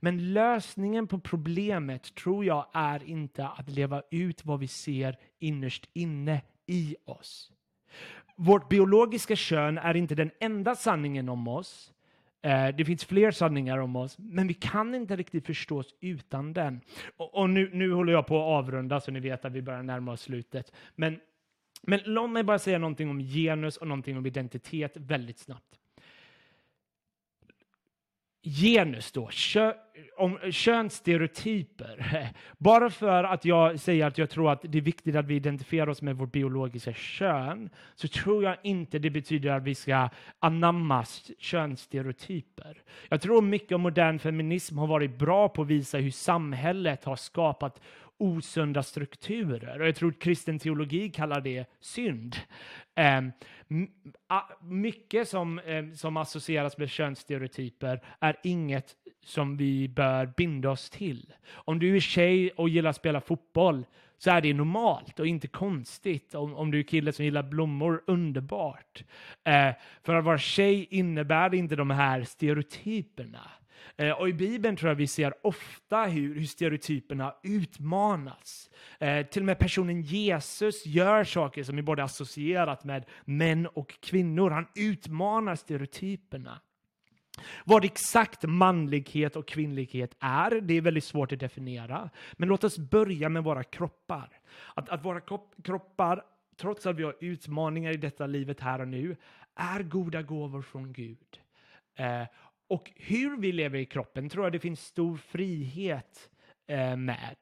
Men 0.00 0.32
lösningen 0.32 1.06
på 1.06 1.18
problemet 1.18 2.14
tror 2.14 2.44
jag 2.44 2.66
är 2.72 3.02
inte 3.02 3.48
att 3.48 3.70
leva 3.70 4.02
ut 4.10 4.44
vad 4.44 4.60
vi 4.60 4.68
ser 4.68 5.18
innerst 5.38 5.88
inne 5.92 6.42
i 6.66 6.96
oss. 7.04 7.52
Vårt 8.36 8.68
biologiska 8.68 9.36
kön 9.36 9.78
är 9.78 9.96
inte 9.96 10.14
den 10.14 10.30
enda 10.40 10.74
sanningen 10.74 11.28
om 11.28 11.48
oss, 11.48 11.91
Eh, 12.42 12.68
det 12.68 12.84
finns 12.84 13.04
fler 13.04 13.30
sanningar 13.30 13.78
om 13.78 13.96
oss, 13.96 14.18
men 14.18 14.46
vi 14.46 14.54
kan 14.54 14.94
inte 14.94 15.16
riktigt 15.16 15.46
förstå 15.46 15.78
oss 15.78 15.94
utan 16.00 16.52
den. 16.52 16.80
Och, 17.16 17.34
och 17.34 17.50
nu, 17.50 17.70
nu 17.72 17.92
håller 17.92 18.12
jag 18.12 18.26
på 18.26 18.36
att 18.36 18.64
avrunda 18.64 19.00
så 19.00 19.10
ni 19.10 19.20
vet 19.20 19.44
att 19.44 19.52
vi 19.52 19.62
börjar 19.62 19.82
närma 19.82 20.12
oss 20.12 20.20
slutet. 20.20 20.72
Men, 20.94 21.20
men 21.82 22.00
låt 22.04 22.30
mig 22.30 22.42
bara 22.42 22.58
säga 22.58 22.78
någonting 22.78 23.10
om 23.10 23.20
genus 23.20 23.76
och 23.76 23.86
någonting 23.86 24.16
om 24.16 24.26
identitet 24.26 24.96
väldigt 24.96 25.38
snabbt 25.38 25.78
genus 28.42 29.12
då, 29.12 29.28
kö, 29.30 29.72
om 30.16 30.38
könsstereotyper. 30.50 32.28
Bara 32.58 32.90
för 32.90 33.24
att 33.24 33.44
jag 33.44 33.80
säger 33.80 34.06
att 34.06 34.18
jag 34.18 34.30
tror 34.30 34.52
att 34.52 34.60
det 34.62 34.78
är 34.78 34.82
viktigt 34.82 35.16
att 35.16 35.26
vi 35.26 35.34
identifierar 35.34 35.88
oss 35.88 36.02
med 36.02 36.16
vårt 36.16 36.32
biologiska 36.32 36.92
kön, 36.92 37.70
så 37.94 38.08
tror 38.08 38.44
jag 38.44 38.56
inte 38.62 38.98
det 38.98 39.10
betyder 39.10 39.50
att 39.50 39.62
vi 39.62 39.74
ska 39.74 40.08
anamma 40.38 41.04
könsstereotyper. 41.38 42.82
Jag 43.08 43.20
tror 43.20 43.42
mycket 43.42 43.72
av 43.72 43.80
modern 43.80 44.18
feminism 44.18 44.78
har 44.78 44.86
varit 44.86 45.18
bra 45.18 45.48
på 45.48 45.62
att 45.62 45.68
visa 45.68 45.98
hur 45.98 46.10
samhället 46.10 47.04
har 47.04 47.16
skapat 47.16 47.80
osunda 48.22 48.82
strukturer. 48.82 49.80
Och 49.80 49.86
jag 49.86 49.96
tror 49.96 50.10
att 50.10 50.18
kristen 50.18 50.58
teologi 50.58 51.10
kallar 51.10 51.40
det 51.40 51.64
synd. 51.80 52.36
Ehm, 52.94 53.32
mycket 54.60 55.28
som, 55.28 55.58
ehm, 55.58 55.96
som 55.96 56.16
associeras 56.16 56.78
med 56.78 56.90
könsstereotyper 56.90 58.00
är 58.20 58.36
inget 58.42 58.96
som 59.24 59.56
vi 59.56 59.88
bör 59.88 60.32
binda 60.36 60.70
oss 60.70 60.90
till. 60.90 61.32
Om 61.52 61.78
du 61.78 61.96
är 61.96 62.00
tjej 62.00 62.50
och 62.50 62.68
gillar 62.68 62.90
att 62.90 62.96
spela 62.96 63.20
fotboll 63.20 63.86
så 64.18 64.30
är 64.30 64.40
det 64.40 64.54
normalt 64.54 65.20
och 65.20 65.26
inte 65.26 65.48
konstigt. 65.48 66.34
Om, 66.34 66.54
om 66.54 66.70
du 66.70 66.78
är 66.78 66.82
kille 66.82 67.12
som 67.12 67.24
gillar 67.24 67.42
blommor, 67.42 68.02
underbart. 68.06 69.04
Eh, 69.44 69.70
för 70.02 70.14
att 70.14 70.24
vara 70.24 70.38
tjej 70.38 70.86
innebär 70.90 71.54
inte 71.54 71.76
de 71.76 71.90
här 71.90 72.24
stereotyperna. 72.24 73.50
Eh, 73.96 74.10
och 74.10 74.28
i 74.28 74.32
Bibeln 74.32 74.76
tror 74.76 74.88
jag 74.88 74.96
vi 74.96 75.06
ser 75.06 75.34
ofta 75.42 76.04
hur, 76.04 76.34
hur 76.34 76.46
stereotyperna 76.46 77.34
utmanas. 77.42 78.70
Eh, 78.98 79.26
till 79.26 79.42
och 79.42 79.46
med 79.46 79.58
personen 79.58 80.02
Jesus 80.02 80.86
gör 80.86 81.24
saker 81.24 81.62
som 81.62 81.78
är 81.78 81.82
både 81.82 82.04
associerat 82.04 82.84
med 82.84 83.04
män 83.24 83.66
och 83.66 84.00
kvinnor. 84.00 84.50
Han 84.50 84.66
utmanar 84.74 85.54
stereotyperna. 85.56 86.60
Vad 87.64 87.84
exakt 87.84 88.42
manlighet 88.42 89.36
och 89.36 89.48
kvinnlighet 89.48 90.16
är, 90.20 90.60
det 90.60 90.74
är 90.74 90.80
väldigt 90.80 91.04
svårt 91.04 91.32
att 91.32 91.40
definiera. 91.40 92.10
Men 92.32 92.48
låt 92.48 92.64
oss 92.64 92.78
börja 92.78 93.28
med 93.28 93.44
våra 93.44 93.64
kroppar. 93.64 94.28
Att, 94.74 94.88
att 94.88 95.04
våra 95.04 95.20
kroppar, 95.64 96.24
trots 96.60 96.86
att 96.86 96.96
vi 96.96 97.02
har 97.02 97.16
utmaningar 97.20 97.92
i 97.92 97.96
detta 97.96 98.26
livet 98.26 98.60
här 98.60 98.80
och 98.80 98.88
nu, 98.88 99.16
är 99.54 99.82
goda 99.82 100.22
gåvor 100.22 100.62
från 100.62 100.92
Gud. 100.92 101.40
Eh, 101.94 102.22
och 102.72 102.92
hur 102.96 103.36
vi 103.36 103.52
lever 103.52 103.78
i 103.78 103.86
kroppen 103.86 104.28
tror 104.28 104.44
jag 104.44 104.52
det 104.52 104.58
finns 104.58 104.80
stor 104.80 105.16
frihet 105.16 106.30
eh, 106.68 106.96
med. 106.96 107.36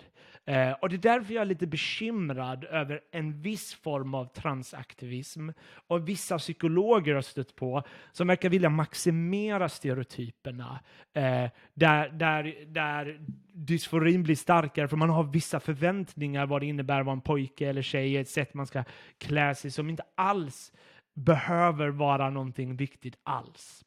Eh, 0.45 0.73
och 0.73 0.89
det 0.89 0.97
är 0.97 0.99
därför 0.99 1.35
jag 1.35 1.41
är 1.41 1.47
lite 1.47 1.67
bekymrad 1.67 2.65
över 2.65 3.01
en 3.13 3.43
viss 3.43 3.75
form 3.75 4.15
av 4.15 4.25
transaktivism 4.25 5.49
och 5.87 6.09
vissa 6.09 6.39
psykologer 6.39 7.15
har 7.15 7.23
stött 7.23 7.57
på 7.57 7.83
som 8.13 8.27
verkar 8.27 8.49
vilja 8.49 8.69
maximera 8.69 9.69
stereotyperna 9.69 10.81
eh, 11.15 11.51
där, 11.75 12.09
där, 12.09 12.65
där 12.67 13.21
dysforin 13.53 14.23
blir 14.23 14.37
starkare 14.37 14.89
för 14.89 14.97
man 14.97 15.11
har 15.11 15.25
vissa 15.25 15.61
förväntningar 15.61 16.47
vad 16.47 16.63
det 16.63 16.67
innebär 16.67 17.01
att 17.01 17.07
vara 17.07 17.17
en 17.17 17.21
pojke 17.21 17.69
eller 17.69 17.83
tjej, 17.83 18.17
ett 18.17 18.29
sätt 18.29 18.55
man 18.55 18.67
ska 18.67 18.85
klä 19.19 19.55
sig 19.55 19.71
som 19.71 19.91
inte 19.91 20.05
alls 20.15 20.73
behöver 21.15 21.89
vara 21.89 22.31
någonting 22.31 22.77
viktigt 22.77 23.19
alls. 23.23 23.85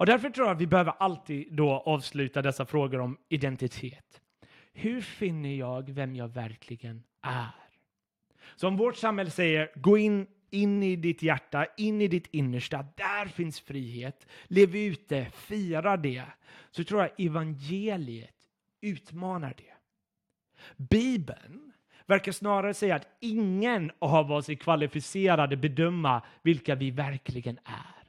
Och 0.00 0.06
därför 0.06 0.30
tror 0.30 0.46
jag 0.46 0.54
att 0.54 0.60
vi 0.60 0.66
behöver 0.66 0.92
alltid 0.98 1.48
då 1.52 1.70
avsluta 1.70 2.42
dessa 2.42 2.66
frågor 2.66 3.00
om 3.00 3.16
identitet. 3.28 4.20
Hur 4.72 5.00
finner 5.00 5.54
jag 5.54 5.90
vem 5.90 6.16
jag 6.16 6.28
verkligen 6.28 7.02
är? 7.22 7.54
Så 8.56 8.68
om 8.68 8.76
vårt 8.76 8.96
samhälle 8.96 9.30
säger 9.30 9.70
gå 9.74 9.98
in, 9.98 10.26
in 10.50 10.82
i 10.82 10.96
ditt 10.96 11.22
hjärta, 11.22 11.66
in 11.76 12.00
i 12.00 12.08
ditt 12.08 12.26
innersta, 12.26 12.86
där 12.96 13.26
finns 13.26 13.60
frihet. 13.60 14.26
Lev 14.44 14.76
ut 14.76 15.08
det, 15.08 15.30
fira 15.34 15.96
det. 15.96 16.24
Så 16.70 16.84
tror 16.84 17.00
jag 17.00 17.26
evangeliet 17.26 18.48
utmanar 18.80 19.54
det. 19.56 19.74
Bibeln 20.76 21.72
verkar 22.06 22.32
snarare 22.32 22.74
säga 22.74 22.94
att 22.94 23.16
ingen 23.20 23.90
av 23.98 24.32
oss 24.32 24.48
är 24.48 24.54
kvalificerade 24.54 25.56
bedöma 25.56 26.22
vilka 26.42 26.74
vi 26.74 26.90
verkligen 26.90 27.58
är. 27.64 27.99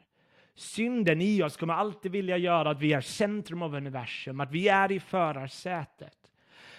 Synden 0.56 1.22
i 1.22 1.44
oss 1.44 1.58
kommer 1.58 1.74
alltid 1.74 2.12
vilja 2.12 2.38
göra 2.38 2.70
att 2.70 2.82
vi 2.82 2.94
är 2.94 3.02
centrum 3.02 3.62
av 3.62 3.76
universum, 3.76 4.40
att 4.40 4.52
vi 4.52 4.68
är 4.68 4.92
i 4.92 5.00
förarsätet. 5.00 6.32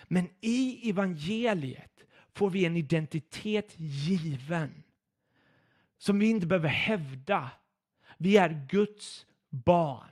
Men 0.04 0.28
i 0.40 0.90
evangeliet 0.90 2.04
får 2.34 2.50
vi 2.50 2.64
en 2.64 2.76
identitet 2.76 3.74
given 3.76 4.82
som 5.98 6.18
vi 6.18 6.30
inte 6.30 6.46
behöver 6.46 6.68
hävda. 6.68 7.50
Vi 8.18 8.36
är 8.36 8.66
Guds 8.68 9.26
barn. 9.50 10.08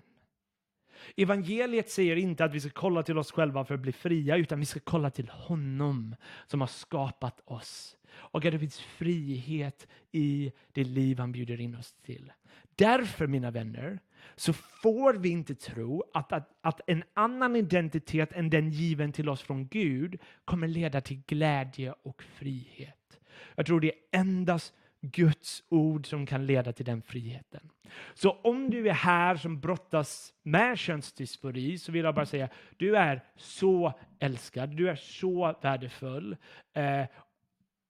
Evangeliet 1.17 1.91
säger 1.91 2.17
inte 2.17 2.45
att 2.45 2.55
vi 2.55 2.61
ska 2.61 2.71
kolla 2.71 3.03
till 3.03 3.19
oss 3.19 3.33
själva 3.33 3.65
för 3.65 3.75
att 3.75 3.81
bli 3.81 3.93
fria, 3.93 4.37
utan 4.37 4.61
vi 4.61 4.67
ska 4.67 4.81
kolla 4.81 5.11
till 5.11 5.29
honom 5.29 6.17
som 6.47 6.61
har 6.61 6.69
skapat 6.69 7.41
oss. 7.45 7.97
Och 8.13 8.45
att 8.45 8.53
det 8.53 8.59
finns 8.59 8.81
frihet 8.81 9.87
i 10.13 10.53
det 10.73 10.85
liv 10.85 11.19
han 11.19 11.33
bjuder 11.33 11.61
in 11.61 11.75
oss 11.75 11.93
till. 11.93 12.33
Därför, 12.81 13.27
mina 13.27 13.51
vänner, 13.51 13.99
så 14.37 14.53
får 14.53 15.15
vi 15.15 15.29
inte 15.29 15.55
tro 15.55 16.05
att, 16.15 16.33
att, 16.33 16.49
att 16.61 16.81
en 16.87 17.05
annan 17.15 17.57
identitet 17.57 18.33
än 18.33 18.51
den 18.51 18.71
given 18.71 19.13
till 19.13 19.29
oss 19.29 19.43
från 19.43 19.69
Gud 19.69 20.19
kommer 20.45 20.69
leda 20.69 21.01
till 21.01 21.23
glädje 21.27 21.95
och 22.03 22.23
frihet. 22.23 23.21
Jag 23.55 23.67
tror 23.67 23.81
det 23.81 23.89
är 23.89 24.21
endast 24.21 24.75
Guds 25.01 25.63
ord 25.69 26.07
som 26.07 26.27
kan 26.27 26.47
leda 26.47 26.73
till 26.73 26.85
den 26.85 27.03
friheten. 27.03 27.71
Så 28.15 28.31
om 28.31 28.71
du 28.71 28.89
är 28.89 28.95
här 28.95 29.37
som 29.37 29.61
brottas 29.61 30.33
med 30.43 30.79
könsdysfori 30.79 31.79
så 31.79 31.93
vill 31.93 32.05
jag 32.05 32.15
bara 32.15 32.27
säga 32.27 32.49
du 32.77 32.97
är 32.97 33.25
så 33.37 33.93
älskad, 34.19 34.77
du 34.77 34.91
är 34.91 34.97
så 34.97 35.59
värdefull. 35.63 36.37
Eh, 36.73 37.05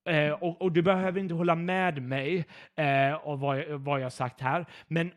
Eh, 0.05 0.33
och, 0.33 0.63
och, 0.63 0.73
du 0.73 0.83
behöver 0.83 1.21
inte 1.21 1.35
hålla 1.35 1.55
med 1.55 2.03
mig 2.03 2.45
eh, 2.75 3.13
och 3.13 3.41
vad, 3.41 3.65
vad 3.69 4.01
jag 4.01 4.13
sagt 4.13 4.41
här. 4.41 4.67
Men 4.87 5.13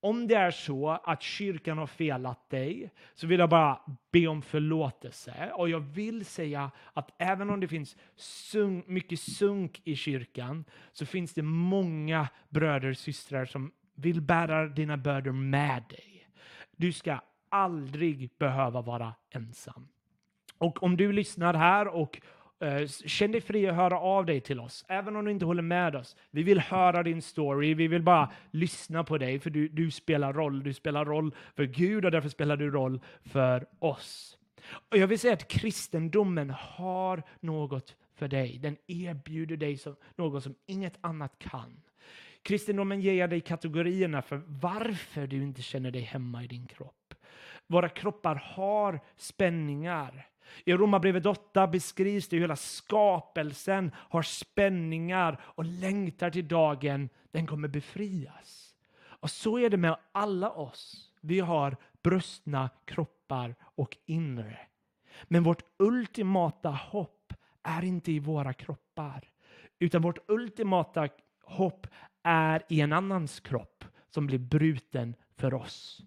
om 0.00 0.26
det 0.26 0.34
är 0.34 0.50
så 0.50 0.88
att 0.88 1.22
kyrkan 1.22 1.78
har 1.78 1.86
felat 1.86 2.50
dig 2.50 2.90
så 3.14 3.26
vill 3.26 3.40
jag 3.40 3.48
bara 3.48 3.80
be 4.12 4.26
om 4.26 4.42
förlåtelse. 4.42 5.52
Och 5.54 5.68
jag 5.68 5.80
vill 5.80 6.24
säga 6.24 6.70
att 6.92 7.10
även 7.18 7.50
om 7.50 7.60
det 7.60 7.68
finns 7.68 7.96
sunk, 8.16 8.86
mycket 8.86 9.20
sunk 9.20 9.80
i 9.84 9.96
kyrkan 9.96 10.64
så 10.92 11.06
finns 11.06 11.34
det 11.34 11.42
många 11.42 12.28
bröder 12.48 12.90
och 12.90 12.96
systrar 12.96 13.44
som 13.44 13.72
vill 13.94 14.20
bära 14.20 14.66
dina 14.66 14.96
bördor 14.96 15.32
med 15.32 15.82
dig. 15.88 16.28
Du 16.76 16.92
ska 16.92 17.20
aldrig 17.48 18.30
behöva 18.38 18.82
vara 18.82 19.14
ensam. 19.30 19.88
Och 20.58 20.82
om 20.82 20.96
du 20.96 21.12
lyssnar 21.12 21.54
här 21.54 21.88
och 21.88 22.20
Eh, 22.60 22.86
känn 22.86 23.32
dig 23.32 23.40
fri 23.40 23.68
att 23.68 23.76
höra 23.76 23.98
av 23.98 24.26
dig 24.26 24.40
till 24.40 24.60
oss, 24.60 24.84
även 24.88 25.16
om 25.16 25.24
du 25.24 25.30
inte 25.30 25.44
håller 25.44 25.62
med 25.62 25.96
oss. 25.96 26.16
Vi 26.30 26.42
vill 26.42 26.60
höra 26.60 27.02
din 27.02 27.22
story, 27.22 27.74
vi 27.74 27.88
vill 27.88 28.02
bara 28.02 28.32
lyssna 28.50 29.04
på 29.04 29.18
dig, 29.18 29.38
för 29.38 29.50
du, 29.50 29.68
du 29.68 29.90
spelar 29.90 30.32
roll. 30.32 30.62
Du 30.62 30.72
spelar 30.74 31.04
roll 31.04 31.34
för 31.54 31.64
Gud 31.64 32.04
och 32.04 32.10
därför 32.10 32.28
spelar 32.28 32.56
du 32.56 32.70
roll 32.70 33.00
för 33.20 33.66
oss. 33.78 34.38
Och 34.90 34.96
jag 34.96 35.06
vill 35.06 35.18
säga 35.18 35.32
att 35.32 35.48
kristendomen 35.48 36.50
har 36.50 37.22
något 37.40 37.96
för 38.14 38.28
dig. 38.28 38.58
Den 38.58 38.76
erbjuder 38.86 39.56
dig 39.56 39.76
som, 39.76 39.96
något 40.16 40.42
som 40.42 40.54
inget 40.66 40.98
annat 41.00 41.38
kan. 41.38 41.82
Kristendomen 42.42 43.00
ger 43.00 43.28
dig 43.28 43.40
kategorierna 43.40 44.22
för 44.22 44.42
varför 44.46 45.26
du 45.26 45.42
inte 45.42 45.62
känner 45.62 45.90
dig 45.90 46.02
hemma 46.02 46.44
i 46.44 46.46
din 46.46 46.66
kropp. 46.66 47.14
Våra 47.66 47.88
kroppar 47.88 48.34
har 48.34 49.00
spänningar. 49.16 50.26
I 50.64 50.72
Romarbrevet 50.72 51.26
8 51.26 51.66
beskrivs 51.66 52.28
det 52.28 52.36
hur 52.36 52.40
hela 52.40 52.56
skapelsen 52.56 53.90
har 53.96 54.22
spänningar 54.22 55.40
och 55.44 55.64
längtar 55.64 56.30
till 56.30 56.48
dagen 56.48 57.08
den 57.30 57.46
kommer 57.46 57.68
befrias. 57.68 58.74
Och 58.98 59.30
så 59.30 59.58
är 59.58 59.70
det 59.70 59.76
med 59.76 59.96
alla 60.12 60.50
oss. 60.50 61.12
Vi 61.20 61.40
har 61.40 61.76
brustna 62.02 62.70
kroppar 62.84 63.54
och 63.62 63.96
inre. 64.06 64.58
Men 65.24 65.42
vårt 65.42 65.62
ultimata 65.78 66.70
hopp 66.70 67.32
är 67.62 67.84
inte 67.84 68.12
i 68.12 68.18
våra 68.18 68.52
kroppar, 68.52 69.28
utan 69.78 70.02
vårt 70.02 70.30
ultimata 70.30 71.08
hopp 71.42 71.86
är 72.22 72.62
i 72.68 72.80
en 72.80 72.92
annans 72.92 73.40
kropp 73.40 73.84
som 74.10 74.26
blir 74.26 74.38
bruten 74.38 75.14
för 75.36 75.54
oss. 75.54 76.02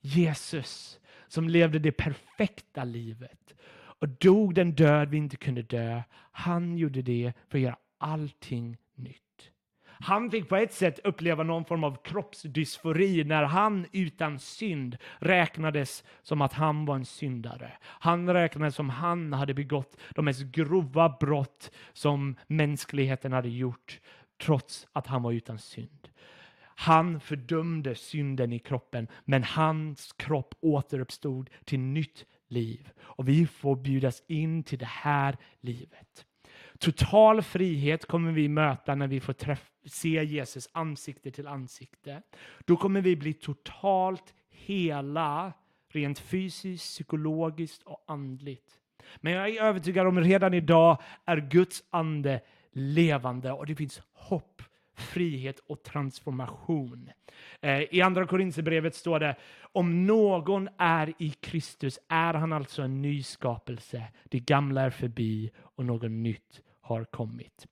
Jesus 0.00 1.00
som 1.32 1.48
levde 1.48 1.78
det 1.78 1.92
perfekta 1.92 2.84
livet 2.84 3.54
och 3.74 4.08
dog 4.08 4.54
den 4.54 4.72
död 4.72 5.10
vi 5.10 5.16
inte 5.16 5.36
kunde 5.36 5.62
dö. 5.62 6.02
Han 6.32 6.78
gjorde 6.78 7.02
det 7.02 7.32
för 7.48 7.58
att 7.58 7.62
göra 7.62 7.76
allting 7.98 8.76
nytt. 8.94 9.50
Han 9.84 10.30
fick 10.30 10.48
på 10.48 10.56
ett 10.56 10.72
sätt 10.72 10.98
uppleva 11.04 11.42
någon 11.42 11.64
form 11.64 11.84
av 11.84 12.02
kroppsdysfori 12.04 13.24
när 13.24 13.42
han 13.42 13.86
utan 13.92 14.38
synd 14.38 14.96
räknades 15.18 16.04
som 16.22 16.40
att 16.40 16.52
han 16.52 16.84
var 16.84 16.94
en 16.94 17.04
syndare. 17.04 17.72
Han 17.82 18.30
räknades 18.34 18.74
som 18.74 18.90
han 18.90 19.32
hade 19.32 19.54
begått 19.54 19.96
de 20.14 20.24
mest 20.24 20.42
grova 20.42 21.16
brott 21.20 21.70
som 21.92 22.36
mänskligheten 22.46 23.32
hade 23.32 23.48
gjort 23.48 24.00
trots 24.42 24.86
att 24.92 25.06
han 25.06 25.22
var 25.22 25.32
utan 25.32 25.58
synd. 25.58 26.08
Han 26.76 27.20
fördömde 27.20 27.94
synden 27.94 28.52
i 28.52 28.58
kroppen, 28.58 29.08
men 29.24 29.44
hans 29.44 30.12
kropp 30.12 30.54
återuppstod 30.60 31.50
till 31.64 31.80
nytt 31.80 32.26
liv. 32.48 32.90
Och 33.00 33.28
vi 33.28 33.46
får 33.46 33.76
bjudas 33.76 34.22
in 34.26 34.62
till 34.62 34.78
det 34.78 34.86
här 34.86 35.36
livet. 35.60 36.26
Total 36.78 37.42
frihet 37.42 38.06
kommer 38.06 38.32
vi 38.32 38.48
möta 38.48 38.94
när 38.94 39.06
vi 39.06 39.20
får 39.20 39.34
se 39.88 40.24
Jesus 40.24 40.68
ansikte 40.72 41.30
till 41.30 41.46
ansikte. 41.46 42.22
Då 42.64 42.76
kommer 42.76 43.00
vi 43.00 43.16
bli 43.16 43.32
totalt 43.32 44.34
hela, 44.50 45.52
rent 45.88 46.18
fysiskt, 46.18 46.84
psykologiskt 46.84 47.82
och 47.82 48.04
andligt. 48.06 48.78
Men 49.16 49.32
jag 49.32 49.48
är 49.48 49.62
övertygad 49.62 50.06
om 50.06 50.18
att 50.18 50.24
redan 50.24 50.54
idag 50.54 51.02
är 51.24 51.36
Guds 51.36 51.84
ande 51.90 52.40
levande 52.72 53.52
och 53.52 53.66
det 53.66 53.74
finns 53.74 54.02
hopp, 54.12 54.62
frihet 55.02 55.58
och 55.58 55.82
transformation. 55.82 57.10
Eh, 57.60 57.80
I 57.80 58.02
andra 58.02 58.26
Korinthierbrevet 58.26 58.94
står 58.94 59.20
det 59.20 59.36
om 59.72 60.06
någon 60.06 60.68
är 60.78 61.12
i 61.18 61.30
Kristus 61.30 61.98
är 62.08 62.34
han 62.34 62.52
alltså 62.52 62.82
en 62.82 63.02
ny 63.02 63.22
skapelse. 63.22 64.02
Det 64.24 64.38
gamla 64.38 64.82
är 64.82 64.90
förbi 64.90 65.50
och 65.58 65.84
något 65.84 66.10
nytt 66.10 66.60
har 66.80 67.04
kommit. 67.04 67.66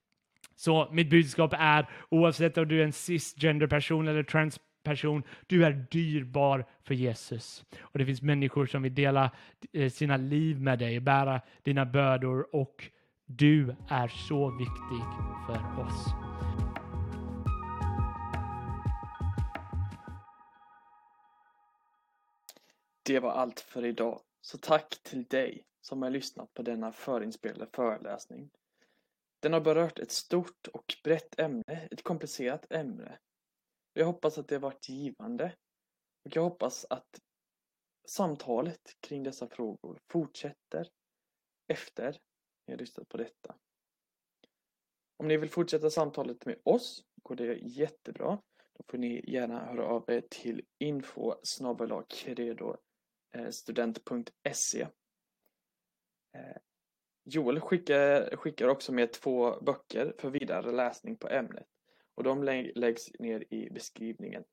Så 0.56 0.88
mitt 0.92 1.10
budskap 1.10 1.54
är 1.58 1.88
oavsett 2.08 2.58
om 2.58 2.68
du 2.68 2.80
är 2.80 2.84
en 2.84 2.92
cisgender 2.92 3.66
person 3.66 4.08
eller 4.08 4.22
transperson, 4.22 5.22
du 5.46 5.64
är 5.64 5.86
dyrbar 5.90 6.64
för 6.84 6.94
Jesus. 6.94 7.64
Och 7.80 7.98
det 7.98 8.06
finns 8.06 8.22
människor 8.22 8.66
som 8.66 8.82
vill 8.82 8.94
dela 8.94 9.30
eh, 9.72 9.90
sina 9.90 10.16
liv 10.16 10.60
med 10.60 10.78
dig, 10.78 11.00
bära 11.00 11.40
dina 11.62 11.86
bördor 11.86 12.46
och 12.56 12.90
du 13.26 13.76
är 13.88 14.08
så 14.08 14.50
viktig 14.50 15.02
för 15.46 15.82
oss. 15.86 16.14
Det 23.10 23.20
var 23.20 23.30
allt 23.30 23.60
för 23.60 23.84
idag. 23.84 24.22
Så 24.40 24.58
tack 24.58 25.02
till 25.02 25.24
dig 25.24 25.64
som 25.80 26.02
har 26.02 26.10
lyssnat 26.10 26.54
på 26.54 26.62
denna 26.62 26.92
förinspelade 26.92 27.70
föreläsning. 27.74 28.50
Den 29.40 29.52
har 29.52 29.60
berört 29.60 29.98
ett 29.98 30.10
stort 30.10 30.68
och 30.72 30.96
brett 31.04 31.40
ämne, 31.40 31.88
ett 31.90 32.02
komplicerat 32.02 32.72
ämne. 32.72 33.18
Jag 33.92 34.06
hoppas 34.06 34.38
att 34.38 34.48
det 34.48 34.54
har 34.54 34.60
varit 34.60 34.88
givande. 34.88 35.56
Och 36.24 36.36
jag 36.36 36.42
hoppas 36.42 36.86
att 36.90 37.20
samtalet 38.08 38.96
kring 39.00 39.22
dessa 39.22 39.48
frågor 39.48 39.98
fortsätter 40.10 40.88
efter 41.68 42.20
ni 42.66 42.72
har 42.72 42.78
lyssnat 42.78 43.08
på 43.08 43.16
detta. 43.16 43.54
Om 45.16 45.28
ni 45.28 45.36
vill 45.36 45.50
fortsätta 45.50 45.90
samtalet 45.90 46.46
med 46.46 46.60
oss 46.64 47.04
går 47.22 47.36
det 47.36 47.54
jättebra. 47.54 48.38
Då 48.72 48.84
får 48.88 48.98
ni 48.98 49.30
gärna 49.32 49.64
höra 49.64 49.86
av 49.86 50.04
er 50.10 50.22
till 50.30 50.62
info 50.78 51.34
Eh, 53.32 53.50
student.se 53.50 54.80
eh, 56.34 56.56
Joel 57.24 57.60
skickar, 57.60 58.36
skickar 58.36 58.68
också 58.68 58.92
med 58.92 59.12
två 59.12 59.60
böcker 59.60 60.14
för 60.18 60.30
vidare 60.30 60.72
läsning 60.72 61.16
på 61.16 61.28
ämnet 61.28 61.66
och 62.14 62.24
de 62.24 62.42
läggs 62.74 63.10
ner 63.18 63.54
i 63.54 63.70
beskrivningen. 63.70 64.44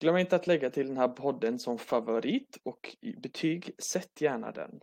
Glöm 0.00 0.16
inte 0.16 0.36
att 0.36 0.46
lägga 0.46 0.70
till 0.70 0.86
den 0.86 0.96
här 0.96 1.08
podden 1.08 1.58
som 1.58 1.78
favorit 1.78 2.58
och 2.62 2.96
i 3.00 3.16
betyg, 3.16 3.74
sätt 3.78 4.20
gärna 4.20 4.52
den. 4.52 4.80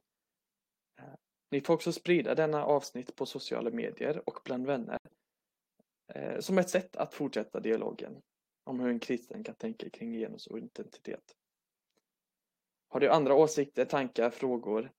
Eh, 0.99 1.13
ni 1.51 1.61
får 1.61 1.73
också 1.73 1.91
sprida 1.91 2.35
denna 2.35 2.65
avsnitt 2.65 3.15
på 3.15 3.25
sociala 3.25 3.71
medier 3.71 4.29
och 4.29 4.39
bland 4.45 4.65
vänner 4.67 4.99
som 6.39 6.57
ett 6.57 6.69
sätt 6.69 6.95
att 6.95 7.13
fortsätta 7.13 7.59
dialogen 7.59 8.21
om 8.63 8.79
hur 8.79 8.89
en 8.89 8.99
kristen 8.99 9.43
kan 9.43 9.55
tänka 9.55 9.89
kring 9.89 10.13
genus 10.13 10.47
och 10.47 10.57
identitet. 10.57 11.35
Har 12.93 12.99
du 12.99 13.09
andra 13.09 13.35
åsikter, 13.35 13.85
tankar, 13.85 14.29
frågor 14.29 14.91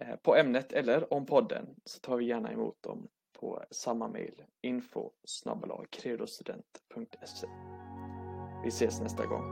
eh, 0.00 0.16
på 0.16 0.36
ämnet 0.36 0.72
eller 0.72 1.12
om 1.12 1.26
podden 1.26 1.66
så 1.84 2.00
tar 2.00 2.16
vi 2.16 2.24
gärna 2.24 2.52
emot 2.52 2.82
dem 2.82 3.08
på 3.40 3.64
samma 3.70 4.08
mejl 4.08 4.42
info 4.60 5.10
credostudent.se 5.90 7.46
Vi 8.64 8.68
ses 8.68 9.00
nästa 9.00 9.26
gång. 9.26 9.42